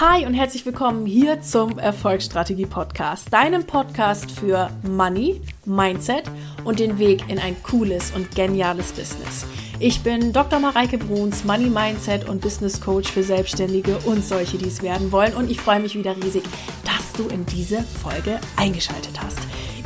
Hi 0.00 0.26
und 0.26 0.34
herzlich 0.34 0.66
willkommen 0.66 1.06
hier 1.06 1.40
zum 1.40 1.78
Erfolgsstrategie 1.78 2.66
Podcast, 2.66 3.32
deinem 3.32 3.64
Podcast 3.64 4.28
für 4.28 4.68
Money, 4.82 5.40
Mindset 5.66 6.24
und 6.64 6.80
den 6.80 6.98
Weg 6.98 7.28
in 7.28 7.38
ein 7.38 7.54
cooles 7.62 8.10
und 8.10 8.34
geniales 8.34 8.90
Business. 8.90 9.46
Ich 9.78 10.02
bin 10.02 10.32
Dr. 10.32 10.58
Mareike 10.58 10.98
Bruns, 10.98 11.44
Money 11.44 11.70
Mindset 11.70 12.28
und 12.28 12.40
Business 12.40 12.80
Coach 12.80 13.08
für 13.08 13.22
Selbstständige 13.22 13.96
und 13.98 14.24
solche, 14.24 14.58
die 14.58 14.66
es 14.66 14.82
werden 14.82 15.12
wollen. 15.12 15.32
Und 15.32 15.48
ich 15.48 15.60
freue 15.60 15.78
mich 15.78 15.94
wieder 15.94 16.16
riesig, 16.16 16.42
dass 16.84 17.12
du 17.12 17.32
in 17.32 17.46
diese 17.46 17.84
Folge 17.84 18.40
eingeschaltet 18.56 19.22
hast. 19.22 19.38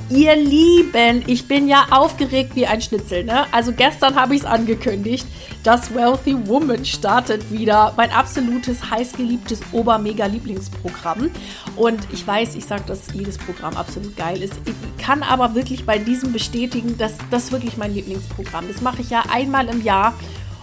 Ihr 0.09 0.34
Lieben, 0.36 1.22
ich 1.27 1.46
bin 1.46 1.68
ja 1.68 1.86
aufgeregt 1.90 2.56
wie 2.56 2.66
ein 2.66 2.80
Schnitzel. 2.80 3.25
Ne? 3.25 3.45
Also 3.52 3.72
gestern 3.72 4.14
habe 4.14 4.34
ich 4.34 4.40
es 4.40 4.46
angekündigt. 4.46 5.27
Das 5.68 5.94
Wealthy 5.94 6.34
Woman 6.48 6.82
startet 6.86 7.52
wieder. 7.52 7.92
Mein 7.94 8.10
absolutes, 8.10 8.90
heißgeliebtes 8.90 9.60
Ober-Mega-Lieblingsprogramm. 9.72 11.30
Und 11.76 12.09
ich 12.10 12.26
weiß, 12.26 12.54
ich 12.54 12.64
sage, 12.64 12.84
dass 12.86 13.12
jedes 13.12 13.36
Programm 13.36 13.76
absolut 13.76 14.16
geil 14.16 14.42
ist. 14.42 14.54
Ich 14.64 15.04
kann 15.04 15.23
aber 15.23 15.54
wirklich 15.54 15.84
bei 15.84 15.98
diesem 15.98 16.32
bestätigen, 16.32 16.96
dass 16.96 17.18
das 17.30 17.52
wirklich 17.52 17.76
mein 17.76 17.92
Lieblingsprogramm. 17.92 18.66
Das 18.66 18.80
mache 18.80 19.02
ich 19.02 19.10
ja 19.10 19.24
einmal 19.30 19.68
im 19.68 19.84
Jahr. 19.84 20.14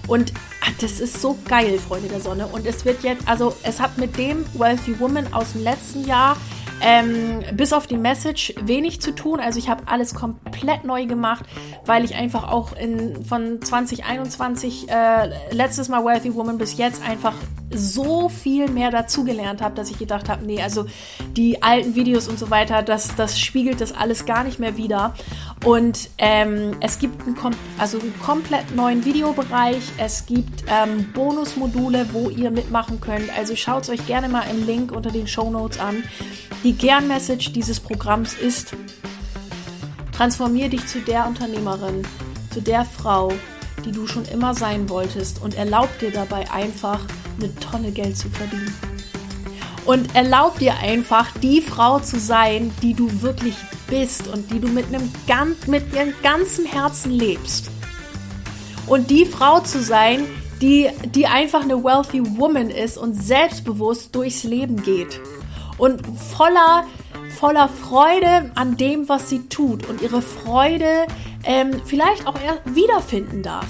Und 0.08 0.34
ach, 0.64 0.72
das 0.82 1.00
ist 1.00 1.22
so 1.22 1.38
geil, 1.48 1.78
Freunde 1.78 2.08
der 2.08 2.20
Sonne. 2.20 2.48
Und 2.48 2.66
es 2.66 2.84
wird 2.84 3.04
jetzt, 3.04 3.28
also 3.28 3.56
es 3.62 3.80
hat 3.80 4.00
mit 4.00 4.18
dem 4.18 4.44
Wealthy 4.56 5.00
Woman 5.00 5.32
aus 5.34 5.52
dem 5.52 5.64
letzten 5.64 6.08
Jahr 6.08 6.36
ähm, 6.82 7.44
bis 7.54 7.74
auf 7.74 7.88
die 7.88 7.98
Message 7.98 8.54
wenig 8.62 9.02
zu 9.02 9.14
tun. 9.14 9.40
Also 9.40 9.60
ich 9.60 9.70
habe 9.70 9.84
alles 9.88 10.14
komplett 10.14 10.84
neu 10.84 11.06
gemacht, 11.06 11.46
weil 11.86 12.04
ich 12.04 12.16
einfach 12.16 12.52
auch 12.52 12.76
in, 12.76 13.24
von 13.26 13.62
2021 13.62 14.90
äh, 14.90 15.30
letztes 15.52 15.90
Mal 15.90 16.04
Wealthy 16.04 16.36
Woman 16.36 16.58
bis 16.58 16.78
jetzt 16.78 17.02
einfach 17.08 17.34
so 17.72 18.30
viel 18.30 18.70
mehr 18.70 18.92
dazugelernt 18.92 19.62
habe, 19.62 19.76
dass 19.76 19.90
ich 19.90 19.98
gedacht 19.98 20.30
habe, 20.30 20.46
nee, 20.46 20.62
also 20.62 20.86
die 21.36 21.62
alten 21.62 21.96
Videos 21.96 22.28
und 22.28 22.40
so 22.40 22.50
weiter, 22.50 22.84
das, 22.84 23.16
das 23.16 23.40
spiegelt 23.40 23.82
das 23.82 23.92
alles 23.92 24.26
gar 24.26 24.44
nicht 24.44 24.60
mehr 24.60 24.78
wieder. 24.78 25.14
Und 25.64 26.10
ähm, 26.18 26.76
es 26.80 27.00
gibt 27.00 27.22
einen, 27.24 27.36
also 27.78 28.00
einen 28.00 28.18
komplett 28.20 28.76
neuen 28.76 29.04
Videobereich. 29.04 29.82
Es 29.98 30.26
gibt 30.26 30.64
ähm, 30.68 31.12
Bonusmodule, 31.14 32.08
wo 32.14 32.30
ihr 32.30 32.52
mitmachen 32.52 33.02
könnt. 33.02 33.36
Also 33.36 33.56
schaut 33.56 33.84
es 33.84 33.90
euch 33.90 34.06
gerne 34.06 34.30
mal 34.30 34.44
im 34.50 34.66
Link 34.66 34.92
unter 34.92 35.12
den 35.12 35.28
Show 35.28 35.50
Notes 35.50 35.80
an. 35.80 36.04
Die 36.66 36.74
Kernmessage 36.74 37.52
dieses 37.52 37.80
Programms 37.80 38.34
ist, 38.34 38.74
transformier 40.12 40.68
dich 40.68 40.88
zu 40.88 41.00
der 41.00 41.28
Unternehmerin, 41.28 42.02
zu 42.52 42.60
der 42.60 42.86
Frau, 42.86 43.32
die 43.86 43.92
du 43.92 44.08
schon 44.08 44.26
immer 44.26 44.56
sein 44.56 44.90
wolltest 44.90 45.44
und 45.44 45.54
erlaub 45.54 45.90
dir 46.00 46.10
dabei 46.10 46.50
einfach 46.50 47.02
eine 47.38 47.54
Tonne 47.60 47.92
Geld 47.92 48.18
zu 48.18 48.32
verdienen. 48.32 48.74
Und 49.86 50.16
erlaub 50.16 50.58
dir 50.58 50.76
einfach, 50.80 51.28
die 51.38 51.62
Frau 51.62 52.00
zu 52.00 52.20
sein, 52.20 52.72
die 52.82 52.96
du 52.96 53.22
wirklich 53.22 53.54
bist 53.88 54.28
und 54.28 54.52
die 54.52 54.60
du 54.60 54.68
mit 54.68 54.88
einem 54.88 55.12
ganz, 55.28 55.68
mit 55.68 55.94
ihrem 55.94 56.16
ganzen 56.24 56.66
Herzen 56.66 57.12
lebst. 57.12 57.70
Und 58.88 59.12
die 59.12 59.28
Frau 59.28 59.60
zu 59.60 59.84
sein, 59.84 60.26
die, 60.62 60.90
die 61.14 61.28
einfach 61.28 61.62
eine 61.62 61.84
wealthy 61.84 62.24
woman 62.40 62.72
ist 62.72 62.98
und 62.98 63.14
selbstbewusst 63.14 64.16
durchs 64.16 64.44
Leben 64.44 64.82
geht 64.82 65.22
und 65.78 66.02
voller, 66.18 66.86
voller 67.38 67.68
Freude 67.68 68.52
an 68.56 68.78
dem, 68.78 69.10
was 69.10 69.30
sie 69.30 69.48
tut 69.48 69.88
und 69.88 70.02
ihre 70.02 70.22
Freude 70.22 71.08
ähm, 71.44 71.82
vielleicht 71.86 72.28
auch 72.28 72.36
wiederfinden 72.66 73.44
darf. 73.44 73.68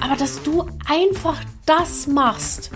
Aber 0.00 0.16
dass 0.16 0.42
du 0.42 0.66
einfach 0.88 1.40
das 1.64 2.06
machst 2.06 2.70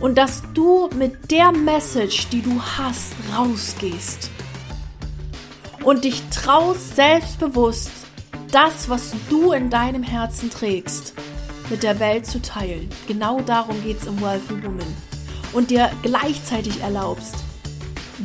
und 0.00 0.18
dass 0.18 0.42
du 0.54 0.88
mit 0.96 1.30
der 1.30 1.52
Message, 1.52 2.28
die 2.28 2.42
du 2.42 2.60
hast, 2.60 3.14
rausgehst 3.36 4.30
und 5.84 6.04
dich 6.04 6.22
traust 6.30 6.96
selbstbewusst, 6.96 7.90
das, 8.50 8.88
was 8.88 9.12
du 9.28 9.52
in 9.52 9.70
deinem 9.70 10.02
Herzen 10.02 10.50
trägst, 10.50 11.14
mit 11.68 11.82
der 11.82 11.98
Welt 11.98 12.26
zu 12.26 12.40
teilen. 12.40 12.88
Genau 13.06 13.40
darum 13.40 13.82
geht 13.82 14.00
es 14.00 14.06
im 14.06 14.20
Wealthy 14.20 14.62
Woman 14.62 15.15
und 15.52 15.70
dir 15.70 15.90
gleichzeitig 16.02 16.80
erlaubst, 16.80 17.36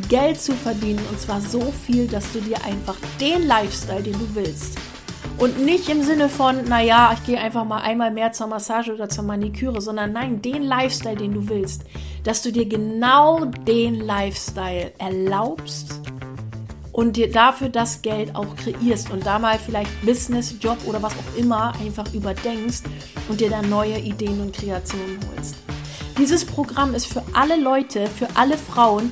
Geld 0.09 0.39
zu 0.39 0.53
verdienen 0.53 1.03
und 1.09 1.19
zwar 1.19 1.41
so 1.41 1.73
viel, 1.85 2.07
dass 2.07 2.31
du 2.31 2.39
dir 2.39 2.63
einfach 2.63 2.95
den 3.19 3.45
Lifestyle, 3.47 4.03
den 4.03 4.13
du 4.13 4.35
willst, 4.35 4.77
und 5.37 5.65
nicht 5.65 5.89
im 5.89 6.03
Sinne 6.03 6.29
von, 6.29 6.65
naja, 6.65 7.11
ich 7.13 7.25
gehe 7.25 7.39
einfach 7.39 7.65
mal 7.65 7.81
einmal 7.81 8.11
mehr 8.11 8.31
zur 8.31 8.45
Massage 8.45 8.93
oder 8.93 9.09
zur 9.09 9.23
Maniküre, 9.23 9.81
sondern 9.81 10.13
nein, 10.13 10.41
den 10.41 10.61
Lifestyle, 10.61 11.15
den 11.15 11.33
du 11.33 11.49
willst, 11.49 11.83
dass 12.23 12.43
du 12.43 12.51
dir 12.51 12.67
genau 12.67 13.45
den 13.45 13.95
Lifestyle 13.95 14.91
erlaubst 14.99 15.99
und 16.91 17.17
dir 17.17 17.31
dafür 17.31 17.69
das 17.69 18.03
Geld 18.03 18.35
auch 18.35 18.55
kreierst 18.55 19.09
und 19.09 19.25
da 19.25 19.39
mal 19.39 19.57
vielleicht 19.57 19.89
Business, 20.05 20.55
Job 20.59 20.77
oder 20.85 21.01
was 21.01 21.13
auch 21.13 21.37
immer 21.37 21.73
einfach 21.81 22.13
überdenkst 22.13 22.83
und 23.27 23.41
dir 23.41 23.49
dann 23.49 23.67
neue 23.67 23.97
Ideen 23.97 24.41
und 24.41 24.55
Kreationen 24.55 25.17
holst. 25.35 25.55
Dieses 26.17 26.45
Programm 26.45 26.93
ist 26.93 27.07
für 27.07 27.23
alle 27.33 27.59
Leute, 27.59 28.07
für 28.07 28.27
alle 28.35 28.57
Frauen, 28.57 29.11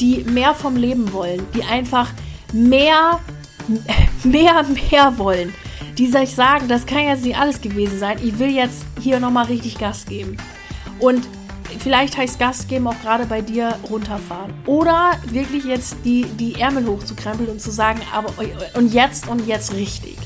die 0.00 0.24
mehr 0.24 0.54
vom 0.54 0.76
Leben 0.76 1.12
wollen, 1.12 1.46
die 1.54 1.62
einfach 1.64 2.10
mehr, 2.52 3.20
mehr, 4.24 4.64
mehr 4.64 5.18
wollen. 5.18 5.54
Die 5.98 6.06
sich 6.08 6.34
sagen, 6.34 6.66
das 6.66 6.86
kann 6.86 7.04
jetzt 7.04 7.24
nicht 7.24 7.38
alles 7.38 7.60
gewesen 7.60 7.98
sein. 7.98 8.18
Ich 8.22 8.38
will 8.38 8.50
jetzt 8.50 8.84
hier 9.00 9.20
nochmal 9.20 9.46
richtig 9.46 9.78
Gas 9.78 10.06
geben. 10.06 10.36
Und 10.98 11.26
vielleicht 11.78 12.16
heißt 12.16 12.38
Gas 12.38 12.66
geben 12.66 12.88
auch 12.88 13.00
gerade 13.00 13.26
bei 13.26 13.40
dir 13.40 13.78
runterfahren. 13.88 14.52
Oder 14.66 15.12
wirklich 15.28 15.64
jetzt 15.64 15.96
die, 16.04 16.24
die 16.24 16.60
Ärmel 16.60 16.86
hochzukrempeln 16.86 17.48
und 17.48 17.60
zu 17.60 17.70
sagen, 17.70 18.00
aber 18.12 18.32
und 18.74 18.92
jetzt 18.92 19.28
und 19.28 19.46
jetzt 19.46 19.72
richtig. 19.74 20.16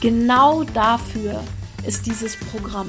Genau 0.00 0.62
dafür 0.64 1.42
ist 1.84 2.06
dieses 2.06 2.36
Programm. 2.36 2.88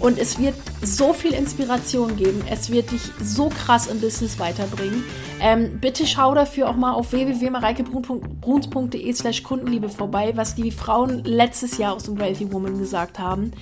Und 0.00 0.18
es 0.18 0.38
wird 0.38 0.54
so 0.80 1.12
viel 1.12 1.32
Inspiration 1.32 2.16
geben. 2.16 2.42
Es 2.48 2.70
wird 2.70 2.92
dich 2.92 3.02
so 3.22 3.48
krass 3.48 3.88
im 3.88 4.00
Business 4.00 4.38
weiterbringen. 4.38 5.04
Ähm, 5.40 5.78
bitte 5.80 6.06
schau 6.06 6.34
dafür 6.34 6.68
auch 6.68 6.76
mal 6.76 6.92
auf 6.92 7.12
www.mareikebruns.de 7.12 9.12
slash 9.12 9.42
Kundenliebe 9.42 9.88
vorbei, 9.88 10.32
was 10.36 10.54
die 10.54 10.70
Frauen 10.70 11.24
letztes 11.24 11.78
Jahr 11.78 11.94
aus 11.94 12.04
dem 12.04 12.18
Wealthy 12.18 12.52
Woman 12.52 12.78
gesagt 12.78 13.18
haben. 13.18 13.52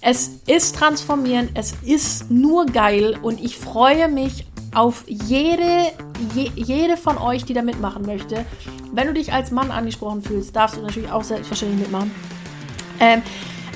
Es 0.00 0.42
ist 0.46 0.76
transformierend, 0.76 1.52
es 1.54 1.74
ist 1.82 2.30
nur 2.30 2.66
geil 2.66 3.18
und 3.20 3.42
ich 3.42 3.56
freue 3.56 4.08
mich 4.08 4.46
auf 4.74 5.04
jede, 5.06 5.90
je, 6.34 6.50
jede 6.54 6.96
von 6.96 7.18
euch, 7.18 7.44
die 7.44 7.54
da 7.54 7.62
mitmachen 7.62 8.06
möchte. 8.06 8.44
Wenn 8.92 9.08
du 9.08 9.14
dich 9.14 9.32
als 9.32 9.50
Mann 9.50 9.70
angesprochen 9.70 10.22
fühlst, 10.22 10.54
darfst 10.54 10.76
du 10.76 10.82
natürlich 10.82 11.10
auch 11.10 11.24
selbstverständlich 11.24 11.80
mitmachen. 11.80 12.12
Ähm, 13.00 13.22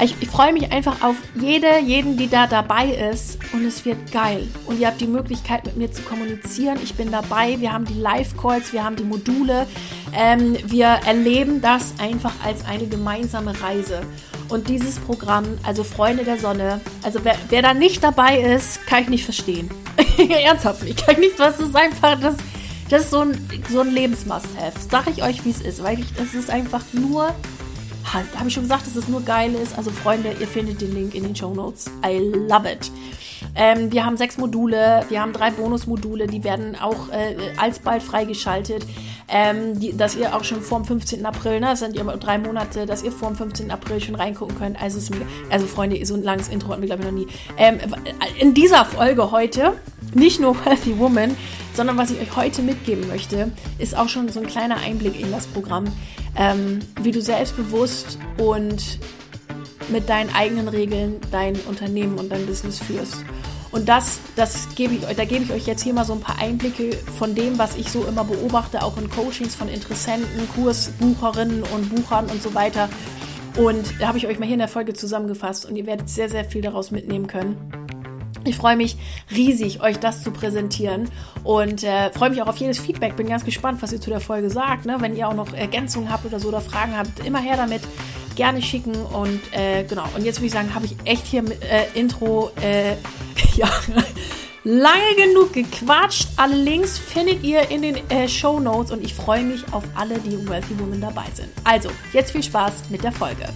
ich, 0.02 0.16
ich 0.20 0.28
freue 0.28 0.52
mich 0.52 0.72
einfach 0.72 1.02
auf 1.02 1.16
jede, 1.34 1.78
jeden, 1.78 2.16
die 2.16 2.28
da 2.28 2.46
dabei 2.46 2.86
ist 3.12 3.38
und 3.52 3.64
es 3.64 3.84
wird 3.84 4.10
geil. 4.10 4.48
Und 4.66 4.80
ihr 4.80 4.88
habt 4.88 5.00
die 5.00 5.06
Möglichkeit, 5.06 5.64
mit 5.64 5.76
mir 5.76 5.92
zu 5.92 6.02
kommunizieren. 6.02 6.78
Ich 6.82 6.94
bin 6.94 7.10
dabei. 7.10 7.60
Wir 7.60 7.72
haben 7.72 7.84
die 7.84 7.98
Live-Calls, 7.98 8.72
wir 8.72 8.84
haben 8.84 8.96
die 8.96 9.04
Module. 9.04 9.66
Ähm, 10.14 10.56
wir 10.64 10.86
erleben 10.86 11.60
das 11.60 11.94
einfach 11.98 12.32
als 12.44 12.64
eine 12.64 12.86
gemeinsame 12.86 13.60
Reise. 13.62 14.02
Und 14.48 14.68
dieses 14.68 14.98
Programm, 14.98 15.44
also 15.62 15.84
Freunde 15.84 16.24
der 16.24 16.38
Sonne, 16.38 16.80
also 17.02 17.20
wer, 17.22 17.36
wer 17.48 17.62
da 17.62 17.72
nicht 17.72 18.02
dabei 18.02 18.38
ist, 18.38 18.86
kann 18.86 19.02
ich 19.02 19.08
nicht 19.08 19.24
verstehen. 19.24 19.70
Ernsthaft, 20.18 20.84
ich 20.84 20.96
kann 20.96 21.20
nicht, 21.20 21.38
was 21.38 21.58
ist 21.60 21.74
einfach, 21.74 22.18
das, 22.20 22.36
das 22.90 23.02
ist 23.02 23.10
so 23.10 23.20
ein, 23.20 23.48
so 23.70 23.80
ein 23.80 23.90
Lebensmust-Have. 23.92 24.78
Sag 24.90 25.06
ich 25.08 25.22
euch, 25.22 25.44
wie 25.44 25.50
es 25.50 25.60
ist, 25.60 25.82
weil 25.82 26.00
ich, 26.00 26.12
das 26.14 26.34
ist 26.34 26.50
einfach 26.50 26.82
nur 26.92 27.34
habe 28.04 28.48
ich 28.48 28.54
schon 28.54 28.64
gesagt, 28.64 28.86
dass 28.86 28.96
es 28.96 29.08
nur 29.08 29.22
geil 29.22 29.54
ist. 29.54 29.76
Also 29.76 29.90
Freunde, 29.90 30.34
ihr 30.38 30.48
findet 30.48 30.80
den 30.80 30.94
Link 30.94 31.14
in 31.14 31.22
den 31.22 31.36
Show 31.36 31.54
Notes. 31.54 31.90
I 32.04 32.18
love 32.18 32.70
it. 32.70 32.90
Ähm, 33.54 33.92
wir 33.92 34.04
haben 34.04 34.16
sechs 34.16 34.38
Module, 34.38 35.04
wir 35.08 35.20
haben 35.20 35.32
drei 35.32 35.50
Bonusmodule, 35.50 36.26
die 36.26 36.44
werden 36.44 36.76
auch 36.80 37.08
äh, 37.10 37.36
alsbald 37.56 38.02
freigeschaltet. 38.02 38.86
Ähm, 39.28 39.78
die, 39.78 39.96
dass 39.96 40.14
ihr 40.14 40.36
auch 40.36 40.44
schon 40.44 40.60
vor 40.60 40.80
dem 40.80 40.84
15. 40.84 41.24
April, 41.24 41.60
ne, 41.60 41.66
das 41.66 41.80
sind 41.80 41.96
ja 41.96 42.04
drei 42.04 42.38
Monate, 42.38 42.86
dass 42.86 43.02
ihr 43.02 43.12
vor 43.12 43.28
dem 43.28 43.36
15. 43.36 43.70
April 43.70 44.00
schon 44.00 44.14
reingucken 44.14 44.58
könnt. 44.58 44.80
Also, 44.80 44.98
ist 44.98 45.10
mega, 45.10 45.24
also 45.48 45.66
Freunde, 45.66 46.04
so 46.04 46.14
ein 46.14 46.22
langes 46.22 46.48
Intro 46.48 46.70
hatten 46.70 46.82
wir, 46.82 46.88
glaube 46.88 47.02
ich, 47.02 47.10
noch 47.10 47.16
nie. 47.16 47.26
Ähm, 47.56 47.78
in 48.38 48.52
dieser 48.52 48.84
Folge 48.84 49.30
heute, 49.30 49.74
nicht 50.12 50.40
nur 50.40 50.62
Healthy 50.64 50.98
Woman, 50.98 51.36
sondern 51.72 51.96
was 51.96 52.10
ich 52.10 52.20
euch 52.20 52.36
heute 52.36 52.62
mitgeben 52.62 53.08
möchte, 53.08 53.50
ist 53.78 53.96
auch 53.96 54.08
schon 54.08 54.28
so 54.28 54.40
ein 54.40 54.46
kleiner 54.46 54.76
Einblick 54.76 55.18
in 55.18 55.30
das 55.30 55.46
Programm 55.46 55.86
ähm, 56.36 56.80
wie 57.00 57.10
du 57.10 57.20
selbstbewusst 57.20 58.18
und 58.38 58.98
mit 59.92 60.08
deinen 60.08 60.34
eigenen 60.34 60.68
Regeln 60.68 61.20
dein 61.30 61.56
Unternehmen 61.68 62.18
und 62.18 62.32
dein 62.32 62.46
Business 62.46 62.78
führst. 62.78 63.24
Und 63.70 63.88
das, 63.88 64.20
das 64.36 64.68
gebe 64.74 64.94
ich 64.94 65.00
da 65.00 65.24
gebe 65.24 65.44
ich 65.44 65.52
euch 65.52 65.66
jetzt 65.66 65.82
hier 65.82 65.94
mal 65.94 66.04
so 66.04 66.12
ein 66.12 66.20
paar 66.20 66.38
Einblicke 66.38 66.92
von 67.18 67.34
dem, 67.34 67.58
was 67.58 67.76
ich 67.76 67.90
so 67.90 68.04
immer 68.04 68.24
beobachte, 68.24 68.82
auch 68.82 68.98
in 68.98 69.08
Coachings 69.08 69.54
von 69.54 69.68
Interessenten, 69.68 70.48
Kursbucherinnen 70.54 71.62
und 71.62 71.94
Buchern 71.94 72.26
und 72.26 72.42
so 72.42 72.54
weiter. 72.54 72.90
Und 73.56 74.00
da 74.00 74.08
habe 74.08 74.18
ich 74.18 74.26
euch 74.26 74.38
mal 74.38 74.44
hier 74.44 74.54
in 74.54 74.60
der 74.60 74.68
Folge 74.68 74.92
zusammengefasst 74.92 75.66
und 75.66 75.76
ihr 75.76 75.86
werdet 75.86 76.08
sehr, 76.08 76.28
sehr 76.28 76.44
viel 76.44 76.62
daraus 76.62 76.90
mitnehmen 76.90 77.26
können. 77.26 77.56
Ich 78.44 78.56
freue 78.56 78.76
mich 78.76 78.96
riesig, 79.30 79.82
euch 79.82 79.98
das 79.98 80.22
zu 80.22 80.32
präsentieren 80.32 81.08
und 81.44 81.84
äh, 81.84 82.10
freue 82.10 82.30
mich 82.30 82.42
auch 82.42 82.48
auf 82.48 82.56
jedes 82.56 82.78
Feedback. 82.80 83.14
Bin 83.14 83.28
ganz 83.28 83.44
gespannt, 83.44 83.82
was 83.82 83.92
ihr 83.92 84.00
zu 84.00 84.10
der 84.10 84.20
Folge 84.20 84.50
sagt. 84.50 84.84
Ne? 84.84 84.96
Wenn 84.98 85.16
ihr 85.16 85.28
auch 85.28 85.34
noch 85.34 85.52
Ergänzungen 85.54 86.10
habt 86.10 86.26
oder 86.26 86.40
so 86.40 86.48
oder 86.48 86.60
Fragen 86.60 86.96
habt, 86.96 87.24
immer 87.24 87.38
her 87.38 87.56
damit. 87.56 87.82
Gerne 88.34 88.62
schicken 88.62 88.94
und 88.94 89.40
äh, 89.52 89.84
genau. 89.84 90.04
Und 90.16 90.24
jetzt 90.24 90.38
würde 90.38 90.46
ich 90.46 90.52
sagen, 90.52 90.74
habe 90.74 90.86
ich 90.86 90.96
echt 91.04 91.26
hier 91.26 91.42
mit, 91.42 91.62
äh, 91.62 91.86
Intro, 91.94 92.50
äh, 92.62 92.92
ja, 93.56 93.68
lange 94.64 95.14
genug 95.16 95.52
gequatscht. 95.52 96.28
Alle 96.36 96.56
Links 96.56 96.98
findet 96.98 97.42
ihr 97.42 97.70
in 97.70 97.82
den 97.82 97.96
äh, 98.10 98.28
Show 98.28 98.60
Notes 98.60 98.90
und 98.90 99.04
ich 99.04 99.14
freue 99.14 99.42
mich 99.42 99.64
auf 99.72 99.84
alle, 99.94 100.18
die 100.18 100.48
Wealthy 100.48 100.78
Woman 100.78 101.00
dabei 101.00 101.26
sind. 101.34 101.48
Also, 101.64 101.90
jetzt 102.12 102.32
viel 102.32 102.42
Spaß 102.42 102.90
mit 102.90 103.04
der 103.04 103.12
Folge. 103.12 103.48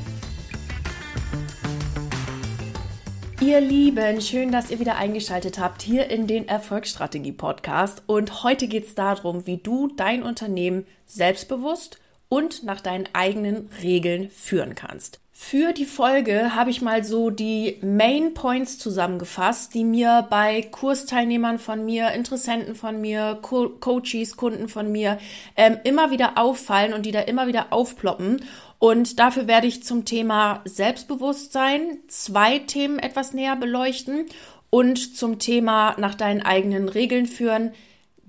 Ihr 3.40 3.60
Lieben, 3.60 4.20
schön, 4.22 4.50
dass 4.50 4.70
ihr 4.70 4.80
wieder 4.80 4.96
eingeschaltet 4.96 5.58
habt 5.58 5.82
hier 5.82 6.10
in 6.10 6.26
den 6.26 6.48
Erfolgsstrategie 6.48 7.32
Podcast. 7.32 8.02
Und 8.06 8.42
heute 8.42 8.66
geht 8.66 8.86
es 8.86 8.94
darum, 8.94 9.46
wie 9.46 9.58
du 9.58 9.88
dein 9.88 10.22
Unternehmen 10.22 10.86
selbstbewusst 11.04 11.98
und 12.28 12.64
nach 12.64 12.80
deinen 12.80 13.08
eigenen 13.12 13.70
Regeln 13.82 14.30
führen 14.30 14.74
kannst. 14.74 15.20
Für 15.38 15.74
die 15.74 15.84
Folge 15.84 16.54
habe 16.54 16.70
ich 16.70 16.80
mal 16.80 17.04
so 17.04 17.28
die 17.28 17.76
Main 17.82 18.32
Points 18.32 18.78
zusammengefasst, 18.78 19.74
die 19.74 19.84
mir 19.84 20.26
bei 20.30 20.62
Kursteilnehmern 20.62 21.58
von 21.58 21.84
mir, 21.84 22.12
Interessenten 22.12 22.74
von 22.74 23.02
mir, 23.02 23.38
Co 23.42 23.68
Coaches, 23.68 24.38
Kunden 24.38 24.70
von 24.70 24.90
mir 24.90 25.18
ähm, 25.54 25.76
immer 25.84 26.10
wieder 26.10 26.38
auffallen 26.38 26.94
und 26.94 27.04
die 27.04 27.12
da 27.12 27.20
immer 27.20 27.46
wieder 27.48 27.66
aufploppen. 27.70 28.46
Und 28.78 29.18
dafür 29.18 29.46
werde 29.46 29.66
ich 29.66 29.84
zum 29.84 30.06
Thema 30.06 30.62
Selbstbewusstsein 30.64 31.98
zwei 32.08 32.58
Themen 32.60 32.98
etwas 32.98 33.34
näher 33.34 33.56
beleuchten 33.56 34.24
und 34.70 35.16
zum 35.16 35.38
Thema 35.38 35.96
nach 35.98 36.14
deinen 36.14 36.40
eigenen 36.40 36.88
Regeln 36.88 37.26
führen 37.26 37.72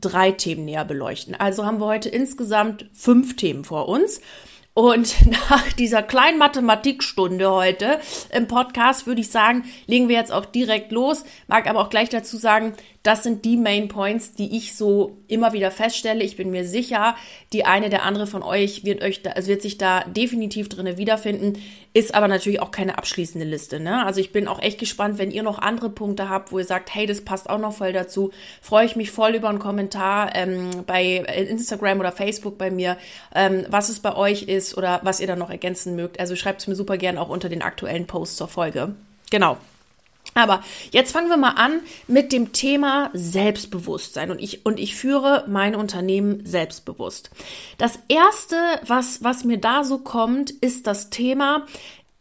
drei 0.02 0.32
Themen 0.32 0.66
näher 0.66 0.86
beleuchten. 0.86 1.36
Also 1.36 1.66
haben 1.66 1.80
wir 1.80 1.86
heute 1.86 2.10
insgesamt 2.10 2.90
fünf 2.94 3.36
Themen 3.36 3.64
vor 3.64 3.88
uns. 3.88 4.22
Und 4.74 5.16
nach 5.50 5.72
dieser 5.74 6.04
kleinen 6.04 6.38
Mathematikstunde 6.38 7.50
heute 7.50 8.00
im 8.32 8.48
Podcast 8.48 9.08
würde 9.08 9.22
ich 9.22 9.32
sagen, 9.32 9.64
legen 9.88 10.08
wir 10.08 10.18
jetzt 10.18 10.32
auch 10.32 10.46
direkt 10.46 10.92
los. 10.92 11.24
Mag 11.48 11.68
aber 11.68 11.80
auch 11.80 11.90
gleich 11.90 12.10
dazu 12.10 12.38
sagen, 12.38 12.74
das 13.08 13.24
sind 13.24 13.46
die 13.46 13.56
Main 13.56 13.88
Points, 13.88 14.34
die 14.34 14.58
ich 14.58 14.76
so 14.76 15.16
immer 15.30 15.54
wieder 15.54 15.72
feststelle. 15.72 16.26
Ich 16.26 16.36
bin 16.36 16.52
mir 16.52 16.68
sicher, 16.68 17.16
die 17.54 17.64
eine 17.64 17.90
der 17.90 18.04
andere 18.04 18.28
von 18.28 18.44
euch 18.44 18.84
wird 18.84 19.02
euch 19.02 19.22
da, 19.22 19.30
also 19.30 19.48
wird 19.48 19.62
sich 19.62 19.78
da 19.78 20.04
definitiv 20.04 20.68
drinne 20.68 20.98
wiederfinden, 20.98 21.54
ist 21.94 22.14
aber 22.14 22.28
natürlich 22.28 22.60
auch 22.60 22.70
keine 22.70 22.98
abschließende 22.98 23.48
Liste. 23.48 23.80
Ne? 23.80 24.06
Also 24.06 24.20
ich 24.20 24.34
bin 24.34 24.50
auch 24.50 24.62
echt 24.62 24.78
gespannt, 24.78 25.20
wenn 25.20 25.32
ihr 25.32 25.42
noch 25.42 25.60
andere 25.60 25.90
Punkte 25.90 26.28
habt, 26.28 26.52
wo 26.52 26.60
ihr 26.60 26.66
sagt, 26.66 26.94
hey, 26.94 27.06
das 27.06 27.22
passt 27.22 27.50
auch 27.50 27.60
noch 27.60 27.72
voll 27.72 27.94
dazu, 27.94 28.32
freue 28.62 28.86
ich 28.86 28.98
mich 28.98 29.10
voll 29.10 29.36
über 29.36 29.48
einen 29.48 29.60
Kommentar 29.60 30.36
ähm, 30.36 30.70
bei 30.86 31.16
Instagram 31.16 32.02
oder 32.02 32.12
Facebook 32.12 32.58
bei 32.58 32.72
mir, 32.72 32.98
ähm, 33.34 33.66
was 33.70 33.88
es 33.88 34.02
bei 34.02 34.18
euch 34.18 34.44
ist 34.44 34.78
oder 34.78 35.00
was 35.04 35.22
ihr 35.22 35.28
da 35.28 35.38
noch 35.38 35.50
ergänzen 35.50 35.96
mögt. 35.96 36.20
Also 36.20 36.36
schreibt 36.36 36.60
es 36.60 36.68
mir 36.68 36.76
super 36.76 36.98
gern 36.98 37.18
auch 37.18 37.30
unter 37.30 37.48
den 37.48 37.62
aktuellen 37.62 38.06
Posts 38.06 38.36
zur 38.36 38.50
Folge. 38.50 38.96
Genau. 39.30 39.58
Aber 40.38 40.64
jetzt 40.92 41.14
fangen 41.14 41.30
wir 41.30 41.38
mal 41.38 41.56
an 41.56 41.80
mit 42.08 42.32
dem 42.32 42.54
Thema 42.54 43.10
Selbstbewusstsein 43.14 44.30
und 44.30 44.40
ich, 44.40 44.68
und 44.68 44.80
ich 44.80 44.96
führe 44.96 45.44
mein 45.48 45.76
Unternehmen 45.76 46.46
selbstbewusst. 46.46 47.32
Das 47.80 47.98
erste, 48.08 48.56
was, 48.86 49.24
was 49.24 49.46
mir 49.46 49.58
da 49.58 49.84
so 49.84 49.98
kommt, 49.98 50.52
ist 50.52 50.86
das 50.86 51.10
Thema 51.10 51.66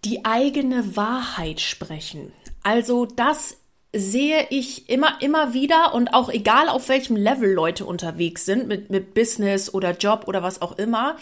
die 0.06 0.24
eigene 0.24 0.96
Wahrheit 0.96 1.60
sprechen. 1.60 2.32
Also 2.62 3.04
das 3.04 3.58
sehe 3.94 4.46
ich 4.48 4.88
immer, 4.88 5.20
immer 5.20 5.52
wieder 5.52 5.92
und 5.92 6.14
auch 6.14 6.30
egal 6.30 6.70
auf 6.70 6.88
welchem 6.88 7.16
Level 7.16 7.52
Leute 7.52 7.84
unterwegs 7.84 8.46
sind, 8.46 8.66
mit, 8.66 8.88
mit 8.88 9.12
Business 9.12 9.72
oder 9.74 9.90
Job 9.90 10.24
oder 10.26 10.42
was 10.42 10.62
auch 10.62 10.78
immer, 10.78 11.18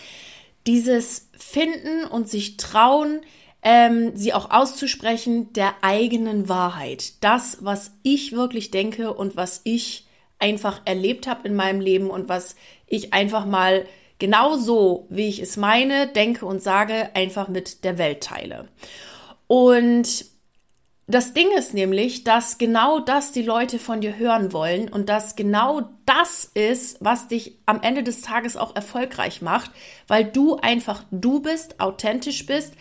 dieses 0.69 1.29
Finden 1.37 2.05
und 2.05 2.29
sich 2.29 2.57
trauen, 2.57 3.23
ähm, 3.65 4.13
sie 4.15 4.35
auch 4.35 4.51
auszusprechen, 4.51 5.53
der 5.55 5.75
eigenen 5.81 6.49
Wahrheit. 6.49 7.15
Das, 7.25 7.59
was 7.63 7.93
ich 8.03 8.33
wirklich 8.33 8.71
denke 8.71 9.13
und 9.13 9.37
was 9.37 9.63
ich 9.65 10.07
einfach 10.39 10.83
erlebt 10.85 11.27
habe 11.27 11.49
in 11.49 11.55
meinem 11.55 11.81
Leben 11.81 12.11
und 12.11 12.29
was 12.29 12.55
ich 12.87 13.15
einfach 13.15 13.47
mal 13.47 13.87
genau 14.19 14.57
so, 14.57 15.07
wie 15.09 15.29
ich 15.29 15.41
es 15.41 15.57
meine, 15.57 16.07
denke 16.07 16.45
und 16.45 16.63
sage, 16.63 17.11
einfach 17.15 17.49
mit 17.49 17.85
der 17.85 17.97
Welt 17.97 18.23
teile. 18.23 18.69
Und 19.47 20.27
das 21.07 21.35
Ding 21.35 21.49
ist 21.57 21.75
nämlich, 21.75 22.25
dass 22.25 22.57
genau 22.57 22.99
das 22.99 23.31
die 23.33 23.43
Leute 23.43 23.79
von 23.79 24.01
dir 24.01 24.17
hören 24.17 24.55
wollen 24.55 24.89
und 24.89 25.11
dass 25.11 25.37
genau 25.37 25.83
das 26.07 26.51
ist, 26.55 26.97
was 27.01 27.29
dich 27.29 27.59
am 27.67 27.83
Ende 27.83 28.03
des 28.03 28.23
Tages 28.23 28.57
auch 28.57 28.75
erfolgreich 28.75 29.43
macht, 29.43 29.71
weil 30.09 30.25
du 30.25 30.57
einfach 30.57 31.05
du 31.11 31.41
bist, 31.41 31.79
authentisch 31.79 32.47
bist, 32.47 32.73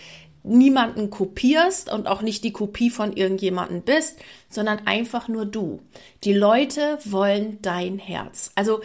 niemanden 0.43 1.09
kopierst 1.09 1.91
und 1.91 2.07
auch 2.07 2.21
nicht 2.21 2.43
die 2.43 2.51
Kopie 2.51 2.89
von 2.89 3.15
irgendjemanden 3.15 3.81
bist, 3.81 4.19
sondern 4.49 4.85
einfach 4.85 5.27
nur 5.27 5.45
du. 5.45 5.81
Die 6.23 6.33
Leute 6.33 6.99
wollen 7.05 7.59
dein 7.61 7.97
Herz. 7.97 8.51
Also 8.55 8.81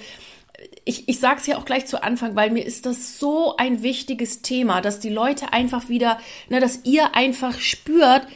ich, 0.85 1.09
ich 1.09 1.21
sage 1.21 1.41
es 1.41 1.47
ja 1.47 1.59
auch 1.59 1.65
gleich 1.65 1.87
zu 1.87 2.03
Anfang, 2.03 2.35
weil 2.37 2.51
mir 2.51 2.65
ist 2.65 2.87
das 2.87 3.19
so 3.19 3.57
ein 3.57 3.83
wichtiges 3.83 4.43
Thema, 4.43 4.81
dass 4.81 5.01
die 5.01 5.11
Leute 5.11 5.53
einfach 5.53 5.89
wieder, 5.89 6.19
ne, 6.49 6.61
dass 6.61 6.85
ihr 6.85 7.15
einfach 7.15 7.61
spürt, 7.61 8.27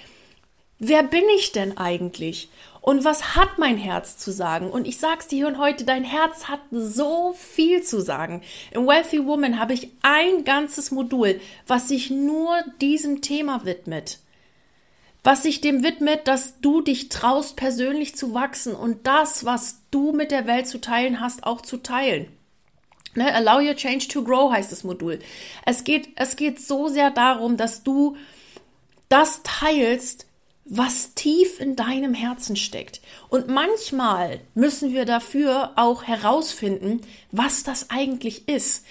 wer 0.78 1.02
bin 1.02 1.24
ich 1.36 1.52
denn 1.52 1.78
eigentlich? 1.78 2.48
Und 2.82 3.04
was 3.04 3.36
hat 3.36 3.58
mein 3.58 3.78
Herz 3.78 4.18
zu 4.18 4.32
sagen? 4.32 4.68
Und 4.68 4.88
ich 4.88 4.98
sag's 4.98 5.28
dir 5.28 5.36
hier 5.36 5.46
und 5.46 5.58
heute, 5.58 5.84
dein 5.84 6.02
Herz 6.02 6.48
hat 6.48 6.60
so 6.72 7.32
viel 7.32 7.84
zu 7.84 8.00
sagen. 8.00 8.42
Im 8.72 8.88
Wealthy 8.88 9.24
Woman 9.24 9.60
habe 9.60 9.72
ich 9.72 9.92
ein 10.02 10.44
ganzes 10.44 10.90
Modul, 10.90 11.40
was 11.68 11.86
sich 11.86 12.10
nur 12.10 12.56
diesem 12.80 13.22
Thema 13.22 13.64
widmet. 13.64 14.18
Was 15.22 15.44
sich 15.44 15.60
dem 15.60 15.84
widmet, 15.84 16.26
dass 16.26 16.60
du 16.60 16.80
dich 16.80 17.08
traust, 17.08 17.54
persönlich 17.54 18.16
zu 18.16 18.34
wachsen 18.34 18.74
und 18.74 19.06
das, 19.06 19.44
was 19.44 19.82
du 19.92 20.10
mit 20.10 20.32
der 20.32 20.48
Welt 20.48 20.66
zu 20.66 20.80
teilen 20.80 21.20
hast, 21.20 21.44
auch 21.44 21.60
zu 21.60 21.76
teilen. 21.76 22.26
Ne? 23.14 23.32
Allow 23.32 23.64
your 23.64 23.76
change 23.76 24.08
to 24.08 24.24
grow 24.24 24.50
heißt 24.50 24.72
das 24.72 24.82
Modul. 24.82 25.20
Es 25.64 25.84
geht, 25.84 26.08
es 26.16 26.34
geht 26.34 26.60
so 26.60 26.88
sehr 26.88 27.12
darum, 27.12 27.56
dass 27.56 27.84
du 27.84 28.16
das 29.08 29.42
teilst, 29.44 30.26
was 30.64 31.14
tief 31.14 31.60
in 31.60 31.76
deinem 31.76 32.14
Herzen 32.14 32.56
steckt. 32.56 33.00
Und 33.28 33.48
manchmal 33.48 34.40
müssen 34.54 34.92
wir 34.92 35.04
dafür 35.04 35.72
auch 35.76 36.04
herausfinden, 36.04 37.00
was 37.30 37.64
das 37.64 37.90
eigentlich 37.90 38.48
ist. 38.48 38.84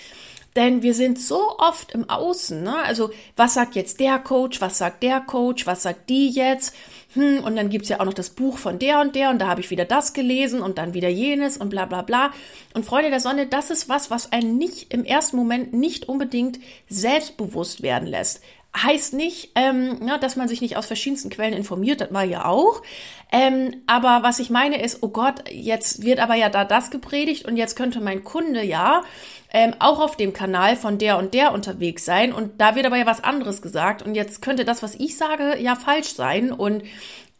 Denn 0.58 0.82
wir 0.82 0.94
sind 0.94 1.18
so 1.18 1.58
oft 1.60 1.94
im 1.94 2.10
Außen, 2.10 2.62
ne? 2.62 2.76
also 2.84 3.12
was 3.38 3.54
sagt 3.54 3.76
jetzt 3.76 4.02
der 4.02 4.20
Coach, 4.20 4.60
was 4.60 4.78
sagt 4.78 5.02
der 5.02 5.22
Coach, 5.22 5.66
was 5.66 5.84
sagt 5.84 6.10
die 6.10 6.30
jetzt? 6.30 6.76
Hm, 7.14 7.42
und 7.46 7.56
dann 7.56 7.70
gibt's 7.70 7.88
ja 7.88 8.02
auch 8.02 8.06
noch 8.06 8.14
das 8.14 8.32
Buch 8.32 8.58
von 8.58 8.78
der 8.78 9.00
und 9.00 9.16
der 9.16 9.30
und 9.30 9.40
da 9.40 9.48
habe 9.48 9.62
ich 9.62 9.70
wieder 9.70 9.86
das 9.86 10.12
gelesen 10.12 10.62
und 10.62 10.78
dann 10.78 10.94
wieder 10.94 11.08
jenes 11.08 11.56
und 11.56 11.70
bla 11.70 11.86
bla 11.86 12.02
bla. 12.02 12.32
Und 12.74 12.86
Freunde 12.86 13.10
der 13.10 13.22
Sonne, 13.22 13.48
das 13.48 13.72
ist 13.72 13.88
was, 13.88 14.12
was 14.12 14.34
einen 14.34 14.58
nicht 14.58 14.94
im 14.94 15.06
ersten 15.06 15.38
Moment 15.38 15.74
nicht 15.74 16.10
unbedingt 16.10 16.60
selbstbewusst 16.90 17.82
werden 17.82 18.08
lässt. 18.08 18.42
Heißt 18.76 19.14
nicht, 19.14 19.52
ähm, 19.56 19.98
ja, 20.08 20.18
dass 20.18 20.38
man 20.38 20.48
sich 20.48 20.62
nicht 20.62 20.78
aus 20.78 20.86
verschiedensten 20.86 21.30
Quellen 21.30 21.54
informiert, 21.54 22.00
das 22.00 22.14
war 22.14 22.24
ja 22.24 22.46
auch. 22.46 22.82
Ähm, 23.30 23.82
aber 23.86 24.20
was 24.24 24.40
ich 24.40 24.50
meine 24.50 24.82
ist, 24.82 25.00
oh 25.02 25.10
Gott, 25.10 25.44
jetzt 25.52 26.04
wird 26.04 26.20
aber 26.20 26.36
ja 26.36 26.48
da 26.48 26.64
das 26.64 26.90
gepredigt 26.90 27.46
und 27.46 27.58
jetzt 27.58 27.76
könnte 27.76 28.00
mein 28.00 28.24
Kunde 28.24 28.64
ja 28.64 29.04
ähm, 29.52 29.74
auch 29.80 30.00
auf 30.00 30.16
dem 30.16 30.32
Kanal 30.32 30.78
von 30.78 30.98
der 30.98 31.18
und 31.18 31.34
der 31.34 31.52
unterwegs 31.52 32.06
sein 32.06 32.32
und 32.32 32.62
da 32.62 32.76
wird 32.76 32.86
aber 32.86 32.96
ja 32.96 33.06
was 33.06 33.24
anderes 33.24 33.62
gesagt 33.62 34.04
und 34.04 34.16
jetzt 34.16 34.42
könnte 34.42 34.64
das, 34.64 34.82
was 34.82 34.96
ich 34.96 35.18
sage, 35.18 35.58
ja 35.60 35.76
falsch 35.76 36.14
sein 36.14 36.54
und 36.54 36.84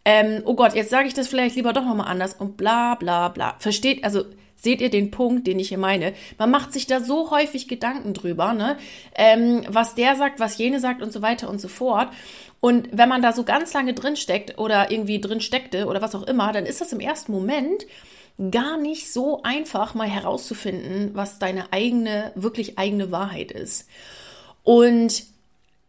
ähm, 0.04 0.42
oh 0.44 0.56
Gott, 0.56 0.74
jetzt 0.74 0.90
sage 0.90 1.08
ich 1.08 1.14
das 1.14 1.30
vielleicht 1.30 1.56
lieber 1.56 1.72
doch 1.72 1.86
nochmal 1.86 2.08
anders 2.08 2.34
und 2.34 2.58
bla 2.58 2.96
bla 2.96 3.30
bla. 3.30 3.56
Versteht, 3.60 4.04
also 4.04 4.26
Seht 4.62 4.80
ihr 4.80 4.92
den 4.92 5.10
Punkt, 5.10 5.48
den 5.48 5.58
ich 5.58 5.70
hier 5.70 5.80
meine? 5.80 6.14
Man 6.38 6.52
macht 6.52 6.72
sich 6.72 6.86
da 6.86 7.00
so 7.00 7.32
häufig 7.32 7.68
Gedanken 7.68 8.14
drüber, 8.14 8.54
ne? 8.54 8.78
Ähm, 9.16 9.64
was 9.68 9.96
der 9.96 10.16
sagt, 10.16 10.40
was 10.40 10.60
jene 10.60 10.80
sagt 10.80 11.02
und 11.02 11.12
so 11.12 11.24
weiter 11.24 11.50
und 11.50 11.60
so 11.60 11.68
fort. 11.68 12.10
Und 12.60 12.90
wenn 12.92 13.10
man 13.10 13.24
da 13.24 13.34
so 13.34 13.44
ganz 13.44 13.74
lange 13.74 13.96
drin 13.96 14.16
steckt 14.16 14.60
oder 14.60 14.92
irgendwie 14.92 15.20
drin 15.20 15.42
steckte 15.42 15.88
oder 15.88 16.04
was 16.04 16.14
auch 16.14 16.22
immer, 16.24 16.54
dann 16.54 16.68
ist 16.68 16.80
das 16.80 16.94
im 16.94 17.00
ersten 17.00 17.32
Moment 17.32 17.88
gar 18.52 18.78
nicht 18.78 19.12
so 19.12 19.42
einfach, 19.42 19.96
mal 19.96 20.08
herauszufinden, 20.08 21.16
was 21.16 21.40
deine 21.40 21.74
eigene, 21.74 22.32
wirklich 22.36 22.78
eigene 22.78 23.12
Wahrheit 23.12 23.52
ist. 23.52 23.88
Und 24.62 25.24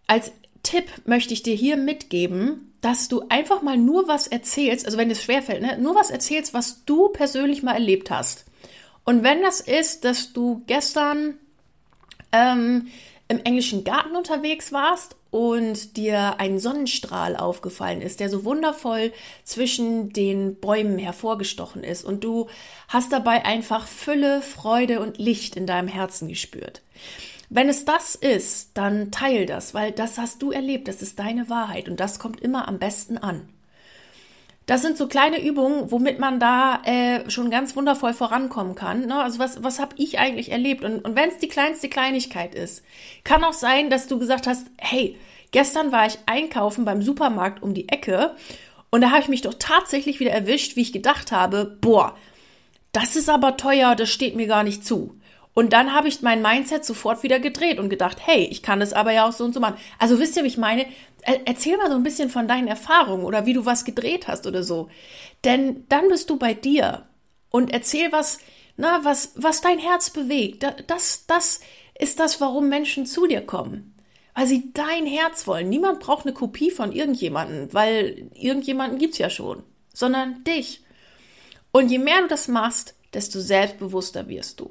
als 0.07 0.33
Tipp 0.63 0.87
möchte 1.05 1.35
ich 1.35 1.43
dir 1.43 1.55
hier 1.55 1.77
mitgeben, 1.77 2.73
dass 2.81 3.09
du 3.09 3.25
einfach 3.29 3.61
mal 3.61 3.77
nur 3.77 4.09
was 4.09 4.27
erzählst, 4.27 4.87
also 4.87 4.97
wenn 4.97 5.11
es 5.11 5.23
schwerfällt, 5.23 5.61
ne, 5.61 5.77
nur 5.79 5.95
was 5.95 6.11
erzählst, 6.11 6.55
was 6.55 6.87
du 6.87 7.11
persönlich 7.11 7.63
mal 7.63 7.75
erlebt 7.75 8.11
hast. 8.11 8.47
Und 9.05 9.23
wenn 9.23 9.43
das 9.43 9.61
ist, 9.61 10.05
dass 10.05 10.33
du 10.33 10.63
gestern 10.67 11.39
ähm, 12.33 12.89
im 13.29 13.41
englischen 13.45 13.85
Garten 13.85 14.15
unterwegs 14.15 14.73
warst 14.73 15.17
und 15.31 15.97
dir 15.97 16.39
ein 16.39 16.59
Sonnenstrahl 16.59 17.37
aufgefallen 17.37 18.03
ist, 18.03 18.21
der 18.21 18.29
so 18.29 18.45
wundervoll 18.45 19.13
zwischen 19.45 20.13
den 20.13 20.57
Bäumen 20.57 20.99
hervorgestochen 20.99 21.83
ist 21.83 22.05
und 22.05 22.23
du 22.23 22.49
hast 22.89 23.13
dabei 23.13 23.45
einfach 23.45 23.87
Fülle, 23.87 24.43
Freude 24.43 25.01
und 25.01 25.19
Licht 25.19 25.57
in 25.57 25.67
deinem 25.67 25.89
Herzen 25.89 26.29
gespürt. 26.29 26.83
Wenn 27.49 27.69
es 27.69 27.85
das 27.85 28.15
ist, 28.15 28.71
dann 28.75 29.11
teil 29.11 29.47
das, 29.47 29.75
weil 29.75 29.93
das 29.93 30.19
hast 30.19 30.43
du 30.43 30.53
erlebt, 30.53 30.87
das 30.89 31.03
ist 31.03 31.19
deine 31.19 31.49
Wahrheit 31.49 31.89
und 31.89 32.01
das 32.01 32.19
kommt 32.19 32.41
immer 32.41 32.69
am 32.69 32.79
besten 32.79 33.19
an. 33.19 33.49
Das 34.67 34.83
sind 34.83 34.97
so 34.97 35.09
kleine 35.09 35.45
Übungen, 35.45 35.91
womit 35.91 36.21
man 36.21 36.39
da 36.39 36.81
äh, 36.85 37.29
schon 37.29 37.51
ganz 37.51 37.75
wundervoll 37.75 38.15
vorankommen 38.15 38.75
kann. 38.75 39.07
Ne? 39.07 39.21
Also 39.21 39.39
was, 39.39 39.63
was 39.63 39.81
habe 39.81 39.95
ich 39.99 40.19
eigentlich 40.19 40.53
erlebt? 40.53 40.85
Und, 40.85 41.05
und 41.05 41.17
wenn 41.17 41.31
es 41.31 41.39
die 41.39 41.49
kleinste 41.49 41.89
Kleinigkeit 41.89 42.55
ist, 42.55 42.85
kann 43.25 43.43
auch 43.43 43.53
sein, 43.53 43.91
dass 43.91 44.07
du 44.07 44.19
gesagt 44.19 44.47
hast, 44.47 44.67
hey, 44.79 45.19
gestern 45.51 45.91
war 45.91 46.07
ich 46.07 46.19
einkaufen 46.27 46.85
beim 46.85 47.03
Supermarkt 47.03 47.63
um 47.63 47.75
die 47.75 47.89
Ecke 47.89 48.37
und 48.91 49.01
da 49.01 49.11
habe 49.11 49.23
ich 49.23 49.29
mich 49.29 49.41
doch 49.41 49.55
tatsächlich 49.59 50.21
wieder 50.21 50.33
erwischt, 50.33 50.77
wie 50.77 50.83
ich 50.83 50.93
gedacht 50.93 51.33
habe, 51.33 51.79
boah, 51.81 52.15
das 52.93 53.17
ist 53.17 53.31
aber 53.31 53.57
teuer, 53.57 53.97
das 53.97 54.11
steht 54.11 54.37
mir 54.37 54.47
gar 54.47 54.65
nicht 54.65 54.85
zu. 54.85 55.19
Und 55.55 55.73
dann 55.73 55.93
habe 55.93 56.09
ich 56.09 56.23
mein 56.23 56.41
Mindset 56.41 56.85
sofort 56.85 57.23
wieder 57.23 57.39
gedreht 57.39 57.79
und 57.79 57.91
gedacht, 57.91 58.19
hey, 58.25 58.45
ich 58.45 58.63
kann 58.63 58.81
es 58.81 58.93
aber 58.93 59.13
ja 59.13 59.29
auch 59.29 59.33
so 59.33 59.45
und 59.45 59.53
so 59.53 59.61
machen. 59.61 59.77
Also 59.99 60.19
wisst 60.19 60.37
ihr, 60.37 60.45
wie 60.45 60.49
ich 60.49 60.57
meine? 60.57 60.87
Erzähl 61.45 61.77
mal 61.77 61.91
so 61.91 61.97
ein 61.97 62.03
bisschen 62.03 62.31
von 62.31 62.49
deinen 62.49 62.69
Erfahrungen 62.69 63.25
oder 63.25 63.45
wie 63.45 63.53
du 63.53 63.67
was 63.67 63.85
gedreht 63.85 64.29
hast 64.29 64.47
oder 64.47 64.63
so. 64.63 64.89
Denn 65.45 65.85
dann 65.89 66.09
bist 66.09 66.31
du 66.31 66.37
bei 66.37 66.55
dir 66.55 67.07
und 67.51 67.73
erzähl 67.73 68.11
was, 68.13 68.39
na, 68.77 69.05
was, 69.05 69.33
was 69.37 69.61
dein 69.61 69.79
Herz 69.79 70.11
bewegt. 70.11 70.67
Das, 70.87 71.27
das 71.27 71.61
ist 71.99 72.19
das, 72.19 72.41
warum 72.41 72.69
Menschen 72.69 73.05
zu 73.05 73.27
dir 73.27 73.43
kommen. 73.43 73.95
Weil 74.35 74.47
sie 74.47 74.73
dein 74.73 75.05
Herz 75.05 75.47
wollen. 75.47 75.69
Niemand 75.69 76.01
braucht 76.01 76.25
eine 76.25 76.35
Kopie 76.35 76.71
von 76.71 76.93
irgendjemanden, 76.93 77.73
weil 77.75 78.31
irgendjemanden 78.35 78.99
gibt's 78.99 79.19
ja 79.19 79.29
schon, 79.29 79.63
sondern 79.93 80.43
dich. 80.45 80.83
Und 81.71 81.91
je 81.91 81.99
mehr 81.99 82.23
du 82.23 82.29
das 82.29 82.49
machst, 82.49 82.95
desto 83.13 83.41
selbstbewusster 83.41 84.29
wirst 84.29 84.61
du. 84.61 84.71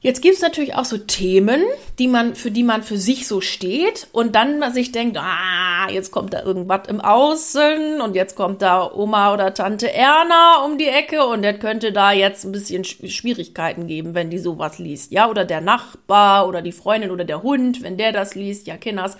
Jetzt 0.00 0.22
gibt 0.22 0.36
es 0.36 0.42
natürlich 0.42 0.76
auch 0.76 0.84
so 0.84 0.96
Themen, 0.96 1.60
die 1.98 2.06
man, 2.06 2.36
für 2.36 2.52
die 2.52 2.62
man 2.62 2.84
für 2.84 2.96
sich 2.96 3.26
so 3.26 3.40
steht 3.40 4.06
und 4.12 4.36
dann 4.36 4.60
man 4.60 4.72
sich 4.72 4.92
denkt, 4.92 5.16
ah, 5.18 5.90
jetzt 5.90 6.12
kommt 6.12 6.32
da 6.34 6.44
irgendwas 6.44 6.86
im 6.86 7.00
Außen 7.00 8.00
und 8.00 8.14
jetzt 8.14 8.36
kommt 8.36 8.62
da 8.62 8.88
Oma 8.92 9.34
oder 9.34 9.54
Tante 9.54 9.92
Erna 9.92 10.64
um 10.64 10.78
die 10.78 10.86
Ecke 10.86 11.26
und 11.26 11.42
das 11.42 11.58
könnte 11.58 11.90
da 11.90 12.12
jetzt 12.12 12.44
ein 12.44 12.52
bisschen 12.52 12.84
Schwierigkeiten 12.84 13.88
geben, 13.88 14.14
wenn 14.14 14.30
die 14.30 14.38
sowas 14.38 14.78
liest, 14.78 15.10
ja, 15.10 15.28
oder 15.28 15.44
der 15.44 15.60
Nachbar 15.60 16.46
oder 16.46 16.62
die 16.62 16.70
Freundin 16.70 17.10
oder 17.10 17.24
der 17.24 17.42
Hund, 17.42 17.82
wenn 17.82 17.96
der 17.96 18.12
das 18.12 18.36
liest, 18.36 18.68
ja, 18.68 18.76
Kinders. 18.76 19.16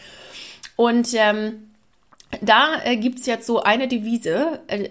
Und 0.76 1.08
ähm, 1.14 1.67
da 2.42 2.82
äh, 2.84 2.96
gibt's 2.96 3.26
jetzt 3.26 3.46
so 3.46 3.62
eine 3.62 3.88
Devise, 3.88 4.60
äh, 4.66 4.88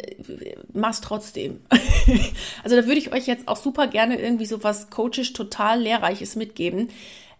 mach's 0.74 1.01
trotzdem. 1.01 1.62
also 2.63 2.75
da 2.75 2.86
würde 2.86 3.00
ich 3.00 3.13
euch 3.13 3.27
jetzt 3.27 3.48
auch 3.48 3.58
super 3.58 3.88
gerne 3.88 4.20
irgendwie 4.20 4.46
so 4.46 4.63
was 4.63 4.89
coachisch 4.89 5.34
total 5.34 5.82
lehrreiches 5.82 6.36
mitgeben. 6.36 6.89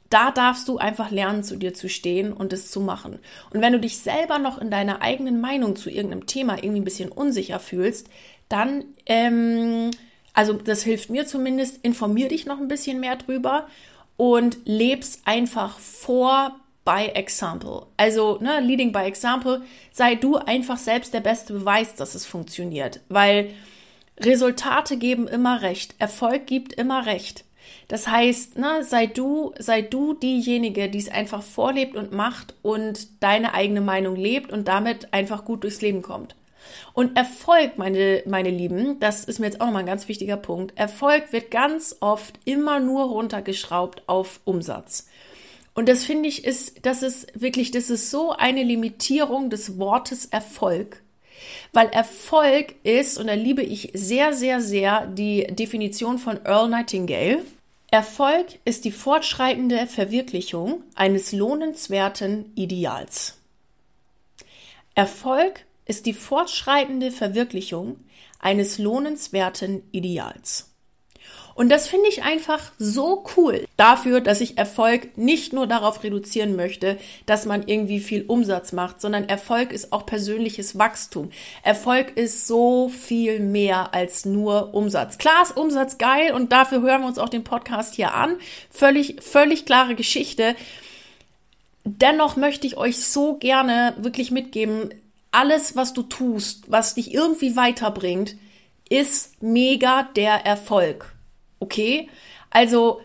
Da 0.10 0.32
darfst 0.32 0.68
du 0.68 0.77
einfach 0.77 1.12
lernen, 1.12 1.44
zu 1.44 1.58
dir 1.58 1.74
zu 1.74 1.89
stehen 1.89 2.32
und 2.32 2.54
es 2.54 2.72
zu 2.72 2.80
machen. 2.80 3.20
Und 3.51 3.62
wenn 3.62 3.74
du 3.74 3.80
dich 3.80 3.98
selber 3.98 4.39
noch 4.39 4.58
in 4.60 4.72
deiner 4.72 5.01
eigenen 5.01 5.42
Meinung 5.42 5.75
zu 5.75 5.89
irgendeinem 5.89 6.27
Thema 6.27 6.56
irgendwie 6.56 6.80
ein 6.82 6.86
bisschen 6.86 7.12
unsicher 7.12 7.60
fühlst, 7.60 8.08
dann, 8.48 8.86
ähm, 9.06 9.92
also 10.34 10.54
das 10.54 10.84
hilft 10.84 11.10
mir 11.10 11.25
zumindest, 11.25 11.80
informier 11.84 12.30
dich 12.30 12.46
noch 12.46 12.60
ein 12.60 12.70
bisschen 12.70 13.00
mehr 13.00 13.18
drüber 13.18 13.68
und 14.16 14.60
lebst 14.63 15.22
einfach 15.25 15.80
vor 15.80 16.56
by 16.88 17.08
example. 17.13 17.88
Also, 17.98 18.38
ne, 18.39 18.62
leading 18.62 18.94
by 18.94 19.03
example, 19.03 19.62
sei 19.91 20.15
du 20.15 20.38
einfach 20.38 20.77
selbst 20.77 21.13
der 21.13 21.20
beste 21.20 21.51
Beweis, 21.51 21.96
dass 21.96 22.15
es 22.15 22.25
funktioniert, 22.25 23.01
weil 23.10 23.50
Resultate 24.17 24.96
geben 24.96 25.27
immer 25.27 25.62
recht, 25.62 25.96
Erfolg 26.00 26.48
gibt 26.48 26.72
immer 26.72 27.06
recht. 27.06 27.44
Das 27.89 28.08
heißt, 28.08 28.58
ne, 28.58 28.86
sei 28.86 29.06
du, 29.06 29.53
sei 29.60 29.82
du 29.82 30.13
diejenige, 30.13 30.88
die 30.88 30.98
es 30.98 31.10
einfach 31.10 31.44
vorlebt 31.44 31.98
und 31.98 32.13
macht 32.13 32.56
und 32.62 33.22
deine 33.22 33.53
eigene 33.53 33.82
Meinung 33.82 34.15
lebt 34.15 34.53
und 34.53 34.70
damit 34.70 35.13
einfach 35.13 35.44
gut 35.44 35.63
durchs 35.63 35.82
Leben 35.82 36.01
kommt. 36.01 36.38
Und 36.94 37.17
Erfolg, 37.17 37.77
meine, 37.77 38.24
meine 38.25 38.50
Lieben, 38.50 39.00
das 39.01 39.25
ist 39.25 39.39
mir 39.39 39.48
jetzt 39.48 39.60
auch 39.60 39.65
nochmal 39.65 39.84
ein 39.84 39.88
ganz 39.88 40.08
wichtiger 40.08 40.38
Punkt. 40.38 40.77
Erfolg 40.77 41.34
wird 41.34 41.51
ganz 41.51 41.98
oft 42.00 42.39
immer 42.46 42.79
nur 42.79 43.06
runtergeschraubt 43.06 44.03
auf 44.08 44.39
Umsatz. 44.46 45.08
Und 45.77 45.88
das 45.88 46.05
finde 46.05 46.27
ich 46.27 46.43
ist, 46.43 46.88
das 46.88 47.03
ist 47.03 47.27
wirklich, 47.39 47.69
das 47.69 47.91
ist 47.91 48.10
so 48.10 48.31
eine 48.31 48.63
Limitierung 48.63 49.51
des 49.51 49.77
Wortes 49.77 50.25
Erfolg. 50.25 51.03
Weil 51.72 51.89
Erfolg 51.89 52.74
ist, 52.81 53.19
und 53.19 53.27
da 53.27 53.36
liebe 53.36 53.62
ich 53.62 53.91
sehr, 53.93 54.34
sehr, 54.34 54.60
sehr 54.60 55.05
die 55.05 55.46
Definition 55.46 56.17
von 56.17 56.43
Earl 56.43 56.69
Nightingale. 56.69 57.46
Erfolg 57.91 58.57
ist 58.65 58.86
die 58.86 58.91
fortschreitende 58.91 59.86
Verwirklichung 59.86 60.81
eines 60.96 61.31
lohnenswerten 61.31 62.51
Ideals. 62.55 63.38
Erfolg 64.96 65.63
ist 65.86 66.07
die 66.07 66.13
fortschreitende 66.13 67.12
Verwirklichung 67.12 67.98
eines 68.39 68.79
lohnenswerten 68.79 69.84
Ideals. 69.91 70.72
Und 71.57 71.69
das 71.69 71.87
finde 71.87 72.07
ich 72.07 72.21
einfach 72.21 72.71
so 72.77 73.25
cool 73.35 73.65
dafür, 73.77 74.21
dass 74.21 74.41
ich 74.41 74.59
Erfolg 74.59 75.17
nicht 75.17 75.53
nur 75.53 75.65
darauf 75.65 76.03
reduzieren 76.03 76.55
möchte, 76.55 76.99
dass 77.25 77.47
man 77.47 77.63
irgendwie 77.67 77.99
viel 77.99 78.25
Umsatz 78.27 78.73
macht, 78.73 79.01
sondern 79.01 79.27
Erfolg 79.27 79.71
ist 79.71 79.91
auch 79.91 80.05
persönliches 80.05 80.77
Wachstum. 80.77 81.31
Erfolg 81.63 82.15
ist 82.15 82.45
so 82.45 82.89
viel 82.89 83.39
mehr 83.39 83.95
als 83.95 84.23
nur 84.23 84.75
Umsatz. 84.75 85.17
Klar 85.17 85.41
ist 85.41 85.57
Umsatz 85.57 85.97
geil 85.97 86.31
und 86.31 86.51
dafür 86.51 86.83
hören 86.83 87.01
wir 87.01 87.07
uns 87.07 87.17
auch 87.17 87.27
den 87.27 87.43
Podcast 87.43 87.95
hier 87.95 88.13
an. 88.13 88.35
Völlig, 88.69 89.23
völlig 89.23 89.65
klare 89.65 89.95
Geschichte. 89.95 90.55
Dennoch 91.85 92.35
möchte 92.35 92.67
ich 92.67 92.77
euch 92.77 93.03
so 93.03 93.33
gerne 93.33 93.95
wirklich 93.97 94.29
mitgeben, 94.29 94.93
alles, 95.31 95.75
was 95.75 95.93
du 95.93 96.03
tust, 96.03 96.65
was 96.67 96.93
dich 96.93 97.15
irgendwie 97.15 97.55
weiterbringt, 97.55 98.35
ist 98.89 99.41
mega 99.41 100.03
der 100.15 100.45
Erfolg. 100.45 101.16
Okay? 101.59 102.09
Also 102.49 103.01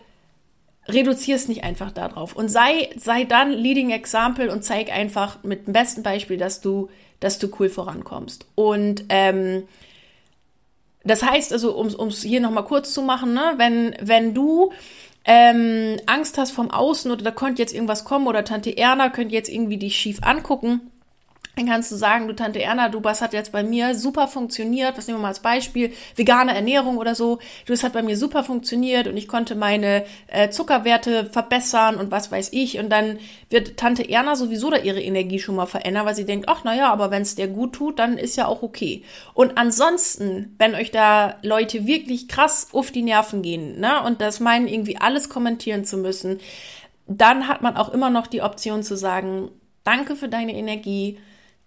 reduzier 0.87 1.35
es 1.35 1.47
nicht 1.47 1.63
einfach 1.63 1.91
darauf 1.91 2.35
und 2.35 2.49
sei, 2.49 2.89
sei 2.97 3.23
dann 3.23 3.51
Leading 3.51 3.91
Example 3.91 4.51
und 4.51 4.63
zeig 4.63 4.91
einfach 4.91 5.43
mit 5.43 5.67
dem 5.67 5.73
besten 5.73 6.03
Beispiel, 6.03 6.37
dass 6.37 6.61
du, 6.61 6.89
dass 7.19 7.39
du 7.39 7.49
cool 7.59 7.69
vorankommst. 7.69 8.45
Und 8.55 9.05
ähm, 9.09 9.63
das 11.05 11.23
heißt 11.23 11.53
also, 11.53 11.75
um 11.75 12.07
es 12.07 12.21
hier 12.21 12.41
nochmal 12.41 12.65
kurz 12.65 12.93
zu 12.93 13.01
machen, 13.01 13.33
ne, 13.33 13.53
wenn, 13.57 13.95
wenn 14.01 14.33
du 14.33 14.71
ähm, 15.25 15.97
Angst 16.05 16.37
hast 16.37 16.51
vom 16.51 16.69
Außen 16.69 17.11
oder 17.11 17.23
da 17.23 17.31
könnte 17.31 17.61
jetzt 17.61 17.73
irgendwas 17.73 18.03
kommen 18.03 18.27
oder 18.27 18.43
Tante 18.43 18.77
Erna 18.77 19.09
könnte 19.09 19.33
jetzt 19.33 19.49
irgendwie 19.49 19.77
dich 19.77 19.97
schief 19.97 20.19
angucken, 20.21 20.91
dann 21.55 21.67
kannst 21.67 21.91
du 21.91 21.95
sagen, 21.95 22.27
du 22.27 22.33
Tante 22.33 22.61
Erna, 22.61 22.89
du, 22.89 23.03
was 23.03 23.21
hat 23.21 23.33
jetzt 23.33 23.51
bei 23.51 23.63
mir 23.63 23.93
super 23.93 24.27
funktioniert, 24.27 24.97
was 24.97 25.05
nehmen 25.05 25.19
wir 25.19 25.23
mal 25.23 25.27
als 25.29 25.41
Beispiel, 25.41 25.93
vegane 26.15 26.55
Ernährung 26.55 26.97
oder 26.97 27.13
so, 27.13 27.37
du, 27.65 27.73
es 27.73 27.83
hat 27.83 27.93
bei 27.93 28.01
mir 28.01 28.17
super 28.17 28.43
funktioniert 28.43 29.07
und 29.07 29.17
ich 29.17 29.27
konnte 29.27 29.53
meine 29.53 30.03
äh, 30.27 30.49
Zuckerwerte 30.49 31.25
verbessern 31.25 31.97
und 31.97 32.09
was 32.09 32.31
weiß 32.31 32.49
ich. 32.53 32.79
Und 32.79 32.89
dann 32.89 33.19
wird 33.49 33.77
Tante 33.77 34.09
Erna 34.09 34.35
sowieso 34.35 34.71
da 34.71 34.77
ihre 34.77 35.01
Energie 35.01 35.37
schon 35.37 35.55
mal 35.55 35.67
verändern, 35.67 36.07
weil 36.07 36.15
sie 36.15 36.25
denkt, 36.25 36.49
ach 36.49 36.63
naja, 36.63 36.91
aber 36.91 37.11
wenn 37.11 37.21
es 37.21 37.35
dir 37.35 37.47
gut 37.47 37.73
tut, 37.73 37.99
dann 37.99 38.17
ist 38.17 38.35
ja 38.35 38.47
auch 38.47 38.63
okay. 38.63 39.03
Und 39.35 39.57
ansonsten, 39.57 40.55
wenn 40.57 40.73
euch 40.73 40.89
da 40.89 41.35
Leute 41.43 41.85
wirklich 41.85 42.27
krass 42.27 42.69
auf 42.73 42.89
die 42.89 43.03
Nerven 43.03 43.43
gehen, 43.43 43.79
ne, 43.79 44.01
und 44.03 44.21
das 44.21 44.39
meinen 44.39 44.67
irgendwie 44.67 44.97
alles 44.97 45.29
kommentieren 45.29 45.85
zu 45.85 45.97
müssen, 45.97 46.39
dann 47.05 47.47
hat 47.47 47.61
man 47.61 47.77
auch 47.77 47.89
immer 47.89 48.09
noch 48.09 48.25
die 48.25 48.41
Option 48.41 48.81
zu 48.81 48.97
sagen, 48.97 49.51
danke 49.83 50.15
für 50.15 50.29
deine 50.29 50.55
Energie, 50.55 51.19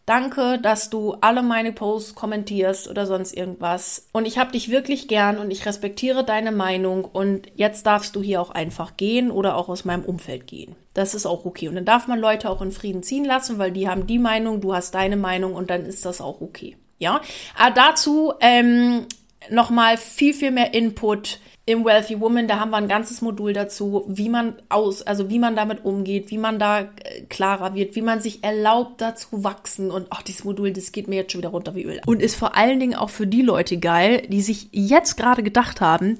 Danke, 0.06 0.60
dass 0.62 0.88
du 0.88 1.16
alle 1.20 1.42
meine 1.42 1.72
Posts 1.72 2.14
kommentierst 2.14 2.88
oder 2.88 3.06
sonst 3.06 3.36
irgendwas. 3.36 4.06
Und 4.12 4.24
ich 4.24 4.38
habe 4.38 4.52
dich 4.52 4.70
wirklich 4.70 5.08
gern 5.08 5.36
und 5.36 5.50
ich 5.50 5.66
respektiere 5.66 6.22
deine 6.22 6.52
Meinung. 6.52 7.04
Und 7.04 7.48
jetzt 7.56 7.86
darfst 7.86 8.14
du 8.14 8.22
hier 8.22 8.40
auch 8.40 8.50
einfach 8.50 8.96
gehen 8.96 9.32
oder 9.32 9.56
auch 9.56 9.68
aus 9.68 9.84
meinem 9.84 10.04
Umfeld 10.04 10.46
gehen. 10.46 10.76
Das 10.94 11.16
ist 11.16 11.26
auch 11.26 11.44
okay. 11.44 11.66
Und 11.66 11.74
dann 11.74 11.84
darf 11.84 12.06
man 12.06 12.20
Leute 12.20 12.48
auch 12.48 12.62
in 12.62 12.70
Frieden 12.70 13.02
ziehen 13.02 13.24
lassen, 13.24 13.58
weil 13.58 13.72
die 13.72 13.88
haben 13.88 14.06
die 14.06 14.20
Meinung, 14.20 14.60
du 14.60 14.74
hast 14.74 14.94
deine 14.94 15.16
Meinung 15.16 15.54
und 15.54 15.70
dann 15.70 15.84
ist 15.84 16.06
das 16.06 16.20
auch 16.20 16.40
okay. 16.40 16.76
Ja, 16.98 17.20
aber 17.58 17.74
dazu 17.74 18.32
ähm, 18.40 19.06
nochmal 19.50 19.96
viel, 19.96 20.32
viel 20.32 20.52
mehr 20.52 20.72
Input 20.72 21.40
im 21.68 21.84
Wealthy 21.84 22.20
Woman, 22.20 22.46
da 22.46 22.60
haben 22.60 22.70
wir 22.70 22.76
ein 22.76 22.86
ganzes 22.86 23.22
Modul 23.22 23.52
dazu, 23.52 24.04
wie 24.06 24.28
man 24.28 24.54
aus, 24.68 25.02
also 25.02 25.28
wie 25.28 25.40
man 25.40 25.56
damit 25.56 25.84
umgeht, 25.84 26.30
wie 26.30 26.38
man 26.38 26.60
da 26.60 26.82
äh, 26.82 27.22
klarer 27.28 27.74
wird, 27.74 27.96
wie 27.96 28.02
man 28.02 28.20
sich 28.20 28.44
erlaubt, 28.44 29.00
da 29.00 29.16
zu 29.16 29.42
wachsen. 29.42 29.90
Und 29.90 30.12
auch 30.12 30.22
dieses 30.22 30.44
Modul, 30.44 30.72
das 30.72 30.92
geht 30.92 31.08
mir 31.08 31.16
jetzt 31.16 31.32
schon 31.32 31.40
wieder 31.40 31.50
runter 31.50 31.74
wie 31.74 31.82
Öl. 31.82 32.00
Und 32.06 32.22
ist 32.22 32.36
vor 32.36 32.56
allen 32.56 32.78
Dingen 32.78 32.94
auch 32.94 33.10
für 33.10 33.26
die 33.26 33.42
Leute 33.42 33.78
geil, 33.78 34.22
die 34.28 34.42
sich 34.42 34.68
jetzt 34.70 35.16
gerade 35.16 35.42
gedacht 35.42 35.80
haben, 35.80 36.18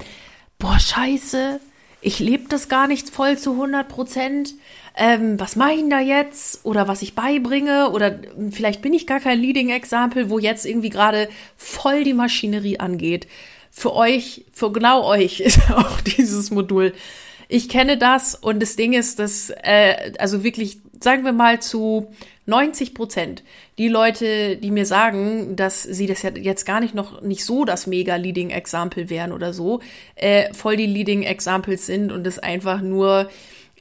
boah, 0.59 0.81
scheiße, 0.81 1.61
ich 2.01 2.19
lebe 2.19 2.49
das 2.49 2.69
gar 2.69 2.89
nicht 2.89 3.09
voll 3.11 3.39
zu 3.39 3.53
100 3.53 3.89
Prozent. 3.89 4.55
ähm, 4.97 5.39
was 5.39 5.55
mache 5.55 5.73
ich 5.73 5.81
denn 5.81 5.91
da 5.91 6.01
jetzt 6.01 6.65
oder 6.65 6.89
was 6.89 7.03
ich 7.03 7.15
beibringe 7.15 7.91
oder 7.91 8.19
vielleicht 8.51 8.83
bin 8.83 8.95
ich 8.95 9.07
gar 9.07 9.21
kein 9.21 9.39
Leading 9.39 9.69
Example, 9.69 10.29
wo 10.29 10.39
jetzt 10.39 10.67
irgendwie 10.67 10.91
gerade 10.91 11.29
voll 11.57 12.03
die 12.03 12.15
Maschinerie 12.15 12.81
angeht. 12.81 13.29
Für 13.71 13.95
euch, 13.95 14.45
für 14.53 14.73
genau 14.73 15.05
euch 15.05 15.41
ist 15.41 15.71
auch 15.71 16.01
dieses 16.01 16.51
Modul. 16.51 16.93
Ich 17.49 17.69
kenne 17.69 17.97
das 17.97 18.35
und 18.35 18.61
das 18.61 18.77
Ding 18.77 18.93
ist, 18.93 19.19
dass, 19.19 19.51
äh, 19.63 20.13
also 20.19 20.43
wirklich, 20.43 20.79
sagen 21.01 21.25
wir 21.25 21.33
mal 21.33 21.61
zu 21.61 22.09
90 22.47 22.95
Prozent 22.95 23.43
die 23.79 23.89
Leute, 23.89 24.57
die 24.57 24.71
mir 24.71 24.87
sagen, 24.87 25.57
dass 25.57 25.83
sie 25.83 26.07
das 26.07 26.23
jetzt 26.23 26.65
gar 26.65 26.81
nicht 26.81 26.95
noch 26.95 27.21
nicht 27.23 27.45
so 27.45 27.65
das 27.65 27.87
mega 27.87 28.17
Leading 28.17 28.51
Example 28.51 29.11
wären 29.11 29.33
oder 29.33 29.53
so, 29.53 29.81
äh, 30.15 30.53
voll 30.55 30.77
die 30.77 30.87
Leading 30.87 31.23
Examples 31.23 31.87
sind 31.87 32.13
und 32.13 32.27
es 32.27 32.39
einfach 32.39 32.81
nur 32.81 33.29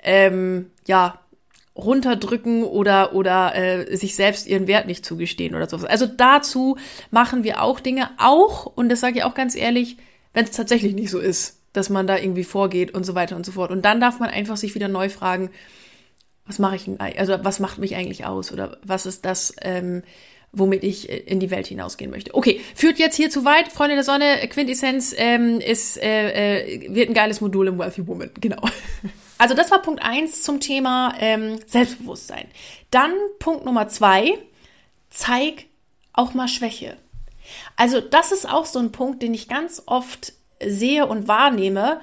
ähm, 0.03 0.71
ja 0.87 1.19
runterdrücken 1.75 2.63
oder 2.63 3.13
oder 3.13 3.55
äh, 3.55 3.95
sich 3.97 4.15
selbst 4.15 4.47
ihren 4.47 4.67
Wert 4.67 4.87
nicht 4.87 5.05
zugestehen 5.05 5.55
oder 5.55 5.67
so. 5.67 5.77
Also 5.77 6.05
dazu 6.05 6.77
machen 7.11 7.43
wir 7.43 7.61
auch 7.61 7.79
Dinge, 7.79 8.09
auch 8.17 8.65
und 8.65 8.89
das 8.89 9.01
sage 9.01 9.17
ich 9.17 9.23
auch 9.23 9.33
ganz 9.33 9.55
ehrlich, 9.55 9.97
wenn 10.33 10.45
es 10.45 10.51
tatsächlich 10.51 10.93
nicht 10.93 11.09
so 11.09 11.19
ist, 11.19 11.59
dass 11.73 11.89
man 11.89 12.07
da 12.07 12.17
irgendwie 12.17 12.43
vorgeht 12.43 12.93
und 12.93 13.05
so 13.05 13.15
weiter 13.15 13.35
und 13.35 13.45
so 13.45 13.51
fort. 13.51 13.71
Und 13.71 13.83
dann 13.83 13.99
darf 13.99 14.19
man 14.19 14.29
einfach 14.29 14.57
sich 14.57 14.75
wieder 14.75 14.87
neu 14.87 15.09
fragen, 15.09 15.49
was 16.45 16.59
mache 16.59 16.75
ich, 16.75 16.89
also 17.19 17.37
was 17.41 17.59
macht 17.59 17.79
mich 17.79 17.95
eigentlich 17.95 18.25
aus 18.25 18.51
oder 18.51 18.77
was 18.83 19.05
ist 19.05 19.25
das, 19.25 19.53
ähm, 19.61 20.03
womit 20.55 20.83
ich 20.83 21.09
in 21.09 21.39
die 21.39 21.51
Welt 21.51 21.67
hinausgehen 21.67 22.09
möchte. 22.11 22.33
Okay, 22.33 22.61
führt 22.73 22.97
jetzt 22.97 23.15
hier 23.15 23.29
zu 23.29 23.45
weit. 23.45 23.71
Freunde 23.71 23.95
der 23.95 24.03
Sonne, 24.03 24.37
Quintessenz 24.49 25.13
ähm, 25.17 25.59
ist, 25.59 26.01
äh, 26.01 26.63
äh, 26.63 26.93
wird 26.93 27.09
ein 27.09 27.13
geiles 27.13 27.41
Modul 27.41 27.67
im 27.67 27.77
Wealthy 27.77 28.07
Woman, 28.07 28.31
genau. 28.41 28.61
Also 29.37 29.53
das 29.53 29.69
war 29.71 29.81
Punkt 29.81 30.01
eins 30.01 30.43
zum 30.43 30.59
Thema 30.59 31.13
ähm, 31.19 31.59
Selbstbewusstsein. 31.67 32.47
Dann 32.89 33.11
Punkt 33.39 33.65
Nummer 33.65 33.89
zwei, 33.89 34.37
zeig 35.09 35.65
auch 36.13 36.33
mal 36.33 36.47
Schwäche. 36.47 36.97
Also 37.75 37.99
das 37.99 38.31
ist 38.31 38.49
auch 38.49 38.65
so 38.65 38.79
ein 38.79 38.91
Punkt, 38.91 39.21
den 39.21 39.33
ich 39.33 39.47
ganz 39.47 39.83
oft 39.85 40.33
sehe 40.65 41.05
und 41.05 41.27
wahrnehme, 41.27 41.99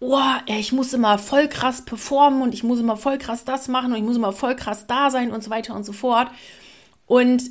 oh, 0.00 0.18
ich 0.46 0.72
muss 0.72 0.92
immer 0.92 1.18
voll 1.18 1.48
krass 1.48 1.84
performen 1.84 2.42
und 2.42 2.52
ich 2.52 2.62
muss 2.62 2.78
immer 2.78 2.96
voll 2.96 3.18
krass 3.18 3.44
das 3.44 3.68
machen 3.68 3.92
und 3.92 3.98
ich 3.98 4.04
muss 4.04 4.16
immer 4.16 4.32
voll 4.32 4.54
krass 4.54 4.86
da 4.86 5.10
sein 5.10 5.32
und 5.32 5.42
so 5.42 5.50
weiter 5.50 5.74
und 5.74 5.84
so 5.84 5.92
fort. 5.92 6.28
Und 7.06 7.42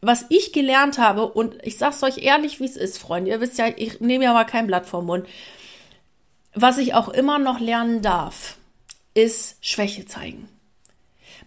was 0.00 0.24
ich 0.30 0.52
gelernt 0.52 0.98
habe, 0.98 1.26
und 1.26 1.56
ich 1.62 1.76
sag's 1.76 2.02
euch 2.02 2.18
ehrlich, 2.18 2.60
wie 2.60 2.64
es 2.64 2.76
ist, 2.76 2.98
Freunde, 2.98 3.30
ihr 3.30 3.40
wisst 3.40 3.58
ja, 3.58 3.66
ich 3.68 4.00
nehme 4.00 4.24
ja 4.24 4.32
mal 4.32 4.44
kein 4.44 4.66
Blatt 4.66 4.86
vom 4.86 5.06
Mund. 5.06 5.26
Was 6.54 6.78
ich 6.78 6.94
auch 6.94 7.08
immer 7.08 7.38
noch 7.38 7.60
lernen 7.60 8.02
darf, 8.02 8.56
ist 9.14 9.56
Schwäche 9.60 10.06
zeigen. 10.06 10.48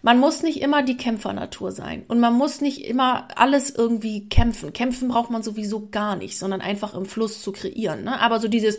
Man 0.02 0.18
muss 0.18 0.42
nicht 0.42 0.60
immer 0.60 0.82
die 0.82 0.96
Kämpfernatur 0.96 1.72
sein 1.72 2.04
und 2.08 2.20
man 2.20 2.34
muss 2.34 2.60
nicht 2.60 2.84
immer 2.84 3.28
alles 3.36 3.70
irgendwie 3.70 4.28
kämpfen. 4.28 4.72
Kämpfen 4.72 5.08
braucht 5.08 5.30
man 5.30 5.42
sowieso 5.42 5.88
gar 5.88 6.16
nicht, 6.16 6.38
sondern 6.38 6.60
einfach 6.60 6.94
im 6.94 7.06
Fluss 7.06 7.42
zu 7.42 7.52
kreieren. 7.52 8.04
Ne? 8.04 8.20
Aber 8.20 8.40
so 8.40 8.48
dieses, 8.48 8.78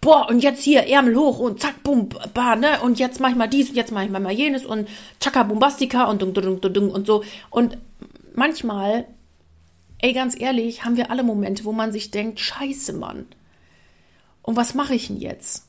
boah, 0.00 0.28
und 0.28 0.40
jetzt 0.42 0.62
hier 0.62 0.86
Ärmel 0.86 1.16
hoch 1.16 1.38
und 1.38 1.60
zack, 1.60 1.82
bum, 1.82 2.08
ba, 2.34 2.56
ne? 2.56 2.80
Und 2.82 2.98
jetzt 2.98 3.20
mach 3.20 3.30
ich 3.30 3.36
mal 3.36 3.48
dies, 3.48 3.74
jetzt 3.74 3.92
mach 3.92 4.02
ich 4.02 4.10
mal, 4.10 4.20
mal 4.20 4.32
jenes 4.32 4.64
und 4.64 4.88
tschakka, 5.20 5.44
bombastika 5.44 6.04
und 6.04 6.22
dung, 6.22 6.34
dung, 6.34 6.60
dung, 6.60 6.72
dung 6.72 6.90
und 6.90 7.06
so. 7.06 7.22
Und 7.50 7.78
manchmal, 8.34 9.06
ey, 9.98 10.12
ganz 10.12 10.38
ehrlich, 10.38 10.84
haben 10.84 10.96
wir 10.96 11.10
alle 11.10 11.22
Momente, 11.22 11.64
wo 11.64 11.72
man 11.72 11.92
sich 11.92 12.10
denkt, 12.10 12.40
scheiße, 12.40 12.92
Mann. 12.92 13.26
Und 14.42 14.56
was 14.56 14.74
mache 14.74 14.94
ich 14.94 15.08
denn 15.08 15.16
jetzt? 15.16 15.66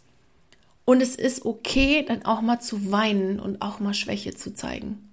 Und 0.90 1.02
es 1.02 1.18
ist 1.18 1.46
okay, 1.46 2.06
dann 2.08 2.24
auch 2.24 2.40
mal 2.40 2.62
zu 2.62 2.94
weinen 2.94 3.42
und 3.42 3.62
auch 3.62 3.82
mal 3.82 3.94
Schwäche 3.94 4.34
zu 4.36 4.54
zeigen. 4.54 5.10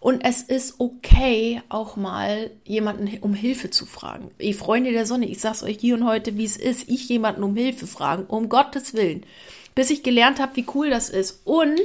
Und 0.00 0.24
es 0.24 0.42
ist 0.42 0.80
okay, 0.80 1.62
auch 1.68 1.94
mal 1.94 2.50
jemanden 2.64 3.08
um 3.20 3.32
Hilfe 3.32 3.70
zu 3.70 3.86
fragen. 3.86 4.32
Ihr 4.40 4.56
Freunde 4.56 4.90
der 4.90 5.06
Sonne, 5.06 5.28
ich 5.28 5.38
sag's 5.38 5.62
euch 5.62 5.78
hier 5.78 5.94
und 5.94 6.06
heute, 6.06 6.36
wie 6.36 6.44
es 6.44 6.56
ist, 6.56 6.88
ich 6.88 7.08
jemanden 7.08 7.44
um 7.44 7.54
Hilfe 7.54 7.86
fragen, 7.86 8.24
um 8.24 8.48
Gottes 8.48 8.94
Willen. 8.94 9.24
Bis 9.76 9.90
ich 9.90 10.02
gelernt 10.02 10.40
habe, 10.40 10.56
wie 10.56 10.66
cool 10.74 10.90
das 10.90 11.08
ist. 11.08 11.42
Und 11.44 11.80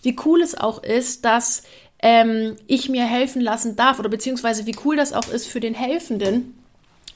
wie 0.00 0.16
cool 0.24 0.40
es 0.40 0.56
auch 0.56 0.82
ist, 0.82 1.26
dass 1.26 1.64
ähm, 2.02 2.56
ich 2.68 2.88
mir 2.88 3.04
helfen 3.04 3.42
lassen 3.42 3.76
darf 3.76 3.98
oder 3.98 4.08
beziehungsweise 4.08 4.64
wie 4.64 4.76
cool 4.86 4.96
das 4.96 5.12
auch 5.12 5.28
ist 5.28 5.46
für 5.46 5.60
den 5.60 5.74
Helfenden, 5.74 6.54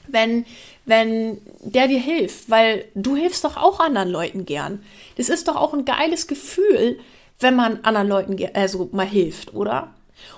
wenn, 0.07 0.45
wenn 0.85 1.39
der 1.61 1.87
dir 1.87 1.99
hilft, 1.99 2.49
weil 2.49 2.85
du 2.95 3.15
hilfst 3.15 3.43
doch 3.43 3.57
auch 3.57 3.79
anderen 3.79 4.09
Leuten 4.09 4.45
gern. 4.45 4.83
Das 5.17 5.29
ist 5.29 5.47
doch 5.47 5.55
auch 5.55 5.73
ein 5.73 5.85
geiles 5.85 6.27
Gefühl, 6.27 6.99
wenn 7.39 7.55
man 7.55 7.79
anderen 7.83 8.07
Leuten 8.07 8.37
also 8.53 8.89
mal 8.91 9.05
hilft, 9.05 9.53
oder? 9.53 9.93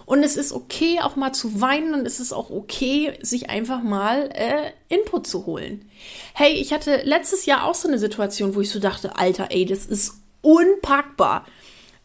Und 0.06 0.24
es 0.24 0.38
ist 0.38 0.52
okay, 0.52 1.00
auch 1.02 1.16
mal 1.16 1.34
zu 1.34 1.62
weinen 1.62 1.94
und 1.94 2.06
es 2.06 2.20
ist 2.20 2.34
auch 2.34 2.50
okay, 2.50 3.14
sich 3.22 3.50
einfach 3.50 3.82
mal 3.82 4.30
äh, 4.34 4.72
Input 4.88 5.28
zu 5.28 5.46
holen. 5.46 5.90
Hey, 6.34 6.54
ich 6.54 6.74
hatte 6.74 7.02
letztes 7.04 7.46
Jahr 7.46 7.66
auch 7.66 7.76
so 7.76 7.88
eine 7.88 8.00
Situation, 8.00 8.56
wo 8.56 8.62
ich 8.62 8.70
so 8.70 8.80
dachte, 8.80 9.18
Alter, 9.18 9.48
ey, 9.50 9.66
das 9.66 9.86
ist 9.86 10.16
unpackbar. 10.42 11.46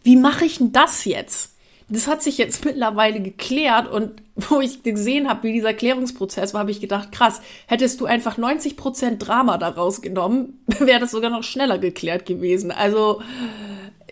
Wie 0.03 0.17
mache 0.17 0.47
ich 0.47 0.59
denn 0.59 0.73
das 0.73 1.05
jetzt? 1.05 1.50
Das 1.91 2.07
hat 2.07 2.23
sich 2.23 2.39
jetzt 2.39 2.65
mittlerweile 2.65 3.21
geklärt 3.21 3.89
und 3.91 4.23
wo 4.49 4.61
ich 4.61 4.83
gesehen 4.83 5.29
habe, 5.29 5.43
wie 5.43 5.53
dieser 5.53 5.75
Klärungsprozess 5.75 6.55
war, 6.55 6.61
habe 6.61 6.71
ich 6.71 6.81
gedacht, 6.81 7.13
krass, 7.13 7.41
hättest 7.67 8.01
du 8.01 8.07
einfach 8.07 8.39
90 8.39 8.77
Prozent 8.77 9.27
Drama 9.27 9.59
daraus 9.59 10.01
genommen, 10.01 10.65
wäre 10.79 11.01
das 11.01 11.11
sogar 11.11 11.31
noch 11.31 11.43
schneller 11.43 11.79
geklärt 11.79 12.25
gewesen. 12.27 12.71
Also, 12.71 13.21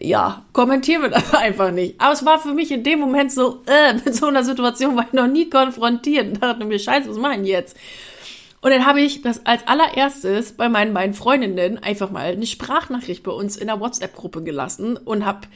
ja, 0.00 0.44
kommentieren 0.52 1.02
wir 1.02 1.08
das 1.08 1.34
einfach 1.34 1.70
nicht. 1.70 2.00
Aber 2.00 2.12
es 2.12 2.24
war 2.24 2.38
für 2.38 2.52
mich 2.52 2.70
in 2.70 2.84
dem 2.84 3.00
Moment 3.00 3.32
so, 3.32 3.62
äh, 3.66 3.94
mit 3.94 4.14
so 4.14 4.26
einer 4.26 4.44
Situation 4.44 4.96
war 4.96 5.06
ich 5.06 5.12
noch 5.12 5.26
nie 5.26 5.48
konfrontiert 5.48 6.28
und 6.28 6.42
dachte 6.42 6.64
mir, 6.64 6.78
scheiße, 6.78 7.08
was 7.08 7.16
machen 7.16 7.44
jetzt? 7.44 7.76
Und 8.60 8.72
dann 8.72 8.86
habe 8.86 9.00
ich 9.00 9.22
das 9.22 9.46
als 9.46 9.66
allererstes 9.68 10.52
bei 10.52 10.68
meinen 10.68 10.92
beiden 10.92 11.14
Freundinnen 11.14 11.78
einfach 11.78 12.10
mal 12.10 12.24
eine 12.24 12.46
Sprachnachricht 12.46 13.22
bei 13.22 13.30
uns 13.30 13.56
in 13.56 13.68
der 13.68 13.78
WhatsApp-Gruppe 13.78 14.42
gelassen 14.42 14.96
und 14.96 15.24
habe 15.24 15.46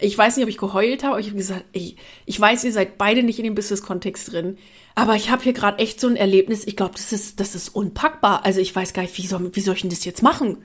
ich 0.00 0.16
weiß 0.16 0.36
nicht, 0.36 0.44
ob 0.44 0.50
ich 0.50 0.58
geheult 0.58 1.02
habe, 1.02 1.12
aber 1.12 1.20
ich 1.20 1.28
habe 1.28 1.36
gesagt, 1.36 1.64
ey, 1.72 1.96
ich 2.26 2.40
weiß, 2.40 2.64
ihr 2.64 2.72
seid 2.72 2.98
beide 2.98 3.22
nicht 3.22 3.38
in 3.38 3.44
dem 3.44 3.54
Business-Kontext 3.54 4.32
drin, 4.32 4.58
aber 4.94 5.14
ich 5.14 5.30
habe 5.30 5.42
hier 5.42 5.52
gerade 5.52 5.78
echt 5.78 6.00
so 6.00 6.08
ein 6.08 6.16
Erlebnis, 6.16 6.66
ich 6.66 6.76
glaube, 6.76 6.94
das 6.94 7.12
ist, 7.12 7.40
das 7.40 7.54
ist 7.54 7.68
unpackbar. 7.68 8.44
Also 8.44 8.60
ich 8.60 8.74
weiß 8.74 8.92
gar 8.92 9.02
nicht, 9.02 9.16
wie 9.16 9.26
soll, 9.26 9.54
wie 9.54 9.60
soll 9.60 9.74
ich 9.74 9.82
denn 9.82 9.90
das 9.90 10.04
jetzt 10.04 10.22
machen? 10.22 10.64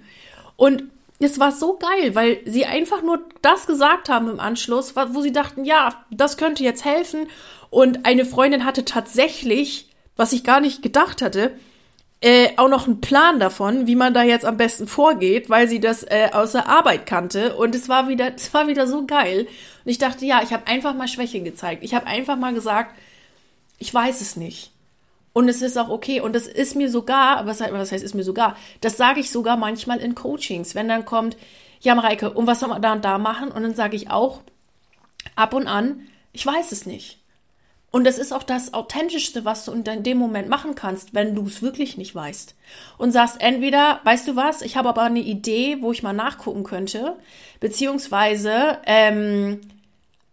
Und 0.55 0.85
es 1.19 1.39
war 1.39 1.51
so 1.51 1.77
geil, 1.77 2.15
weil 2.15 2.39
sie 2.45 2.65
einfach 2.65 3.03
nur 3.03 3.19
das 3.41 3.67
gesagt 3.67 4.09
haben 4.09 4.29
im 4.29 4.39
Anschluss, 4.39 4.95
wo 4.95 5.21
sie 5.21 5.31
dachten, 5.31 5.65
ja, 5.65 6.03
das 6.11 6.37
könnte 6.37 6.63
jetzt 6.63 6.83
helfen. 6.83 7.27
Und 7.69 8.05
eine 8.05 8.25
Freundin 8.25 8.65
hatte 8.65 8.85
tatsächlich, 8.85 9.89
was 10.15 10.33
ich 10.33 10.43
gar 10.43 10.59
nicht 10.59 10.81
gedacht 10.81 11.21
hatte, 11.21 11.51
äh, 12.23 12.53
auch 12.55 12.69
noch 12.69 12.87
einen 12.87 13.01
Plan 13.01 13.37
davon, 13.37 13.85
wie 13.85 13.97
man 13.97 14.13
da 14.13 14.23
jetzt 14.23 14.45
am 14.45 14.55
besten 14.55 14.87
vorgeht, 14.87 15.49
weil 15.49 15.67
sie 15.67 15.81
das 15.81 16.03
äh, 16.03 16.29
aus 16.31 16.53
der 16.53 16.69
Arbeit 16.69 17.05
kannte. 17.05 17.53
Und 17.57 17.75
es 17.75 17.89
war 17.89 18.07
wieder, 18.07 18.33
es 18.33 18.53
war 18.53 18.69
wieder 18.69 18.87
so 18.87 19.05
geil. 19.05 19.45
Und 19.83 19.91
ich 19.91 19.97
dachte, 19.97 20.25
ja, 20.25 20.41
ich 20.41 20.53
habe 20.53 20.65
einfach 20.67 20.95
mal 20.95 21.09
Schwäche 21.09 21.41
gezeigt. 21.41 21.83
Ich 21.83 21.93
habe 21.93 22.07
einfach 22.07 22.37
mal 22.37 22.53
gesagt, 22.53 22.95
ich 23.77 23.93
weiß 23.93 24.21
es 24.21 24.37
nicht. 24.37 24.71
Und 25.33 25.49
es 25.49 25.61
ist 25.61 25.77
auch 25.77 25.89
okay. 25.89 26.21
Und 26.21 26.33
das 26.33 26.47
ist 26.47 26.77
mir 26.77 26.89
sogar, 26.89 27.45
was, 27.45 27.59
was 27.59 27.91
heißt, 27.91 28.03
ist 28.03 28.15
mir 28.15 28.23
sogar, 28.23 28.55
das 28.79 28.95
sage 28.95 29.19
ich 29.19 29.29
sogar 29.29 29.57
manchmal 29.57 29.99
in 29.99 30.15
Coachings, 30.15 30.75
wenn 30.75 30.87
dann 30.87 31.03
kommt, 31.03 31.35
ja, 31.81 31.93
Mareike, 31.93 32.29
und 32.29 32.47
was 32.47 32.61
soll 32.61 32.69
man 32.69 32.81
da 32.81 32.93
und 32.93 33.03
da 33.03 33.17
machen? 33.17 33.51
Und 33.51 33.63
dann 33.63 33.75
sage 33.75 33.97
ich 33.97 34.09
auch 34.09 34.39
ab 35.35 35.53
und 35.53 35.67
an, 35.67 36.07
ich 36.31 36.45
weiß 36.45 36.71
es 36.71 36.85
nicht. 36.85 37.19
Und 37.93 38.05
das 38.05 38.17
ist 38.17 38.33
auch 38.33 38.41
das 38.41 38.73
Authentischste, 38.73 39.45
was 39.45 39.65
du 39.65 39.71
in 39.71 39.83
dem 40.01 40.17
Moment 40.17 40.49
machen 40.49 40.73
kannst, 40.73 41.13
wenn 41.13 41.35
du 41.35 41.45
es 41.45 41.61
wirklich 41.61 41.95
nicht 41.95 42.15
weißt. 42.15 42.55
Und 42.97 43.11
sagst 43.11 43.39
entweder, 43.39 43.99
weißt 44.03 44.27
du 44.27 44.35
was, 44.35 44.63
ich 44.63 44.75
habe 44.77 44.89
aber 44.89 45.03
eine 45.03 45.19
Idee, 45.19 45.77
wo 45.79 45.91
ich 45.91 46.01
mal 46.01 46.11
nachgucken 46.11 46.63
könnte, 46.63 47.17
beziehungsweise 47.59 48.79
ähm, 48.87 49.61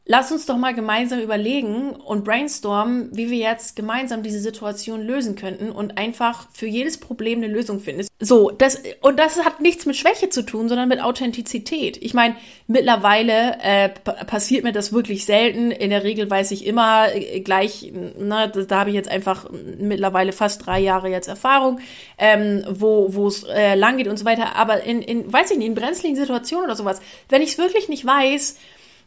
lass 0.05 0.33
uns 0.33 0.47
doch 0.47 0.57
mal 0.57 0.75
gemeinsam 0.75 1.21
überlegen 1.21 1.91
und 1.91 2.25
brainstormen, 2.25 3.11
wie 3.13 3.31
wir 3.31 3.39
jetzt 3.39 3.77
gemeinsam 3.77 4.23
diese 4.23 4.41
Situation 4.41 5.03
lösen 5.03 5.37
könnten 5.37 5.71
und 5.71 5.99
einfach 5.99 6.49
für 6.53 6.67
jedes 6.67 6.99
Problem 6.99 7.39
eine 7.39 7.53
Lösung 7.53 7.81
finden. 7.81 8.07
So, 8.19 8.51
das, 8.51 8.83
und 9.03 9.19
das 9.19 9.45
hat 9.45 9.61
nichts 9.61 9.87
mit 9.87 9.97
Schwäche 9.97 10.29
zu 10.29 10.43
tun, 10.43 10.69
sondern 10.69 10.89
mit 10.89 11.01
Authentizität. 11.01 11.97
Ich 12.03 12.13
meine, 12.13 12.35
mittlerweile 12.67 13.59
äh, 13.63 13.89
passiert 13.89 14.65
mir 14.65 14.73
das 14.73 14.93
wirklich 14.93 15.25
selten. 15.25 15.71
In 15.71 15.91
der 15.91 16.03
Regel 16.03 16.29
weiß 16.29 16.51
ich 16.51 16.67
immer 16.67 17.15
äh, 17.15 17.41
gleich, 17.41 17.93
ne, 17.93 18.51
da 18.69 18.81
habe 18.81 18.91
ich 18.91 18.97
jetzt 18.97 19.11
einfach 19.11 19.47
mittlerweile 19.79 20.33
fast 20.33 20.67
drei 20.67 20.81
Jahre 20.81 21.09
jetzt 21.09 21.29
Erfahrung, 21.29 21.81
ähm, 22.19 22.65
wo 22.69 23.15
wo 23.15 23.29
es 23.29 23.45
äh, 23.45 23.75
lang 23.75 23.97
geht 23.97 24.09
und 24.09 24.19
so 24.19 24.25
weiter. 24.25 24.57
Aber 24.57 24.83
in, 24.83 25.03
in, 25.03 25.33
weiß 25.33 25.51
ich 25.53 25.59
nicht, 25.59 25.69
in 25.69 25.75
brenzligen 25.75 26.17
Situationen 26.17 26.65
oder 26.65 26.77
sowas, 26.77 27.01
wenn 27.29 27.43
ich 27.43 27.51
es 27.51 27.59
wirklich 27.59 27.89
nicht 27.89 28.05
weiß, 28.05 28.57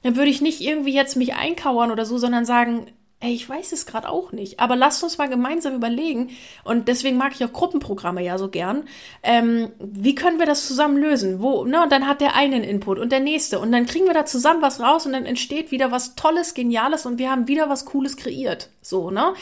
dann 0.03 0.15
würde 0.15 0.29
ich 0.29 0.41
nicht 0.41 0.61
irgendwie 0.61 0.93
jetzt 0.93 1.15
mich 1.15 1.33
einkauern 1.33 1.91
oder 1.91 2.05
so, 2.05 2.17
sondern 2.17 2.45
sagen, 2.45 2.87
Ey, 3.23 3.33
ich 3.33 3.47
weiß 3.47 3.71
es 3.71 3.85
gerade 3.85 4.09
auch 4.09 4.33
nicht. 4.33 4.59
Aber 4.59 4.75
lasst 4.75 5.01
uns 5.01 5.17
mal 5.17 5.29
gemeinsam 5.29 5.75
überlegen. 5.75 6.31
Und 6.65 6.89
deswegen 6.89 7.15
mag 7.15 7.31
ich 7.33 7.45
auch 7.45 7.53
Gruppenprogramme 7.53 8.21
ja 8.21 8.37
so 8.37 8.49
gern. 8.49 8.83
Ähm, 9.23 9.71
wie 9.79 10.13
können 10.13 10.39
wir 10.39 10.45
das 10.45 10.67
zusammen 10.67 10.97
lösen? 10.97 11.39
Wo, 11.39 11.63
ne? 11.63 11.83
Und 11.83 11.91
dann 11.93 12.05
hat 12.05 12.19
der 12.19 12.35
einen 12.35 12.65
Input 12.65 12.99
und 12.99 13.13
der 13.13 13.21
nächste. 13.21 13.59
Und 13.59 13.71
dann 13.71 13.85
kriegen 13.85 14.07
wir 14.07 14.13
da 14.13 14.25
zusammen 14.25 14.61
was 14.61 14.81
raus 14.81 15.05
und 15.05 15.13
dann 15.13 15.25
entsteht 15.25 15.71
wieder 15.71 15.89
was 15.89 16.15
Tolles, 16.15 16.53
Geniales 16.53 17.05
und 17.05 17.17
wir 17.17 17.31
haben 17.31 17.47
wieder 17.47 17.69
was 17.69 17.85
Cooles 17.85 18.17
kreiert. 18.17 18.69
So, 18.81 19.09
ne? 19.09 19.35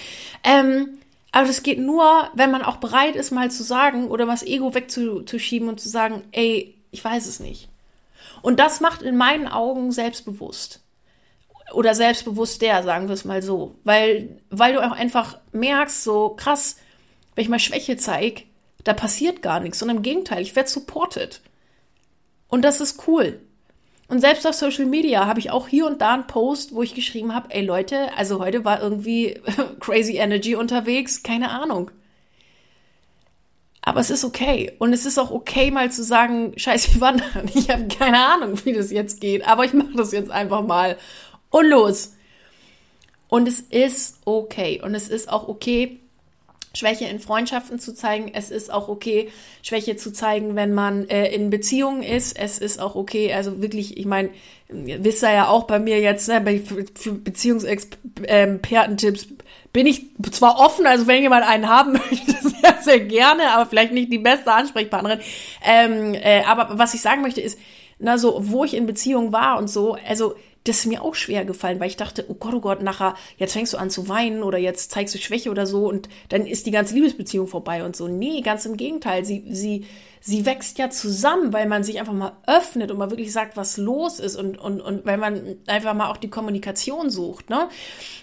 Ähm, 0.43 1.00
aber 1.32 1.47
das 1.47 1.63
geht 1.63 1.80
nur, 1.80 2.30
wenn 2.36 2.52
man 2.52 2.62
auch 2.62 2.78
bereit 2.78 3.15
ist, 3.15 3.32
mal 3.32 3.50
zu 3.50 3.63
sagen 3.63 4.10
oder 4.10 4.28
was 4.28 4.43
Ego 4.43 4.76
wegzuschieben 4.76 5.69
und 5.69 5.80
zu 5.80 5.89
sagen, 5.89 6.21
ey, 6.34 6.76
ich 6.91 7.04
weiß 7.04 7.26
es 7.26 7.39
nicht. 7.39 7.71
Und 8.41 8.60
das 8.60 8.80
macht 8.82 9.01
in 9.01 9.17
meinen 9.17 9.47
Augen 9.47 9.91
selbstbewusst 9.91 10.82
oder 11.73 11.95
selbstbewusster, 11.95 12.84
sagen 12.84 13.08
wir 13.08 13.13
es 13.13 13.25
mal 13.25 13.41
so. 13.41 13.75
Weil, 13.84 14.41
weil 14.49 14.73
du 14.73 14.86
auch 14.86 14.91
einfach 14.91 15.39
merkst, 15.51 16.04
so 16.04 16.30
krass, 16.30 16.77
wenn 17.36 17.43
ich 17.43 17.49
mal 17.49 17.60
Schwäche 17.60 17.97
zeige, 17.97 18.43
da 18.84 18.93
passiert 18.93 19.41
gar 19.41 19.60
nichts, 19.60 19.80
sondern 19.80 19.97
im 19.97 20.04
Gegenteil, 20.04 20.41
ich 20.41 20.56
werde 20.56 20.69
supported. 20.69 21.41
Und 22.47 22.63
das 22.63 22.82
ist 22.82 23.08
cool. 23.08 23.39
Und 24.08 24.19
selbst 24.19 24.45
auf 24.45 24.56
Social 24.56 24.86
Media 24.86 25.25
habe 25.25 25.39
ich 25.39 25.51
auch 25.51 25.69
hier 25.69 25.86
und 25.86 26.01
da 26.01 26.13
einen 26.13 26.27
Post, 26.27 26.75
wo 26.75 26.84
ich 26.84 26.95
geschrieben 26.95 27.34
habe, 27.34 27.47
ey 27.51 27.63
Leute, 27.63 28.10
also 28.17 28.39
heute 28.39 28.65
war 28.65 28.82
irgendwie 28.82 29.39
crazy 29.80 30.17
Energy 30.17 30.56
unterwegs, 30.56 31.23
keine 31.23 31.51
Ahnung. 31.51 31.91
Aber 33.82 34.00
es 34.00 34.10
ist 34.10 34.24
okay. 34.24 34.74
Und 34.80 34.94
es 34.94 35.06
ist 35.06 35.17
auch 35.17 35.32
okay, 35.32 35.72
mal 35.72 35.91
zu 35.91 36.04
sagen, 36.04 36.54
scheiße, 36.56 36.89
ich 36.91 37.02
wandern. 37.02 37.50
Ich 37.54 37.70
habe 37.70 37.88
keine 37.88 38.26
Ahnung, 38.26 38.60
wie 38.65 38.74
das 38.74 38.91
jetzt 38.91 39.22
geht. 39.22 39.48
Aber 39.48 39.65
ich 39.65 39.74
mache 39.74 39.96
das 39.96 40.12
jetzt 40.12 40.32
einfach 40.32 40.62
mal 40.62 40.98
und 41.50 41.67
los. 41.67 42.13
Und 43.28 43.48
es 43.48 43.62
ist 43.62 44.20
okay. 44.26 44.82
Und 44.84 44.94
es 44.94 45.08
ist 45.08 45.30
auch 45.30 45.48
okay, 45.48 46.01
Schwäche 46.74 47.06
in 47.06 47.20
Freundschaften 47.20 47.80
zu 47.80 47.94
zeigen. 47.94 48.32
Es 48.34 48.50
ist 48.50 48.72
auch 48.72 48.88
okay, 48.88 49.30
Schwäche 49.62 49.98
zu 49.98 50.14
zeigen, 50.14 50.56
wenn 50.56 50.74
man 50.74 51.10
äh, 51.10 51.28
in 51.34 51.50
Beziehungen 51.50 52.02
ist. 52.02 52.40
Es 52.40 52.60
ist 52.60 52.80
auch 52.80 52.96
okay, 52.96 53.34
also 53.34 53.62
wirklich, 53.62 53.98
ich 53.98 54.06
meine, 54.06 54.30
wisst 54.70 55.22
ihr 55.24 55.34
ja 55.34 55.48
auch 55.48 55.64
bei 55.64 55.80
mir 55.80 56.00
jetzt, 56.00 56.30
ne, 56.30 56.40
bei, 56.40 56.62
Beziehungsexpertentipps 57.24 59.28
bin 59.74 59.86
ich 59.86 60.06
zwar 60.32 60.60
offen, 60.60 60.86
also 60.86 61.08
wenn 61.08 61.22
jemand 61.22 61.48
einen 61.48 61.70
haben 61.70 61.94
möchte, 62.10 62.36
sehr, 62.42 62.78
sehr 62.82 63.00
gerne, 63.00 63.52
aber 63.52 63.66
vielleicht 63.66 63.94
nicht 63.94 64.12
die 64.12 64.18
beste 64.18 64.52
Ansprechpartnerin. 64.52 65.20
Ähm, 65.64 66.14
äh, 66.14 66.44
aber 66.44 66.78
was 66.78 66.94
ich 66.94 67.00
sagen 67.02 67.22
möchte 67.22 67.40
ist, 67.42 67.58
na 68.00 68.18
so, 68.18 68.38
wo 68.42 68.66
ich 68.66 68.74
in 68.74 68.86
Beziehung 68.86 69.32
war 69.32 69.58
und 69.58 69.70
so, 69.70 69.98
also 70.08 70.36
das 70.63 70.80
ist 70.80 70.86
mir 70.86 71.02
auch 71.02 71.15
schwer 71.15 71.43
gefallen, 71.43 71.80
weil 71.80 71.88
ich 71.88 71.97
dachte, 71.97 72.26
oh 72.28 72.36
Gott, 72.36 72.54
oh 72.54 72.60
Gott, 72.60 72.84
nachher, 72.84 73.15
jetzt 73.38 73.54
fängst 73.54 73.74
du 73.74 73.78
an 73.78 73.89
zu 73.89 74.08
weinen 74.10 74.43
oder 74.43 74.60
jetzt 74.60 74.91
zeigst 74.91 75.15
du 75.15 75.19
Schwäche 75.19 75.50
oder 75.50 75.65
so 75.65 75.88
und 75.88 76.08
dann 76.30 76.45
ist 76.45 76.67
die 76.67 76.71
ganze 76.71 76.93
Liebesbeziehung 76.93 77.47
vorbei 77.47 77.84
und 77.84 77.95
so. 77.95 78.08
Nee, 78.08 78.41
ganz 78.41 78.65
im 78.65 78.78
Gegenteil. 78.78 79.26
Sie, 79.26 79.43
sie, 79.50 79.88
sie 80.19 80.45
wächst 80.45 80.78
ja 80.78 80.91
zusammen, 80.91 81.52
weil 81.52 81.67
man 81.67 81.84
sich 81.84 82.00
einfach 82.00 82.13
mal 82.13 82.34
öffnet 82.45 82.91
und 82.91 83.00
mal 83.00 83.10
wirklich 83.10 83.32
sagt, 83.32 83.58
was 83.58 83.78
los 83.78 84.19
ist 84.19 84.36
und, 84.36 84.58
und, 84.60 84.82
und 84.82 85.04
weil 85.06 85.17
man 85.17 85.58
einfach 85.65 85.95
mal 85.95 86.12
auch 86.12 86.17
die 86.17 86.30
Kommunikation 86.30 87.10
sucht, 87.10 87.50
ne? 87.50 87.67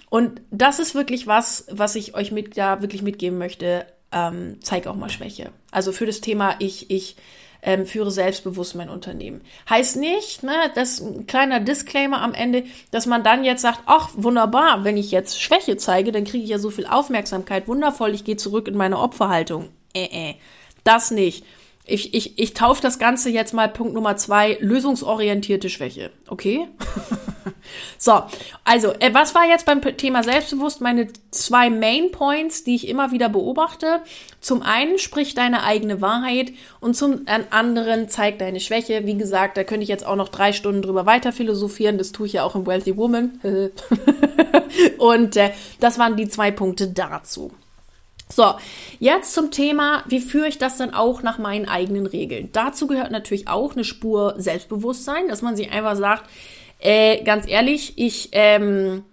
Und 0.09 0.41
das 0.51 0.79
ist 0.79 0.95
wirklich 0.95 1.27
was, 1.27 1.67
was 1.71 1.95
ich 1.97 2.15
euch 2.15 2.33
mit, 2.33 2.57
da 2.57 2.81
wirklich 2.81 3.03
mitgeben 3.03 3.37
möchte. 3.37 3.87
Ähm, 4.11 4.57
zeig 4.63 4.87
auch 4.87 4.95
mal 4.95 5.11
Schwäche. 5.11 5.51
Also 5.71 5.93
für 5.93 6.07
das 6.07 6.23
Thema, 6.23 6.55
ich, 6.61 6.91
ich, 6.91 7.17
ähm, 7.63 7.87
führe 7.87 8.11
selbstbewusst 8.11 8.75
mein 8.75 8.89
Unternehmen. 8.89 9.41
Heißt 9.69 9.97
nicht, 9.97 10.43
ne, 10.43 10.53
das 10.75 11.01
ein 11.01 11.27
kleiner 11.27 11.61
Disclaimer 11.61 12.23
am 12.23 12.35
Ende, 12.35 12.65
dass 12.91 13.07
man 13.07 13.25
dann 13.25 13.45
jetzt 13.45 13.63
sagt, 13.63 13.81
ach, 13.87 14.11
wunderbar, 14.15 14.85
wenn 14.85 14.97
ich 14.97 15.11
jetzt 15.11 15.41
Schwäche 15.41 15.77
zeige, 15.77 16.13
dann 16.13 16.25
kriege 16.25 16.45
ich 16.45 16.51
ja 16.51 16.59
so 16.59 16.71
viel 16.71 16.87
Aufmerksamkeit, 16.87 17.69
wundervoll, 17.69 18.15
ich 18.15 18.25
gehe 18.25 18.37
zurück 18.37 18.69
in 18.69 18.77
meine 18.77 18.99
Opferhaltung. 18.99 19.71
Äh, 19.95 20.31
äh, 20.31 20.35
das 20.85 21.11
nicht. 21.11 21.45
Ich, 21.85 22.15
ich, 22.15 22.39
ich 22.39 22.55
taufe 22.55 22.83
das 22.83 22.99
Ganze 22.99 23.31
jetzt 23.31 23.55
mal 23.55 23.69
Punkt 23.69 23.95
Nummer 23.95 24.17
zwei, 24.17 24.59
lösungsorientierte 24.61 25.71
Schwäche. 25.71 26.11
Okay? 26.29 26.69
so, 27.99 28.23
also, 28.65 28.93
äh, 29.01 29.13
was 29.13 29.35
war 29.35 29.47
jetzt 29.49 29.67
beim 29.67 29.81
Thema 29.81 30.23
Selbstbewusst 30.23 30.81
meine 30.81 31.09
zwei 31.31 31.71
Main 31.71 32.11
Points, 32.11 32.65
die 32.65 32.75
ich 32.75 32.89
immer 32.89 33.11
wieder 33.13 33.29
beobachte? 33.29 34.01
Zum 34.41 34.63
einen 34.63 34.99
sprich 34.99 35.35
deine 35.35 35.65
eigene 35.65 36.01
Wahrheit 36.01 36.53
und 36.81 36.95
zum 36.95 37.27
anderen 37.51 38.09
zeig 38.09 38.39
deine 38.39 38.61
Schwäche. 38.61 39.05
Wie 39.07 39.17
gesagt, 39.17 39.57
da 39.57 39.65
könnte 39.65 39.83
ich 39.83 39.89
jetzt 39.89 40.07
auch 40.07 40.17
noch 40.17 40.29
drei 40.29 40.53
Stunden 40.53 40.83
drüber 40.83 41.07
weiter 41.07 41.33
philosophieren. 41.33 41.99
Das 41.99 42.13
tue 42.13 42.27
ich 42.27 42.35
ja 42.35 42.45
auch 42.45 42.55
im 42.55 42.67
Wealthy 42.67 42.97
Woman. 42.97 43.41
und 44.99 45.37
äh, 45.37 45.51
das 45.81 45.99
waren 45.99 46.17
die 46.17 46.29
zwei 46.29 46.51
Punkte 46.51 46.89
dazu. 46.89 47.53
So, 48.31 48.55
jetzt 49.01 49.33
zum 49.33 49.51
Thema, 49.51 50.05
wie 50.07 50.21
führe 50.21 50.49
ich 50.49 50.59
das 50.59 50.77
dann 50.77 50.93
auch 50.93 51.23
nach 51.23 51.39
meinen 51.39 51.67
eigenen 51.67 52.07
Regeln? 52.07 52.51
Dazu 52.53 52.87
gehört 52.87 53.11
natürlich 53.11 53.49
auch 53.49 53.73
eine 53.73 53.85
Spur 53.85 54.35
Selbstbewusstsein, 54.37 55.29
dass 55.29 55.41
man 55.41 55.57
sich 55.57 55.73
einfach 55.73 55.97
sagt, 55.97 56.29
äh, 56.79 57.23
ganz 57.25 57.49
ehrlich, 57.49 57.95
ich, 57.97 58.31
ähm, 58.33 59.05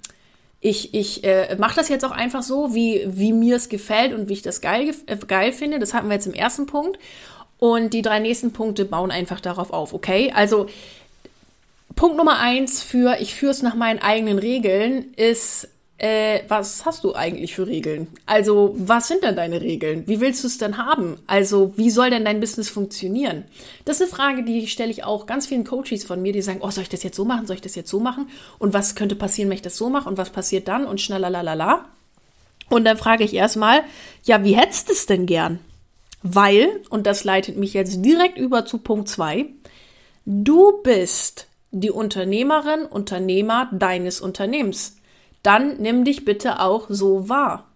ich, 0.61 0.93
ich 0.93 1.23
äh, 1.23 1.55
mache 1.59 1.75
das 1.75 1.89
jetzt 1.89 2.05
auch 2.05 2.11
einfach 2.11 2.43
so, 2.43 2.73
wie, 2.73 3.05
wie 3.07 3.33
mir 3.33 3.55
es 3.55 3.69
gefällt 3.69 4.13
und 4.13 4.29
wie 4.29 4.33
ich 4.33 4.41
das 4.41 4.61
geil, 4.61 4.93
äh, 5.05 5.17
geil 5.17 5.53
finde. 5.53 5.79
Das 5.79 5.93
hatten 5.93 6.07
wir 6.07 6.15
jetzt 6.15 6.27
im 6.27 6.33
ersten 6.33 6.65
Punkt. 6.65 6.99
Und 7.57 7.93
die 7.93 8.01
drei 8.01 8.19
nächsten 8.19 8.51
Punkte 8.51 8.85
bauen 8.85 9.11
einfach 9.11 9.39
darauf 9.39 9.71
auf, 9.71 9.93
okay? 9.93 10.31
Also 10.35 10.67
Punkt 11.95 12.17
Nummer 12.17 12.39
eins 12.39 12.83
für 12.83 13.17
ich 13.19 13.33
führe 13.35 13.51
es 13.51 13.61
nach 13.61 13.75
meinen 13.75 13.99
eigenen 13.99 14.37
Regeln 14.37 15.13
ist 15.15 15.69
äh, 15.97 16.41
was 16.47 16.85
hast 16.85 17.03
du 17.03 17.15
eigentlich 17.15 17.55
für 17.55 17.67
Regeln? 17.67 18.07
Also, 18.25 18.75
was 18.77 19.07
sind 19.07 19.23
denn 19.23 19.35
deine 19.35 19.61
Regeln? 19.61 20.03
Wie 20.07 20.19
willst 20.19 20.43
du 20.43 20.47
es 20.47 20.57
denn 20.57 20.77
haben? 20.77 21.17
Also, 21.27 21.73
wie 21.77 21.89
soll 21.89 22.09
denn 22.09 22.25
dein 22.25 22.39
Business 22.39 22.69
funktionieren? 22.69 23.45
Das 23.85 23.97
ist 23.97 24.01
eine 24.01 24.11
Frage, 24.11 24.43
die 24.43 24.67
stelle 24.67 24.91
ich 24.91 25.03
auch 25.03 25.25
ganz 25.25 25.47
vielen 25.47 25.63
Coaches 25.63 26.03
von 26.03 26.21
mir, 26.21 26.33
die 26.33 26.41
sagen, 26.41 26.59
oh, 26.61 26.69
soll 26.69 26.83
ich 26.83 26.89
das 26.89 27.03
jetzt 27.03 27.15
so 27.15 27.25
machen? 27.25 27.47
Soll 27.47 27.55
ich 27.55 27.61
das 27.61 27.75
jetzt 27.75 27.89
so 27.89 27.99
machen? 27.99 28.27
Und 28.59 28.73
was 28.73 28.95
könnte 28.95 29.15
passieren, 29.15 29.49
wenn 29.49 29.55
ich 29.55 29.61
das 29.61 29.77
so 29.77 29.89
mache? 29.89 30.09
Und 30.09 30.17
was 30.17 30.31
passiert 30.31 30.67
dann? 30.67 30.85
Und 30.85 31.01
schnallalalala. 31.01 31.85
Und 32.69 32.85
dann 32.85 32.97
frage 32.97 33.23
ich 33.23 33.33
erstmal, 33.33 33.83
ja, 34.23 34.43
wie 34.43 34.55
hättest 34.55 34.89
du 34.89 34.93
es 34.93 35.05
denn 35.05 35.25
gern? 35.25 35.59
Weil, 36.23 36.81
und 36.89 37.05
das 37.05 37.23
leitet 37.23 37.57
mich 37.57 37.73
jetzt 37.73 38.03
direkt 38.03 38.37
über 38.37 38.65
zu 38.65 38.79
Punkt 38.79 39.07
zwei 39.07 39.45
du 40.25 40.81
bist 40.81 41.47
die 41.71 41.91
Unternehmerin, 41.91 42.85
Unternehmer 42.85 43.69
deines 43.71 44.21
Unternehmens 44.21 44.97
dann 45.45 45.77
nimm 45.77 46.03
dich 46.03 46.25
bitte 46.25 46.59
auch 46.59 46.85
so 46.89 47.29
wahr. 47.29 47.69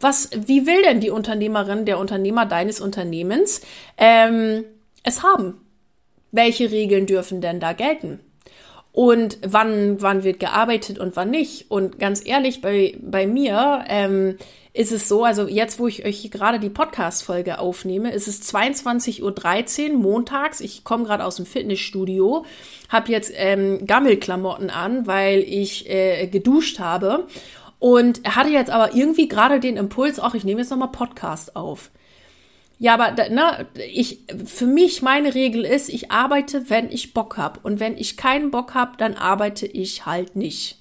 Was, 0.00 0.30
wie 0.34 0.66
will 0.66 0.82
denn 0.82 1.00
die 1.00 1.10
Unternehmerin, 1.10 1.86
der 1.86 1.98
Unternehmer 1.98 2.44
deines 2.44 2.80
Unternehmens 2.80 3.62
ähm, 3.96 4.64
es 5.02 5.22
haben? 5.22 5.60
Welche 6.32 6.70
Regeln 6.70 7.06
dürfen 7.06 7.40
denn 7.40 7.60
da 7.60 7.72
gelten? 7.72 8.20
Und 8.96 9.36
wann, 9.46 10.00
wann 10.00 10.24
wird 10.24 10.40
gearbeitet 10.40 10.98
und 10.98 11.16
wann 11.16 11.30
nicht? 11.30 11.70
Und 11.70 11.98
ganz 11.98 12.24
ehrlich, 12.24 12.62
bei, 12.62 12.96
bei 12.98 13.26
mir 13.26 13.84
ähm, 13.88 14.38
ist 14.72 14.90
es 14.90 15.06
so, 15.06 15.22
also 15.22 15.46
jetzt, 15.46 15.78
wo 15.78 15.86
ich 15.86 16.06
euch 16.06 16.30
gerade 16.30 16.58
die 16.58 16.70
Podcast-Folge 16.70 17.58
aufnehme, 17.58 18.10
ist 18.14 18.26
es 18.26 18.40
22.13 18.54 19.90
Uhr 19.90 19.98
montags. 19.98 20.62
Ich 20.62 20.82
komme 20.82 21.04
gerade 21.04 21.26
aus 21.26 21.36
dem 21.36 21.44
Fitnessstudio, 21.44 22.46
habe 22.88 23.12
jetzt 23.12 23.32
ähm, 23.34 23.86
Gammelklamotten 23.86 24.70
an, 24.70 25.06
weil 25.06 25.40
ich 25.40 25.90
äh, 25.90 26.26
geduscht 26.28 26.78
habe. 26.78 27.26
Und 27.78 28.22
hatte 28.26 28.48
jetzt 28.48 28.70
aber 28.70 28.94
irgendwie 28.94 29.28
gerade 29.28 29.60
den 29.60 29.76
Impuls, 29.76 30.18
ach, 30.18 30.32
ich 30.32 30.44
nehme 30.44 30.62
jetzt 30.62 30.70
nochmal 30.70 30.88
Podcast 30.90 31.54
auf. 31.54 31.90
Ja, 32.78 32.94
aber 32.94 33.12
ne, 33.30 33.66
ich, 33.90 34.20
für 34.44 34.66
mich 34.66 35.00
meine 35.00 35.34
Regel 35.34 35.64
ist, 35.64 35.88
ich 35.88 36.10
arbeite, 36.10 36.68
wenn 36.68 36.90
ich 36.90 37.14
Bock 37.14 37.38
hab. 37.38 37.64
Und 37.64 37.80
wenn 37.80 37.96
ich 37.96 38.16
keinen 38.16 38.50
Bock 38.50 38.74
hab, 38.74 38.98
dann 38.98 39.14
arbeite 39.14 39.66
ich 39.66 40.04
halt 40.04 40.36
nicht. 40.36 40.78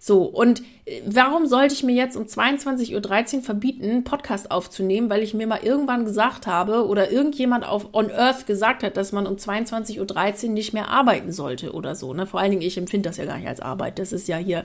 So, 0.00 0.22
und 0.22 0.62
äh, 0.84 1.00
warum 1.06 1.46
sollte 1.46 1.74
ich 1.74 1.82
mir 1.82 1.94
jetzt 1.94 2.16
um 2.16 2.24
22.13 2.24 3.36
Uhr 3.36 3.42
verbieten, 3.42 3.84
einen 3.84 4.04
Podcast 4.04 4.50
aufzunehmen, 4.50 5.10
weil 5.10 5.22
ich 5.22 5.34
mir 5.34 5.46
mal 5.46 5.60
irgendwann 5.62 6.04
gesagt 6.04 6.46
habe 6.46 6.86
oder 6.86 7.10
irgendjemand 7.10 7.64
auf 7.66 7.94
On 7.94 8.10
Earth 8.10 8.46
gesagt 8.46 8.82
hat, 8.82 8.96
dass 8.96 9.12
man 9.12 9.26
um 9.26 9.36
22.13 9.36 10.44
Uhr 10.46 10.50
nicht 10.50 10.72
mehr 10.72 10.88
arbeiten 10.88 11.32
sollte 11.32 11.72
oder 11.72 11.94
so. 11.94 12.14
Ne? 12.14 12.26
Vor 12.26 12.40
allen 12.40 12.50
Dingen, 12.50 12.62
ich 12.62 12.78
empfinde 12.78 13.08
das 13.08 13.16
ja 13.16 13.24
gar 13.24 13.38
nicht 13.38 13.48
als 13.48 13.60
Arbeit. 13.60 13.98
Das 13.98 14.12
ist 14.12 14.28
ja 14.28 14.36
hier 14.36 14.64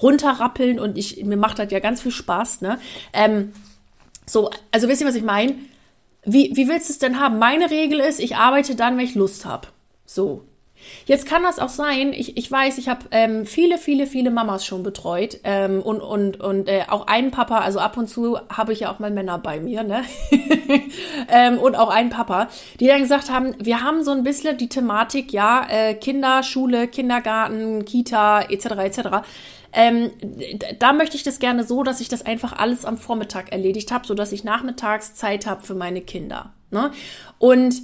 runterrappeln 0.00 0.78
und 0.78 0.96
ich, 0.96 1.24
mir 1.24 1.36
macht 1.36 1.58
das 1.58 1.70
ja 1.70 1.80
ganz 1.80 2.00
viel 2.00 2.12
Spaß. 2.12 2.60
Ne? 2.60 2.78
Ähm, 3.12 3.52
so, 4.26 4.50
also 4.70 4.88
wisst 4.88 5.00
ihr, 5.00 5.06
was 5.06 5.16
ich 5.16 5.22
meine? 5.22 5.54
Wie, 6.24 6.52
wie 6.54 6.68
willst 6.68 6.88
du 6.88 6.92
es 6.92 6.98
denn 6.98 7.20
haben? 7.20 7.38
Meine 7.38 7.70
Regel 7.70 8.00
ist, 8.00 8.20
ich 8.20 8.36
arbeite 8.36 8.76
dann, 8.76 8.96
wenn 8.96 9.04
ich 9.04 9.14
Lust 9.14 9.44
habe. 9.44 9.68
So, 10.04 10.44
Jetzt 11.06 11.26
kann 11.26 11.42
das 11.42 11.58
auch 11.58 11.68
sein, 11.68 12.12
ich, 12.12 12.36
ich 12.36 12.50
weiß, 12.50 12.78
ich 12.78 12.88
habe 12.88 13.06
ähm, 13.10 13.46
viele, 13.46 13.78
viele, 13.78 14.06
viele 14.06 14.30
Mamas 14.30 14.64
schon 14.64 14.82
betreut 14.82 15.38
ähm, 15.44 15.82
und, 15.82 16.00
und, 16.00 16.40
und 16.40 16.68
äh, 16.68 16.84
auch 16.88 17.06
einen 17.06 17.30
Papa, 17.30 17.58
also 17.58 17.78
ab 17.78 17.96
und 17.96 18.08
zu 18.08 18.38
habe 18.48 18.72
ich 18.72 18.80
ja 18.80 18.92
auch 18.92 18.98
mal 18.98 19.10
Männer 19.10 19.38
bei 19.38 19.60
mir, 19.60 19.82
ne? 19.82 20.04
ähm, 21.28 21.58
und 21.58 21.74
auch 21.74 21.90
einen 21.90 22.10
Papa, 22.10 22.48
die 22.80 22.86
dann 22.86 23.00
gesagt 23.00 23.30
haben, 23.30 23.54
wir 23.58 23.82
haben 23.82 24.04
so 24.04 24.12
ein 24.12 24.22
bisschen 24.22 24.56
die 24.56 24.68
Thematik, 24.68 25.32
ja, 25.32 25.66
äh, 25.68 25.94
Kinder, 25.94 26.42
Schule, 26.42 26.88
Kindergarten, 26.88 27.84
Kita, 27.84 28.42
etc., 28.42 28.66
etc., 28.78 29.00
Ähm, 29.72 30.10
da 30.78 30.92
möchte 30.92 31.16
ich 31.16 31.22
das 31.22 31.38
gerne 31.38 31.64
so, 31.64 31.82
dass 31.82 32.00
ich 32.00 32.08
das 32.08 32.24
einfach 32.24 32.52
alles 32.52 32.84
am 32.84 32.98
Vormittag 32.98 33.52
erledigt 33.52 33.90
habe, 33.90 34.06
sodass 34.06 34.32
ich 34.32 34.44
nachmittags 34.44 35.14
Zeit 35.14 35.46
habe 35.46 35.62
für 35.62 35.74
meine 35.74 36.02
Kinder. 36.02 36.52
Ne? 36.70 36.90
Und 37.38 37.82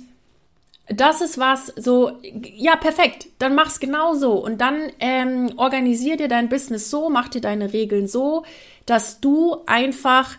das 0.89 1.21
ist 1.21 1.39
was 1.39 1.67
so, 1.77 2.19
ja, 2.23 2.77
perfekt, 2.77 3.29
dann 3.39 3.55
mach's 3.55 3.79
genauso 3.79 4.33
und 4.33 4.61
dann 4.61 4.91
ähm, 5.01 5.53
organisier 5.57 6.17
dir 6.17 6.29
dein 6.29 6.49
Business 6.49 6.91
so, 6.91 7.11
mach 7.11 7.29
dir 7.29 7.41
deine 7.41 7.73
Regeln 7.73 8.09
so, 8.09 8.45
dass 8.87 9.21
du 9.21 9.59
einfach 9.67 10.37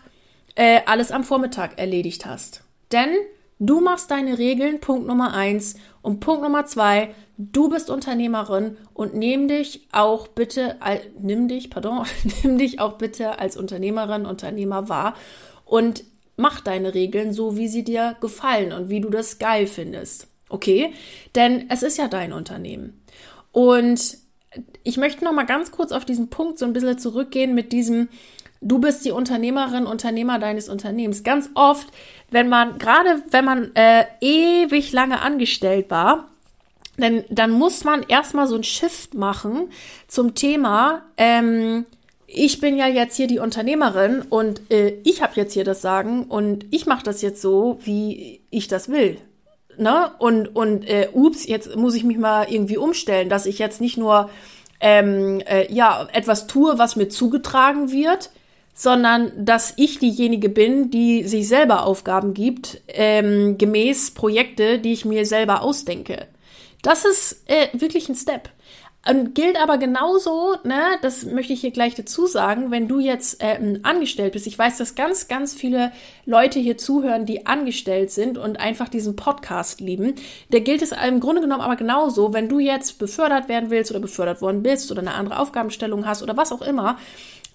äh, 0.56 0.80
alles 0.86 1.12
am 1.12 1.22
Vormittag 1.22 1.78
erledigt 1.78 2.26
hast. 2.26 2.64
Denn 2.90 3.10
du 3.60 3.80
machst 3.80 4.10
deine 4.10 4.38
Regeln, 4.38 4.80
Punkt 4.80 5.06
Nummer 5.06 5.32
eins. 5.34 5.76
Und 6.02 6.18
Punkt 6.18 6.42
Nummer 6.42 6.66
zwei, 6.66 7.14
du 7.38 7.68
bist 7.68 7.90
Unternehmerin 7.90 8.76
und 8.92 9.14
nimm 9.14 9.46
dich 9.46 9.86
auch 9.92 10.26
bitte, 10.26 10.76
nimm 11.20 11.46
dich, 11.46 11.70
pardon, 11.70 12.04
nimm 12.42 12.58
dich 12.58 12.80
auch 12.80 12.94
bitte 12.94 13.38
als 13.38 13.56
Unternehmerin, 13.56 14.26
Unternehmer 14.26 14.88
wahr 14.88 15.14
und 15.64 16.02
mach 16.36 16.60
deine 16.60 16.94
Regeln 16.94 17.32
so, 17.32 17.56
wie 17.56 17.68
sie 17.68 17.84
dir 17.84 18.16
gefallen 18.20 18.72
und 18.72 18.88
wie 18.88 19.00
du 19.00 19.10
das 19.10 19.38
geil 19.38 19.66
findest. 19.66 20.26
Okay? 20.48 20.92
Denn 21.34 21.66
es 21.68 21.82
ist 21.82 21.98
ja 21.98 22.08
dein 22.08 22.32
Unternehmen. 22.32 23.00
Und 23.52 24.18
ich 24.82 24.96
möchte 24.96 25.24
noch 25.24 25.32
mal 25.32 25.44
ganz 25.44 25.70
kurz 25.70 25.92
auf 25.92 26.04
diesen 26.04 26.28
Punkt 26.30 26.58
so 26.58 26.64
ein 26.64 26.72
bisschen 26.72 26.98
zurückgehen 26.98 27.54
mit 27.54 27.72
diesem, 27.72 28.08
du 28.60 28.78
bist 28.78 29.04
die 29.04 29.12
Unternehmerin, 29.12 29.86
Unternehmer 29.86 30.38
deines 30.38 30.68
Unternehmens. 30.68 31.22
Ganz 31.22 31.50
oft, 31.54 31.88
wenn 32.30 32.48
man, 32.48 32.78
gerade 32.78 33.22
wenn 33.30 33.44
man 33.44 33.74
äh, 33.74 34.04
ewig 34.20 34.92
lange 34.92 35.20
angestellt 35.20 35.90
war, 35.90 36.28
dann, 36.96 37.24
dann 37.30 37.50
muss 37.50 37.84
man 37.84 38.02
erstmal 38.02 38.46
so 38.46 38.56
ein 38.56 38.64
Shift 38.64 39.14
machen 39.14 39.70
zum 40.06 40.34
Thema, 40.34 41.02
ähm, 41.16 41.86
ich 42.32 42.60
bin 42.60 42.76
ja 42.76 42.86
jetzt 42.86 43.16
hier 43.16 43.26
die 43.26 43.40
Unternehmerin 43.40 44.22
und 44.28 44.70
äh, 44.70 44.98
ich 45.02 45.20
habe 45.20 45.32
jetzt 45.34 45.52
hier 45.52 45.64
das 45.64 45.82
Sagen 45.82 46.24
und 46.24 46.64
ich 46.70 46.86
mache 46.86 47.02
das 47.02 47.22
jetzt 47.22 47.42
so, 47.42 47.80
wie 47.82 48.40
ich 48.50 48.68
das 48.68 48.88
will 48.88 49.18
ne? 49.80 50.12
Und, 50.18 50.54
und 50.54 50.88
äh, 50.88 51.08
ups, 51.12 51.46
jetzt 51.46 51.74
muss 51.74 51.94
ich 51.94 52.04
mich 52.04 52.18
mal 52.18 52.46
irgendwie 52.48 52.76
umstellen, 52.76 53.28
dass 53.28 53.46
ich 53.46 53.58
jetzt 53.58 53.80
nicht 53.80 53.96
nur 53.96 54.30
ähm, 54.80 55.40
äh, 55.40 55.72
ja, 55.72 56.06
etwas 56.12 56.46
tue, 56.46 56.78
was 56.78 56.96
mir 56.96 57.08
zugetragen 57.08 57.90
wird, 57.90 58.30
sondern 58.80 59.30
dass 59.36 59.74
ich 59.76 59.98
diejenige 59.98 60.48
bin, 60.48 60.90
die 60.90 61.24
sich 61.24 61.46
selber 61.46 61.84
Aufgaben 61.84 62.32
gibt, 62.32 62.80
ähm, 62.88 63.58
gemäß 63.58 64.12
Projekte, 64.12 64.78
die 64.78 64.94
ich 64.94 65.04
mir 65.04 65.26
selber 65.26 65.60
ausdenke. 65.60 66.28
Das 66.80 67.04
ist 67.04 67.42
äh, 67.46 67.68
wirklich 67.74 68.08
ein 68.08 68.14
Step. 68.14 68.48
Und 69.06 69.34
gilt 69.34 69.60
aber 69.60 69.76
genauso, 69.76 70.56
ne, 70.64 70.80
das 71.02 71.26
möchte 71.26 71.52
ich 71.52 71.60
hier 71.60 71.72
gleich 71.72 71.94
dazu 71.94 72.26
sagen, 72.26 72.70
wenn 72.70 72.88
du 72.88 73.00
jetzt 73.00 73.42
äh, 73.42 73.78
angestellt 73.82 74.32
bist. 74.32 74.46
Ich 74.46 74.58
weiß, 74.58 74.78
dass 74.78 74.94
ganz, 74.94 75.28
ganz 75.28 75.52
viele 75.52 75.92
Leute 76.24 76.58
hier 76.58 76.78
zuhören, 76.78 77.26
die 77.26 77.46
angestellt 77.46 78.10
sind 78.10 78.38
und 78.38 78.60
einfach 78.60 78.88
diesen 78.88 79.14
Podcast 79.14 79.80
lieben. 79.80 80.14
Der 80.52 80.62
gilt 80.62 80.80
es 80.80 80.92
im 80.92 81.20
Grunde 81.20 81.42
genommen 81.42 81.62
aber 81.62 81.76
genauso, 81.76 82.32
wenn 82.32 82.48
du 82.48 82.58
jetzt 82.58 82.98
befördert 82.98 83.50
werden 83.50 83.68
willst 83.68 83.90
oder 83.90 84.00
befördert 84.00 84.40
worden 84.40 84.62
bist 84.62 84.90
oder 84.90 85.00
eine 85.00 85.14
andere 85.14 85.38
Aufgabenstellung 85.38 86.06
hast 86.06 86.22
oder 86.22 86.38
was 86.38 86.50
auch 86.50 86.62
immer. 86.62 86.96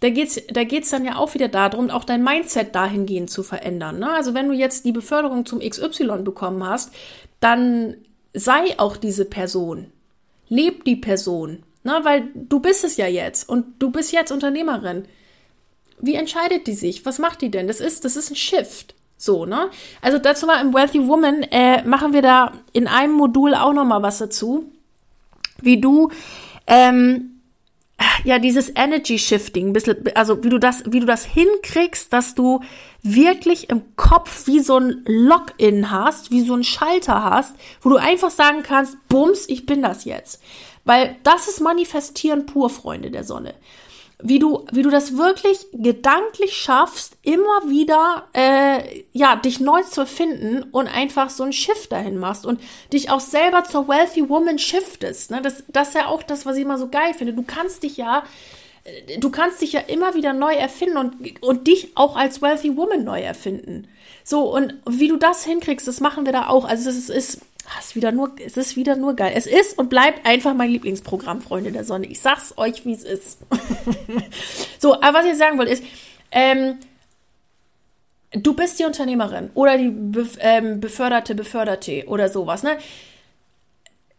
Da 0.05 0.11
geht's, 0.11 0.39
da 0.49 0.63
geht's 0.63 0.91
dann 0.91 1.03
ja 1.03 1.15
auch 1.15 1.33
wieder 1.33 1.47
darum, 1.47 1.89
auch 1.89 2.03
dein 2.03 2.23
Mindset 2.23 2.75
dahingehend 2.75 3.31
zu 3.31 3.41
verändern. 3.41 3.97
Ne? 3.97 4.13
Also 4.13 4.35
wenn 4.35 4.47
du 4.47 4.53
jetzt 4.53 4.85
die 4.85 4.91
Beförderung 4.91 5.47
zum 5.47 5.61
XY 5.61 6.21
bekommen 6.21 6.63
hast, 6.63 6.93
dann 7.39 7.95
sei 8.31 8.77
auch 8.77 8.97
diese 8.97 9.25
Person 9.25 9.87
Leb 10.47 10.83
die 10.83 10.95
Person. 10.95 11.63
Na, 11.81 12.05
weil 12.05 12.29
du 12.35 12.59
bist 12.59 12.83
es 12.83 12.97
ja 12.97 13.07
jetzt 13.07 13.49
und 13.49 13.65
du 13.79 13.89
bist 13.89 14.11
jetzt 14.11 14.31
Unternehmerin. 14.31 15.05
Wie 15.99 16.13
entscheidet 16.13 16.67
die 16.67 16.73
sich? 16.73 17.03
Was 17.07 17.17
macht 17.17 17.41
die 17.41 17.49
denn? 17.49 17.65
Das 17.65 17.79
ist, 17.79 18.05
das 18.05 18.15
ist 18.15 18.29
ein 18.29 18.35
Shift. 18.35 18.93
So, 19.17 19.47
ne? 19.47 19.71
Also 20.03 20.19
dazu 20.19 20.45
mal 20.45 20.61
im 20.61 20.71
Wealthy 20.71 21.07
Woman 21.07 21.41
äh, 21.49 21.83
machen 21.83 22.13
wir 22.13 22.21
da 22.21 22.51
in 22.73 22.87
einem 22.87 23.13
Modul 23.13 23.55
auch 23.55 23.73
noch 23.73 23.85
mal 23.85 24.03
was 24.03 24.19
dazu, 24.19 24.71
wie 25.63 25.81
du 25.81 26.11
ähm, 26.67 27.34
ja 28.23 28.39
dieses 28.39 28.71
Energy 28.75 29.19
Shifting, 29.19 29.75
also 30.15 30.43
wie 30.43 30.49
du 30.49 30.59
das, 30.59 30.83
wie 30.87 30.99
du 30.99 31.05
das 31.05 31.25
hinkriegst, 31.25 32.11
dass 32.11 32.35
du 32.35 32.61
wirklich 33.01 33.69
im 33.69 33.95
Kopf 33.95 34.47
wie 34.47 34.59
so 34.59 34.77
ein 34.77 35.03
Login 35.05 35.91
hast, 35.91 36.31
wie 36.31 36.41
so 36.41 36.55
ein 36.55 36.63
Schalter 36.63 37.23
hast, 37.23 37.55
wo 37.81 37.89
du 37.89 37.97
einfach 37.97 38.31
sagen 38.31 38.63
kannst, 38.63 38.97
bums, 39.07 39.47
ich 39.47 39.65
bin 39.65 39.81
das 39.81 40.05
jetzt. 40.05 40.41
Weil 40.83 41.15
das 41.23 41.47
ist 41.47 41.61
Manifestieren 41.61 42.45
pur, 42.45 42.69
Freunde 42.69 43.11
der 43.11 43.23
Sonne 43.23 43.53
wie 44.21 44.39
du, 44.39 44.65
wie 44.71 44.81
du 44.81 44.89
das 44.89 45.17
wirklich 45.17 45.67
gedanklich 45.73 46.55
schaffst, 46.55 47.17
immer 47.21 47.69
wieder, 47.69 48.27
äh, 48.33 49.03
ja, 49.11 49.35
dich 49.35 49.59
neu 49.59 49.81
zu 49.83 50.01
erfinden 50.01 50.63
und 50.71 50.87
einfach 50.87 51.29
so 51.29 51.43
ein 51.43 51.53
Shift 51.53 51.91
dahin 51.91 52.17
machst 52.17 52.45
und 52.45 52.61
dich 52.93 53.09
auch 53.09 53.19
selber 53.19 53.65
zur 53.65 53.87
Wealthy 53.87 54.29
Woman 54.29 54.57
shiftest. 54.57 55.31
Ne? 55.31 55.41
Das, 55.41 55.63
das 55.67 55.89
ist 55.89 55.95
ja 55.95 56.07
auch 56.07 56.23
das, 56.23 56.45
was 56.45 56.55
ich 56.55 56.63
immer 56.63 56.77
so 56.77 56.87
geil 56.87 57.13
finde. 57.13 57.33
Du 57.33 57.43
kannst 57.43 57.83
dich 57.83 57.97
ja, 57.97 58.23
äh, 58.85 59.19
du 59.19 59.29
kannst 59.29 59.61
dich 59.61 59.73
ja 59.73 59.81
immer 59.81 60.15
wieder 60.15 60.31
neu 60.31 60.53
erfinden 60.53 60.97
und, 60.97 61.43
und 61.43 61.67
dich 61.67 61.91
auch 61.95 62.15
als 62.15 62.41
Wealthy 62.41 62.77
Woman 62.77 63.03
neu 63.03 63.19
erfinden. 63.19 63.89
So, 64.23 64.43
und 64.55 64.75
wie 64.89 65.09
du 65.09 65.17
das 65.17 65.43
hinkriegst, 65.43 65.87
das 65.87 65.99
machen 65.99 66.25
wir 66.25 66.31
da 66.31 66.47
auch. 66.47 66.65
Also 66.65 66.89
es 66.89 67.09
ist, 67.09 67.41
es 67.79 67.87
ist 67.87 67.95
wieder 67.95 68.11
nur, 68.11 68.35
es 68.43 68.57
ist 68.57 68.75
wieder 68.75 68.95
nur 68.95 69.15
geil. 69.15 69.33
Es 69.35 69.47
ist 69.47 69.77
und 69.77 69.89
bleibt 69.89 70.25
einfach 70.25 70.53
mein 70.53 70.69
Lieblingsprogramm, 70.69 71.41
Freunde 71.41 71.71
der 71.71 71.83
Sonne. 71.83 72.05
Ich 72.07 72.21
sag's 72.21 72.53
euch, 72.57 72.85
wie 72.85 72.93
es 72.93 73.03
ist. 73.03 73.39
so, 74.79 74.95
aber 75.01 75.19
was 75.19 75.25
ich 75.25 75.37
sagen 75.37 75.57
wollte 75.57 75.71
ist, 75.71 75.83
ähm, 76.31 76.77
du 78.31 78.53
bist 78.53 78.79
die 78.79 78.85
Unternehmerin 78.85 79.49
oder 79.53 79.77
die 79.77 79.89
Bef 79.89 80.37
ähm, 80.39 80.79
beförderte 80.79 81.35
Beförderte 81.35 82.03
oder 82.07 82.29
sowas, 82.29 82.63
ne? 82.63 82.77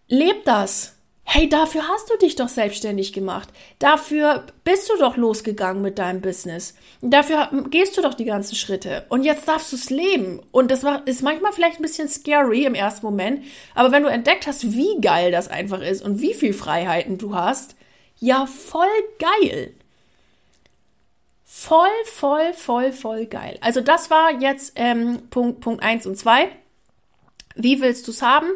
Leb 0.09 0.45
das. 0.45 0.96
Hey, 1.29 1.49
dafür 1.49 1.89
hast 1.89 2.09
du 2.09 2.17
dich 2.17 2.37
doch 2.37 2.49
selbstständig 2.49 3.13
gemacht. 3.13 3.49
Dafür 3.81 4.47
bist 4.63 4.89
du 4.89 4.97
doch 4.97 5.17
losgegangen 5.17 5.83
mit 5.83 5.99
deinem 5.99 6.21
Business. 6.21 6.75
Dafür 7.03 7.51
gehst 7.69 7.99
du 7.99 8.01
doch 8.01 8.15
die 8.15 8.25
ganzen 8.25 8.55
Schritte. 8.55 9.05
Und 9.09 9.25
jetzt 9.25 9.47
darfst 9.49 9.73
du 9.73 9.77
es 9.77 9.91
leben. 9.91 10.41
Und 10.53 10.71
das 10.71 10.85
ist 11.05 11.23
manchmal 11.23 11.53
vielleicht 11.53 11.81
ein 11.81 11.83
bisschen 11.83 12.09
scary 12.09 12.65
im 12.65 12.77
ersten 12.77 13.05
Moment. 13.05 13.45
Aber 13.75 13.91
wenn 13.91 14.05
du 14.05 14.09
entdeckt 14.09 14.47
hast, 14.47 14.73
wie 14.73 15.01
geil 15.01 15.33
das 15.33 15.49
einfach 15.49 15.81
ist 15.81 16.01
und 16.01 16.23
wie 16.23 16.33
viel 16.33 16.55
Freiheiten 16.55 17.19
du 17.19 17.35
hast, 17.35 17.75
ja, 18.19 18.47
voll 18.47 18.87
geil. 19.19 19.75
Voll, 21.45 21.89
voll, 22.05 22.53
voll, 22.55 22.93
voll 22.93 23.27
geil. 23.27 23.59
Also 23.63 23.81
das 23.81 24.11
war 24.11 24.41
jetzt 24.41 24.75
ähm, 24.77 25.29
Punkt, 25.31 25.61
Punkt 25.61 25.83
eins 25.83 26.07
und 26.07 26.17
zwei. 26.17 26.51
Wie 27.57 27.81
willst 27.81 28.07
du 28.07 28.13
es 28.13 28.23
haben? 28.23 28.47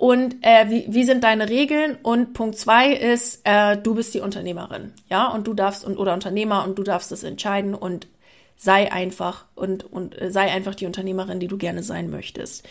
Und 0.00 0.36
äh, 0.40 0.70
wie, 0.70 0.86
wie 0.88 1.04
sind 1.04 1.24
deine 1.24 1.50
Regeln? 1.50 1.98
Und 2.02 2.32
Punkt 2.32 2.56
zwei 2.56 2.90
ist, 2.90 3.42
äh, 3.44 3.76
du 3.76 3.94
bist 3.94 4.14
die 4.14 4.20
Unternehmerin, 4.20 4.94
ja, 5.10 5.28
und 5.28 5.46
du 5.46 5.52
darfst 5.52 5.84
und 5.84 5.98
oder 5.98 6.14
Unternehmer 6.14 6.64
und 6.64 6.78
du 6.78 6.82
darfst 6.82 7.12
das 7.12 7.22
entscheiden 7.22 7.74
und 7.74 8.06
sei 8.56 8.90
einfach 8.90 9.44
und 9.54 9.84
und 9.84 10.18
äh, 10.18 10.30
sei 10.30 10.50
einfach 10.50 10.74
die 10.74 10.86
Unternehmerin, 10.86 11.38
die 11.38 11.48
du 11.48 11.58
gerne 11.58 11.82
sein 11.82 12.08
möchtest. 12.08 12.66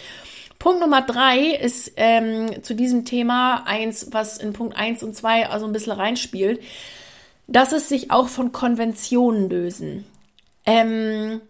Punkt 0.57 0.81
Nummer 0.81 1.03
drei 1.03 1.51
ist 1.51 1.91
ähm, 1.97 2.63
zu 2.63 2.73
diesem 2.73 3.05
Thema 3.05 3.61
eins, 3.67 4.07
was 4.09 4.39
in 4.39 4.53
Punkt 4.53 4.75
eins 4.75 5.03
und 5.03 5.15
zwei 5.15 5.47
also 5.49 5.67
ein 5.67 5.71
bisschen 5.71 5.93
reinspielt, 5.93 6.59
dass 7.45 7.73
es 7.73 7.89
sich 7.89 8.09
auch 8.09 8.27
von 8.27 8.51
Konventionen 8.51 9.51
lösen. 9.51 10.03
Ähm, 10.65 11.41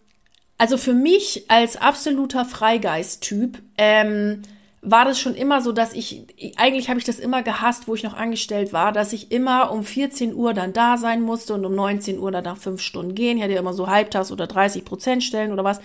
also 0.57 0.75
für 0.75 0.93
mich 0.93 1.45
als 1.49 1.77
absoluter 1.77 2.43
Freigeist-Typ 2.43 3.59
ähm, 3.77 4.41
war 4.81 5.05
das 5.05 5.19
schon 5.19 5.35
immer 5.35 5.61
so, 5.61 5.71
dass 5.71 5.93
ich, 5.93 6.25
eigentlich 6.55 6.89
habe 6.89 6.99
ich 6.99 7.05
das 7.05 7.19
immer 7.19 7.43
gehasst, 7.43 7.87
wo 7.87 7.95
ich 7.95 8.03
noch 8.03 8.13
angestellt 8.13 8.71
war, 8.71 8.91
dass 8.91 9.11
ich 9.11 9.31
immer 9.31 9.71
um 9.71 9.83
14 9.83 10.33
Uhr 10.33 10.53
dann 10.53 10.71
da 10.71 10.97
sein 10.97 11.21
musste 11.21 11.53
und 11.53 11.65
um 11.65 11.75
19 11.75 12.17
Uhr 12.19 12.31
dann 12.31 12.45
nach 12.45 12.57
fünf 12.57 12.81
Stunden 12.81 13.13
gehen. 13.13 13.37
Ich 13.37 13.43
hatte 13.43 13.53
ja 13.53 13.59
immer 13.59 13.73
so 13.73 13.87
Halbtags- 13.87 14.31
oder 14.31 14.47
30 14.47 14.85
Prozent 14.85 15.23
Stellen 15.23 15.51
oder 15.51 15.63
was. 15.63 15.81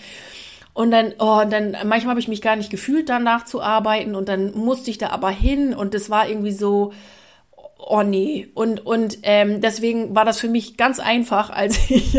Und 0.74 0.90
dann, 0.90 1.12
oh, 1.18 1.40
und 1.40 1.52
dann, 1.52 1.72
manchmal 1.85 2.11
habe 2.11 2.20
ich 2.20 2.28
mich 2.28 2.42
gar 2.42 2.57
nicht 2.57 2.70
gefühlt, 2.70 3.09
danach 3.09 3.44
zu 3.44 3.62
arbeiten 3.62 4.14
und 4.14 4.28
dann 4.28 4.52
musste 4.57 4.90
ich 4.90 4.98
da 4.98 5.11
aber 5.11 5.30
hin 5.30 5.74
und 5.74 5.94
das 5.94 6.11
war 6.11 6.28
irgendwie 6.28 6.52
so, 6.52 6.92
oh 7.87 8.03
nee. 8.03 8.49
Und, 8.55 8.85
und 8.85 9.18
ähm, 9.23 9.61
deswegen 9.61 10.14
war 10.14 10.25
das 10.25 10.40
für 10.40 10.49
mich 10.49 10.77
ganz 10.77 11.01
einfach, 11.01 11.51
als 11.55 11.79
ich 11.90 12.16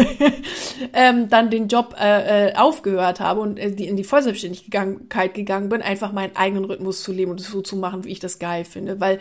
ähm, 0.93 1.29
dann 1.29 1.49
den 1.49 1.67
Job 1.67 1.95
äh, 1.99 2.49
äh, 2.49 2.55
aufgehört 2.55 3.19
habe 3.19 3.41
und 3.41 3.59
äh, 3.59 3.69
in 3.69 3.95
die 3.95 4.03
Vollselbstständigkeit 4.03 5.33
gegangen 5.33 5.69
bin, 5.69 5.81
einfach 5.81 6.11
meinen 6.11 6.35
eigenen 6.35 6.65
Rhythmus 6.65 7.03
zu 7.03 7.11
leben 7.11 7.31
und 7.31 7.41
so 7.41 7.61
zu 7.61 7.75
machen, 7.75 8.03
wie 8.03 8.11
ich 8.11 8.19
das 8.19 8.39
geil 8.39 8.65
finde. 8.65 8.99
Weil 8.99 9.19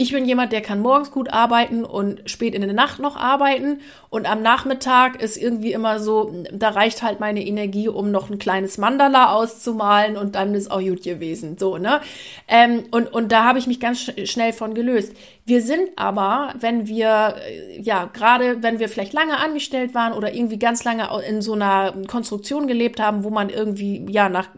Ich 0.00 0.12
bin 0.12 0.26
jemand, 0.26 0.52
der 0.52 0.60
kann 0.60 0.78
morgens 0.78 1.10
gut 1.10 1.32
arbeiten 1.32 1.84
und 1.84 2.22
spät 2.30 2.54
in 2.54 2.60
der 2.60 2.72
Nacht 2.72 3.00
noch 3.00 3.16
arbeiten. 3.16 3.80
Und 4.10 4.30
am 4.30 4.42
Nachmittag 4.42 5.20
ist 5.20 5.36
irgendwie 5.36 5.72
immer 5.72 5.98
so, 5.98 6.44
da 6.52 6.68
reicht 6.68 7.02
halt 7.02 7.18
meine 7.18 7.44
Energie, 7.44 7.88
um 7.88 8.12
noch 8.12 8.30
ein 8.30 8.38
kleines 8.38 8.78
Mandala 8.78 9.32
auszumalen 9.32 10.16
und 10.16 10.36
dann 10.36 10.54
ist 10.54 10.70
auch 10.70 10.80
gut 10.80 11.02
gewesen. 11.02 11.58
So, 11.58 11.78
ne? 11.78 12.00
Ähm, 12.46 12.84
und, 12.92 13.12
und 13.12 13.32
da 13.32 13.42
habe 13.42 13.58
ich 13.58 13.66
mich 13.66 13.80
ganz 13.80 13.98
sch 13.98 14.12
schnell 14.26 14.52
von 14.52 14.72
gelöst. 14.72 15.14
Wir 15.44 15.62
sind 15.62 15.88
aber, 15.96 16.54
wenn 16.60 16.86
wir, 16.86 17.34
äh, 17.48 17.80
ja, 17.80 18.04
gerade 18.04 18.62
wenn 18.62 18.78
wir 18.78 18.88
vielleicht 18.88 19.14
lange 19.14 19.36
angestellt 19.38 19.96
waren 19.96 20.12
oder 20.12 20.32
irgendwie 20.32 20.60
ganz 20.60 20.84
lange 20.84 21.08
in 21.28 21.42
so 21.42 21.54
einer 21.54 21.92
Konstruktion 22.06 22.68
gelebt 22.68 23.00
haben, 23.00 23.24
wo 23.24 23.30
man 23.30 23.50
irgendwie, 23.50 24.06
ja, 24.08 24.28
nach 24.28 24.50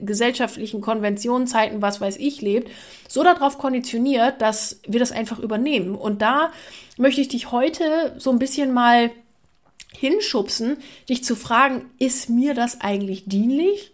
gesellschaftlichen 0.00 0.80
Konventionenzeiten, 0.80 1.82
was 1.82 2.00
weiß 2.00 2.16
ich, 2.16 2.40
lebt, 2.40 2.70
so 3.08 3.22
darauf 3.22 3.58
konditioniert, 3.58 4.40
dass 4.40 4.80
wir 4.86 5.00
das 5.00 5.12
einfach 5.12 5.38
übernehmen. 5.38 5.94
Und 5.94 6.22
da 6.22 6.52
möchte 6.96 7.20
ich 7.20 7.28
dich 7.28 7.52
heute 7.52 8.14
so 8.18 8.30
ein 8.30 8.38
bisschen 8.38 8.72
mal 8.72 9.10
hinschubsen, 9.96 10.78
dich 11.08 11.24
zu 11.24 11.36
fragen, 11.36 11.90
ist 11.98 12.28
mir 12.28 12.54
das 12.54 12.80
eigentlich 12.80 13.24
dienlich? 13.26 13.92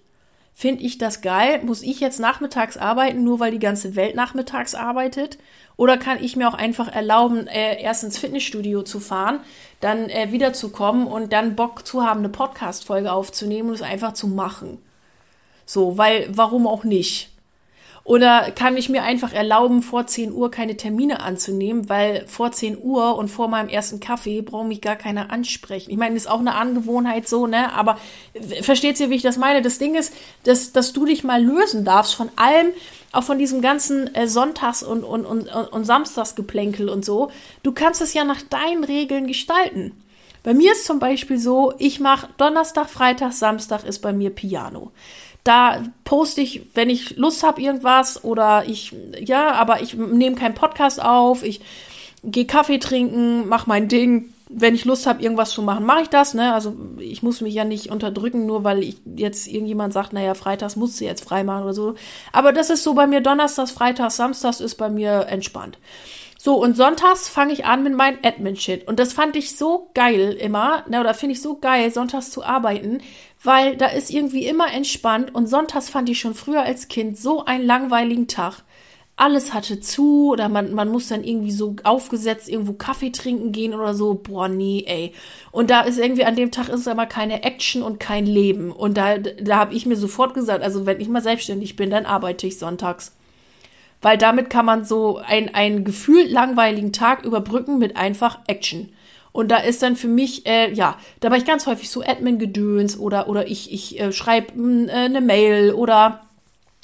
Finde 0.52 0.82
ich 0.84 0.98
das 0.98 1.22
geil? 1.22 1.62
Muss 1.64 1.82
ich 1.82 2.00
jetzt 2.00 2.20
nachmittags 2.20 2.76
arbeiten, 2.76 3.24
nur 3.24 3.40
weil 3.40 3.50
die 3.50 3.58
ganze 3.58 3.96
Welt 3.96 4.14
nachmittags 4.14 4.74
arbeitet? 4.74 5.38
Oder 5.76 5.96
kann 5.96 6.22
ich 6.22 6.36
mir 6.36 6.48
auch 6.48 6.54
einfach 6.54 6.88
erlauben, 6.94 7.46
äh, 7.46 7.80
erst 7.82 8.04
ins 8.04 8.18
Fitnessstudio 8.18 8.82
zu 8.82 9.00
fahren, 9.00 9.40
dann 9.80 10.10
äh, 10.10 10.32
wiederzukommen 10.32 11.06
und 11.06 11.32
dann 11.32 11.56
Bock 11.56 11.86
zu 11.86 12.02
haben, 12.04 12.18
eine 12.18 12.28
Podcast-Folge 12.28 13.10
aufzunehmen 13.10 13.70
und 13.70 13.76
es 13.76 13.82
einfach 13.82 14.12
zu 14.12 14.28
machen? 14.28 14.82
So, 15.70 15.96
weil, 15.96 16.26
warum 16.32 16.66
auch 16.66 16.82
nicht? 16.82 17.30
Oder 18.02 18.50
kann 18.50 18.76
ich 18.76 18.88
mir 18.88 19.04
einfach 19.04 19.32
erlauben, 19.32 19.82
vor 19.82 20.04
10 20.04 20.32
Uhr 20.32 20.50
keine 20.50 20.76
Termine 20.76 21.20
anzunehmen, 21.20 21.88
weil 21.88 22.26
vor 22.26 22.50
10 22.50 22.76
Uhr 22.82 23.14
und 23.14 23.28
vor 23.28 23.46
meinem 23.46 23.68
ersten 23.68 24.00
Kaffee 24.00 24.42
braucht 24.42 24.66
mich 24.66 24.80
gar 24.80 24.96
keiner 24.96 25.30
ansprechen. 25.30 25.92
Ich 25.92 25.96
meine, 25.96 26.16
ist 26.16 26.28
auch 26.28 26.40
eine 26.40 26.56
Angewohnheit 26.56 27.28
so, 27.28 27.46
ne? 27.46 27.72
Aber 27.72 27.98
versteht 28.62 28.98
ihr, 28.98 29.10
wie 29.10 29.14
ich 29.14 29.22
das 29.22 29.36
meine? 29.36 29.62
Das 29.62 29.78
Ding 29.78 29.94
ist, 29.94 30.12
dass, 30.42 30.72
dass 30.72 30.92
du 30.92 31.04
dich 31.04 31.22
mal 31.22 31.40
lösen 31.40 31.84
darfst 31.84 32.16
von 32.16 32.30
allem, 32.34 32.72
auch 33.12 33.22
von 33.22 33.38
diesem 33.38 33.60
ganzen 33.60 34.12
äh, 34.16 34.26
Sonntags- 34.26 34.82
und, 34.82 35.04
und, 35.04 35.24
und, 35.24 35.46
und 35.46 35.84
Samstagsgeplänkel 35.84 36.88
und 36.88 37.04
so. 37.04 37.30
Du 37.62 37.70
kannst 37.70 38.00
es 38.00 38.12
ja 38.12 38.24
nach 38.24 38.42
deinen 38.42 38.82
Regeln 38.82 39.28
gestalten. 39.28 39.92
Bei 40.42 40.52
mir 40.52 40.72
ist 40.72 40.86
zum 40.86 40.98
Beispiel 40.98 41.38
so, 41.38 41.74
ich 41.78 42.00
mache 42.00 42.28
Donnerstag, 42.38 42.88
Freitag, 42.88 43.34
Samstag 43.34 43.84
ist 43.84 44.00
bei 44.00 44.12
mir 44.12 44.30
Piano. 44.30 44.90
Da 45.44 45.82
poste 46.04 46.40
ich, 46.40 46.62
wenn 46.74 46.90
ich 46.90 47.16
Lust 47.16 47.42
habe, 47.42 47.62
irgendwas 47.62 48.24
oder 48.24 48.64
ich, 48.66 48.94
ja, 49.18 49.52
aber 49.52 49.80
ich 49.80 49.94
nehme 49.94 50.36
keinen 50.36 50.54
Podcast 50.54 51.02
auf, 51.02 51.42
ich 51.42 51.60
gehe 52.22 52.46
Kaffee 52.46 52.78
trinken, 52.78 53.48
mache 53.48 53.68
mein 53.68 53.88
Ding. 53.88 54.32
Wenn 54.52 54.74
ich 54.74 54.84
Lust 54.84 55.06
habe, 55.06 55.22
irgendwas 55.22 55.50
zu 55.50 55.62
machen, 55.62 55.86
mache 55.86 56.02
ich 56.02 56.08
das. 56.08 56.34
Ne? 56.34 56.52
Also 56.52 56.74
ich 56.98 57.22
muss 57.22 57.40
mich 57.40 57.54
ja 57.54 57.64
nicht 57.64 57.88
unterdrücken, 57.88 58.46
nur 58.46 58.64
weil 58.64 58.82
ich 58.82 58.96
jetzt 59.14 59.46
irgendjemand 59.46 59.92
sagt, 59.92 60.12
naja, 60.12 60.34
freitags 60.34 60.74
musst 60.74 61.00
du 61.00 61.04
jetzt 61.04 61.22
frei 61.22 61.44
machen 61.44 61.62
oder 61.62 61.74
so. 61.74 61.94
Aber 62.32 62.52
das 62.52 62.68
ist 62.68 62.82
so 62.82 62.94
bei 62.94 63.06
mir 63.06 63.20
Donnerstags, 63.20 63.70
Freitags, 63.70 64.16
Samstags 64.16 64.60
ist 64.60 64.74
bei 64.74 64.90
mir 64.90 65.26
entspannt. 65.28 65.78
So, 66.36 66.56
und 66.56 66.74
sonntags 66.74 67.28
fange 67.28 67.52
ich 67.52 67.66
an 67.66 67.82
mit 67.82 67.94
meinem 67.94 68.18
Admin-Shit. 68.22 68.88
Und 68.88 68.98
das 68.98 69.12
fand 69.12 69.36
ich 69.36 69.56
so 69.56 69.90
geil 69.92 70.32
immer, 70.32 70.84
ne, 70.88 70.98
oder 70.98 71.12
finde 71.12 71.34
ich 71.34 71.42
so 71.42 71.56
geil, 71.56 71.92
sonntags 71.92 72.30
zu 72.30 72.42
arbeiten, 72.42 73.02
weil 73.42 73.76
da 73.76 73.86
ist 73.86 74.10
irgendwie 74.10 74.46
immer 74.46 74.72
entspannt. 74.72 75.34
Und 75.34 75.48
sonntags 75.48 75.88
fand 75.88 76.08
ich 76.08 76.20
schon 76.20 76.34
früher 76.34 76.62
als 76.62 76.88
Kind 76.88 77.18
so 77.18 77.44
einen 77.44 77.64
langweiligen 77.64 78.28
Tag. 78.28 78.62
Alles 79.16 79.52
hatte 79.52 79.80
zu 79.80 80.30
oder 80.30 80.48
man, 80.48 80.72
man 80.72 80.88
muss 80.88 81.08
dann 81.08 81.24
irgendwie 81.24 81.50
so 81.50 81.76
aufgesetzt 81.84 82.48
irgendwo 82.48 82.72
Kaffee 82.72 83.10
trinken 83.10 83.52
gehen 83.52 83.74
oder 83.74 83.94
so. 83.94 84.14
Boah, 84.14 84.48
nee, 84.48 84.84
ey. 84.86 85.12
Und 85.52 85.70
da 85.70 85.82
ist 85.82 85.98
irgendwie 85.98 86.24
an 86.24 86.36
dem 86.36 86.50
Tag 86.50 86.68
ist 86.70 86.88
aber 86.88 87.06
keine 87.06 87.42
Action 87.42 87.82
und 87.82 88.00
kein 88.00 88.26
Leben. 88.26 88.72
Und 88.72 88.96
da, 88.96 89.18
da 89.18 89.56
habe 89.56 89.74
ich 89.74 89.84
mir 89.84 89.96
sofort 89.96 90.32
gesagt, 90.32 90.62
also 90.62 90.86
wenn 90.86 91.00
ich 91.00 91.08
mal 91.08 91.22
selbstständig 91.22 91.76
bin, 91.76 91.90
dann 91.90 92.06
arbeite 92.06 92.46
ich 92.46 92.58
sonntags 92.58 93.12
weil 94.02 94.16
damit 94.16 94.50
kann 94.50 94.64
man 94.64 94.84
so 94.84 95.18
ein, 95.18 95.54
einen 95.54 95.84
gefühlt 95.84 96.30
langweiligen 96.30 96.92
Tag 96.92 97.24
überbrücken 97.24 97.78
mit 97.78 97.96
einfach 97.96 98.38
Action. 98.46 98.90
Und 99.32 99.48
da 99.48 99.58
ist 99.58 99.82
dann 99.82 99.96
für 99.96 100.08
mich, 100.08 100.46
äh, 100.46 100.72
ja, 100.72 100.96
da 101.20 101.30
war 101.30 101.36
ich 101.36 101.44
ganz 101.44 101.66
häufig 101.66 101.90
so 101.90 102.02
Admin-Gedöns 102.02 102.98
oder, 102.98 103.28
oder 103.28 103.46
ich, 103.46 103.72
ich 103.72 104.00
äh, 104.00 104.12
schreibe 104.12 104.52
hm, 104.54 104.88
äh, 104.88 104.92
eine 104.92 105.20
Mail 105.20 105.72
oder 105.72 106.22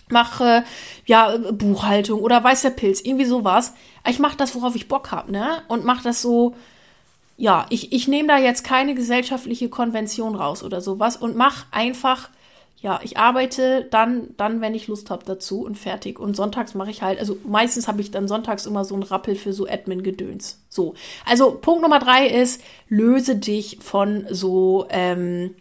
mache 0.08 0.64
ja 1.06 1.36
Buchhaltung 1.52 2.20
oder 2.20 2.42
weiß 2.42 2.62
der 2.62 2.70
Pilz, 2.70 3.00
irgendwie 3.00 3.24
sowas. 3.24 3.74
Ich 4.08 4.20
mache 4.20 4.36
das, 4.36 4.54
worauf 4.54 4.76
ich 4.76 4.86
Bock 4.86 5.10
habe, 5.10 5.32
ne? 5.32 5.62
Und 5.66 5.84
mache 5.84 6.04
das 6.04 6.22
so, 6.22 6.54
ja, 7.36 7.66
ich, 7.70 7.92
ich 7.92 8.06
nehme 8.06 8.28
da 8.28 8.38
jetzt 8.38 8.62
keine 8.62 8.94
gesellschaftliche 8.94 9.68
Konvention 9.68 10.36
raus 10.36 10.62
oder 10.62 10.80
sowas 10.80 11.16
und 11.16 11.36
mache 11.36 11.66
einfach 11.72 12.30
ja, 12.86 13.00
ich 13.02 13.18
arbeite 13.18 13.84
dann, 13.90 14.28
dann, 14.36 14.60
wenn 14.60 14.72
ich 14.72 14.86
Lust 14.86 15.10
habe 15.10 15.24
dazu 15.26 15.64
und 15.64 15.76
fertig. 15.76 16.20
Und 16.20 16.36
sonntags 16.36 16.74
mache 16.74 16.92
ich 16.92 17.02
halt, 17.02 17.18
also 17.18 17.36
meistens 17.44 17.88
habe 17.88 18.00
ich 18.00 18.12
dann 18.12 18.28
sonntags 18.28 18.64
immer 18.64 18.84
so 18.84 18.94
einen 18.94 19.02
Rappel 19.02 19.34
für 19.34 19.52
so 19.52 19.66
Admin-Gedöns. 19.66 20.60
So. 20.68 20.94
Also 21.24 21.50
Punkt 21.60 21.82
Nummer 21.82 21.98
drei 21.98 22.28
ist, 22.28 22.62
löse 22.88 23.34
dich 23.34 23.78
von 23.82 24.28
so, 24.30 24.86
ähm, 24.90 25.56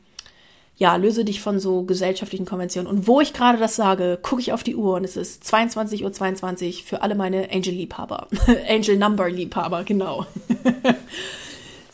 ja, 0.77 0.95
löse 0.97 1.25
dich 1.25 1.41
von 1.41 1.59
so 1.59 1.81
gesellschaftlichen 1.81 2.45
Konventionen. 2.45 2.87
Und 2.87 3.07
wo 3.07 3.21
ich 3.21 3.33
gerade 3.33 3.57
das 3.57 3.75
sage, 3.75 4.19
gucke 4.21 4.41
ich 4.43 4.53
auf 4.53 4.61
die 4.61 4.75
Uhr 4.75 4.93
und 4.93 5.03
es 5.03 5.17
ist 5.17 5.43
22.22 5.45 6.03
Uhr 6.03 6.13
22 6.13 6.83
für 6.83 7.01
alle 7.01 7.15
meine 7.15 7.49
Angel-Liebhaber. 7.51 8.27
Angel-Number-Liebhaber, 8.69 9.83
genau. 9.83 10.27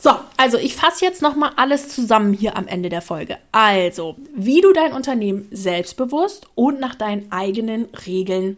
So, 0.03 0.09
also 0.35 0.57
ich 0.57 0.75
fasse 0.75 1.05
jetzt 1.05 1.21
nochmal 1.21 1.51
alles 1.57 1.87
zusammen 1.89 2.33
hier 2.33 2.57
am 2.57 2.65
Ende 2.65 2.89
der 2.89 3.03
Folge. 3.03 3.37
Also, 3.51 4.15
wie 4.33 4.59
du 4.59 4.73
dein 4.73 4.93
Unternehmen 4.93 5.47
selbstbewusst 5.51 6.47
und 6.55 6.79
nach 6.79 6.95
deinen 6.95 7.31
eigenen 7.31 7.85
Regeln 8.07 8.57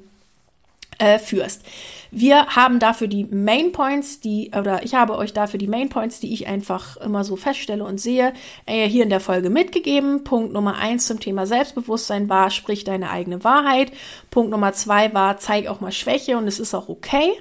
äh, 0.99 1.19
führst. 1.19 1.63
Wir 2.11 2.45
haben 2.55 2.79
dafür 2.79 3.07
die 3.07 3.25
Main 3.25 3.73
Points, 3.73 4.21
die, 4.21 4.51
oder 4.57 4.83
ich 4.83 4.93
habe 4.95 5.17
euch 5.17 5.33
dafür 5.33 5.57
die 5.57 5.67
Main 5.67 5.89
Points, 5.89 6.21
die 6.21 6.31
ich 6.31 6.47
einfach 6.47 6.95
immer 6.97 7.25
so 7.25 7.35
feststelle 7.35 7.83
und 7.83 7.99
sehe, 7.99 8.31
äh, 8.65 8.87
hier 8.87 9.03
in 9.03 9.09
der 9.09 9.19
Folge 9.19 9.49
mitgegeben. 9.49 10.23
Punkt 10.23 10.53
Nummer 10.53 10.77
eins 10.77 11.07
zum 11.07 11.19
Thema 11.19 11.45
Selbstbewusstsein 11.45 12.29
war, 12.29 12.51
sprich 12.51 12.85
deine 12.85 13.09
eigene 13.09 13.43
Wahrheit. 13.43 13.91
Punkt 14.31 14.51
Nummer 14.51 14.71
zwei 14.71 15.13
war, 15.13 15.39
zeig 15.39 15.67
auch 15.67 15.81
mal 15.81 15.91
Schwäche 15.91 16.37
und 16.37 16.47
es 16.47 16.59
ist 16.59 16.73
auch 16.73 16.87
okay. 16.87 17.33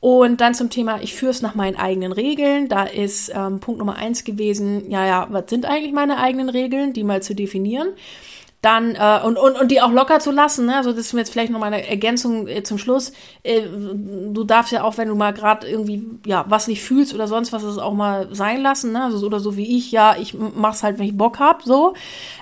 Und 0.00 0.40
dann 0.40 0.54
zum 0.54 0.70
Thema, 0.70 1.00
ich 1.00 1.14
führe 1.14 1.30
es 1.30 1.42
nach 1.42 1.54
meinen 1.54 1.76
eigenen 1.76 2.12
Regeln. 2.12 2.68
Da 2.68 2.84
ist 2.84 3.32
ähm, 3.34 3.60
Punkt 3.60 3.78
Nummer 3.78 3.96
eins 3.96 4.24
gewesen, 4.24 4.90
ja, 4.90 5.06
ja, 5.06 5.26
was 5.30 5.44
sind 5.48 5.64
eigentlich 5.64 5.92
meine 5.92 6.18
eigenen 6.18 6.48
Regeln, 6.48 6.92
die 6.92 7.02
mal 7.02 7.22
zu 7.22 7.34
definieren. 7.34 7.88
Dann, 8.62 8.94
äh, 8.94 9.20
und, 9.24 9.36
und, 9.38 9.54
und 9.54 9.70
die 9.70 9.80
auch 9.80 9.92
locker 9.92 10.18
zu 10.18 10.32
lassen, 10.32 10.66
ne? 10.66 10.76
Also 10.76 10.90
das 10.90 11.00
ist 11.06 11.12
mir 11.12 11.20
jetzt 11.20 11.30
vielleicht 11.30 11.52
noch 11.52 11.60
mal 11.60 11.66
eine 11.66 11.86
Ergänzung 11.86 12.48
äh, 12.48 12.62
zum 12.62 12.78
Schluss. 12.78 13.12
Äh, 13.42 13.62
du 13.62 14.44
darfst 14.44 14.72
ja 14.72 14.82
auch, 14.82 14.98
wenn 14.98 15.08
du 15.08 15.14
mal 15.14 15.32
gerade 15.32 15.68
irgendwie, 15.68 16.02
ja, 16.26 16.44
was 16.48 16.66
nicht 16.66 16.82
fühlst 16.82 17.14
oder 17.14 17.28
sonst 17.28 17.52
was, 17.52 17.62
das 17.62 17.78
auch 17.78 17.94
mal 17.94 18.34
sein 18.34 18.62
lassen, 18.62 18.92
ne? 18.92 19.04
Also, 19.04 19.24
oder 19.24 19.40
so 19.40 19.56
wie 19.56 19.76
ich, 19.76 19.92
ja, 19.92 20.16
ich 20.18 20.34
mach's 20.34 20.82
halt, 20.82 20.98
wenn 20.98 21.06
ich 21.06 21.16
Bock 21.16 21.38
hab, 21.38 21.62
so. 21.62 21.94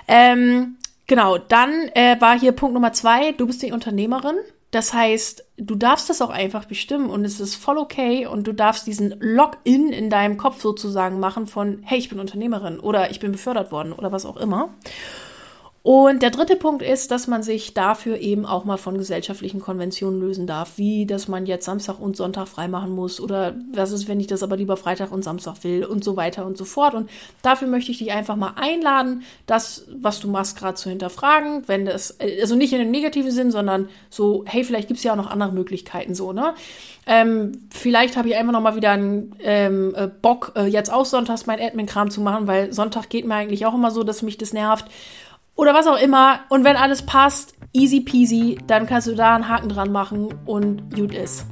Ähm, 0.07 0.77
genau, 1.05 1.37
dann 1.37 1.71
äh, 1.93 2.19
war 2.19 2.39
hier 2.39 2.53
Punkt 2.53 2.73
Nummer 2.73 2.93
zwei, 2.93 3.33
du 3.33 3.45
bist 3.45 3.61
die 3.61 3.71
Unternehmerin. 3.71 4.35
Das 4.75 4.93
heißt, 4.93 5.45
du 5.55 5.75
darfst 5.75 6.09
das 6.09 6.21
auch 6.21 6.29
einfach 6.29 6.65
bestimmen 6.65 7.09
und 7.09 7.23
es 7.23 7.39
ist 7.39 7.55
voll 7.55 7.77
okay 7.77 8.27
und 8.27 8.45
du 8.45 8.51
darfst 8.51 8.85
diesen 8.85 9.15
Login 9.21 9.93
in 9.93 10.09
deinem 10.09 10.35
Kopf 10.35 10.59
sozusagen 10.61 11.17
machen 11.17 11.47
von, 11.47 11.79
hey, 11.83 11.97
ich 11.97 12.09
bin 12.09 12.19
Unternehmerin 12.19 12.81
oder 12.81 13.09
ich 13.09 13.21
bin 13.21 13.31
befördert 13.31 13.71
worden 13.71 13.93
oder 13.93 14.11
was 14.11 14.25
auch 14.25 14.35
immer. 14.35 14.73
Und 15.85 16.23
der 16.23 16.31
dritte 16.31 16.55
Punkt 16.55 16.81
ist, 16.81 17.11
dass 17.11 17.27
man 17.27 17.43
sich 17.43 17.75
dafür 17.75 18.17
eben 18.17 18.47
auch 18.47 18.65
mal 18.65 18.77
von 18.77 18.97
gesellschaftlichen 18.97 19.59
Konventionen 19.59 20.19
lösen 20.19 20.47
darf, 20.47 20.79
wie 20.79 21.05
dass 21.05 21.27
man 21.27 21.45
jetzt 21.45 21.65
Samstag 21.65 21.99
und 21.99 22.17
Sonntag 22.17 22.47
freimachen 22.47 22.89
muss 22.89 23.21
oder 23.21 23.53
was 23.71 23.91
ist, 23.91 24.07
wenn 24.07 24.19
ich 24.19 24.25
das 24.25 24.41
aber 24.41 24.57
lieber 24.57 24.77
Freitag 24.77 25.11
und 25.11 25.23
Samstag 25.23 25.63
will 25.63 25.85
und 25.85 26.03
so 26.03 26.17
weiter 26.17 26.47
und 26.47 26.57
so 26.57 26.65
fort. 26.65 26.95
Und 26.95 27.07
dafür 27.43 27.67
möchte 27.67 27.91
ich 27.91 27.99
dich 27.99 28.11
einfach 28.11 28.35
mal 28.35 28.53
einladen, 28.55 29.21
das, 29.45 29.85
was 29.95 30.19
du 30.19 30.27
machst, 30.27 30.57
gerade 30.57 30.73
zu 30.73 30.89
hinterfragen, 30.89 31.67
wenn 31.67 31.85
das, 31.85 32.17
also 32.19 32.55
nicht 32.55 32.73
in 32.73 32.81
einem 32.81 32.89
negativen 32.89 33.29
Sinn, 33.29 33.51
sondern 33.51 33.87
so, 34.09 34.43
hey, 34.47 34.63
vielleicht 34.63 34.87
gibt 34.87 34.97
es 34.97 35.03
ja 35.03 35.11
auch 35.11 35.17
noch 35.17 35.29
andere 35.29 35.51
Möglichkeiten 35.51 36.15
so, 36.15 36.33
ne? 36.33 36.55
Ähm, 37.07 37.67
vielleicht 37.69 38.17
habe 38.17 38.27
ich 38.27 38.35
einfach 38.35 38.53
noch 38.53 38.61
mal 38.61 38.75
wieder 38.75 38.89
einen 38.89 39.35
ähm, 39.43 39.93
äh, 39.95 40.07
Bock, 40.07 40.53
äh, 40.55 40.65
jetzt 40.65 40.91
auch 40.91 41.05
sonntags 41.05 41.45
mein 41.45 41.61
Admin-Kram 41.61 42.09
zu 42.09 42.21
machen, 42.21 42.47
weil 42.47 42.73
Sonntag 42.73 43.09
geht 43.09 43.27
mir 43.27 43.35
eigentlich 43.35 43.67
auch 43.67 43.75
immer 43.75 43.91
so, 43.91 44.01
dass 44.01 44.23
mich 44.23 44.39
das 44.39 44.53
nervt 44.53 44.85
oder 45.55 45.73
was 45.73 45.87
auch 45.87 45.99
immer. 45.99 46.39
Und 46.49 46.63
wenn 46.63 46.75
alles 46.75 47.03
passt, 47.03 47.55
easy 47.73 48.01
peasy, 48.01 48.57
dann 48.67 48.87
kannst 48.87 49.07
du 49.07 49.15
da 49.15 49.35
einen 49.35 49.49
Haken 49.49 49.69
dran 49.69 49.91
machen 49.91 50.33
und 50.45 50.95
gut 50.95 51.13
ist. 51.13 51.45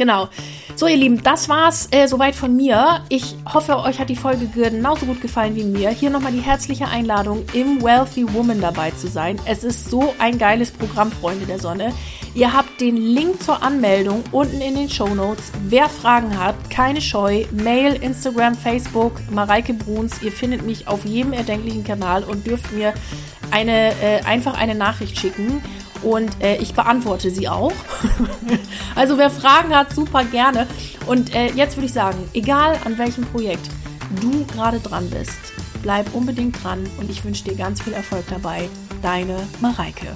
Genau. 0.00 0.30
So, 0.76 0.86
ihr 0.86 0.96
Lieben, 0.96 1.22
das 1.22 1.50
war's 1.50 1.88
äh, 1.90 2.08
soweit 2.08 2.34
von 2.34 2.56
mir. 2.56 3.04
Ich 3.10 3.36
hoffe, 3.52 3.76
euch 3.80 3.98
hat 3.98 4.08
die 4.08 4.16
Folge 4.16 4.46
genauso 4.46 5.04
gut 5.04 5.20
gefallen 5.20 5.54
wie 5.56 5.64
mir. 5.64 5.90
Hier 5.90 6.08
nochmal 6.08 6.32
die 6.32 6.40
herzliche 6.40 6.88
Einladung, 6.88 7.44
im 7.52 7.82
Wealthy 7.82 8.32
Woman 8.32 8.62
dabei 8.62 8.92
zu 8.92 9.08
sein. 9.08 9.38
Es 9.44 9.62
ist 9.62 9.90
so 9.90 10.14
ein 10.18 10.38
geiles 10.38 10.70
Programm, 10.70 11.12
Freunde 11.12 11.44
der 11.44 11.58
Sonne. 11.58 11.92
Ihr 12.32 12.50
habt 12.54 12.80
den 12.80 12.96
Link 12.96 13.42
zur 13.42 13.62
Anmeldung 13.62 14.24
unten 14.32 14.62
in 14.62 14.74
den 14.74 14.88
Show 14.88 15.14
Notes. 15.14 15.52
Wer 15.64 15.90
Fragen 15.90 16.42
hat, 16.42 16.70
keine 16.70 17.02
Scheu. 17.02 17.44
Mail, 17.50 18.02
Instagram, 18.02 18.54
Facebook, 18.54 19.20
Mareike 19.30 19.74
Bruns. 19.74 20.22
Ihr 20.22 20.32
findet 20.32 20.62
mich 20.64 20.88
auf 20.88 21.04
jedem 21.04 21.34
erdenklichen 21.34 21.84
Kanal 21.84 22.24
und 22.24 22.46
dürft 22.46 22.72
mir 22.72 22.94
eine, 23.50 23.90
äh, 24.00 24.22
einfach 24.24 24.58
eine 24.58 24.74
Nachricht 24.74 25.18
schicken 25.18 25.62
und 26.02 26.30
äh, 26.42 26.56
ich 26.56 26.74
beantworte 26.74 27.30
sie 27.30 27.48
auch. 27.48 27.72
also 28.94 29.18
wer 29.18 29.30
Fragen 29.30 29.74
hat, 29.74 29.94
super 29.94 30.24
gerne. 30.24 30.66
Und 31.06 31.34
äh, 31.34 31.50
jetzt 31.52 31.76
würde 31.76 31.86
ich 31.86 31.92
sagen, 31.92 32.28
egal 32.34 32.78
an 32.84 32.98
welchem 32.98 33.24
Projekt 33.24 33.68
du 34.20 34.44
gerade 34.46 34.80
dran 34.80 35.08
bist, 35.10 35.38
bleib 35.82 36.14
unbedingt 36.14 36.62
dran 36.62 36.88
und 36.98 37.10
ich 37.10 37.24
wünsche 37.24 37.44
dir 37.44 37.54
ganz 37.54 37.82
viel 37.82 37.92
Erfolg 37.92 38.24
dabei. 38.28 38.68
Deine 39.02 39.36
Mareike. 39.60 40.08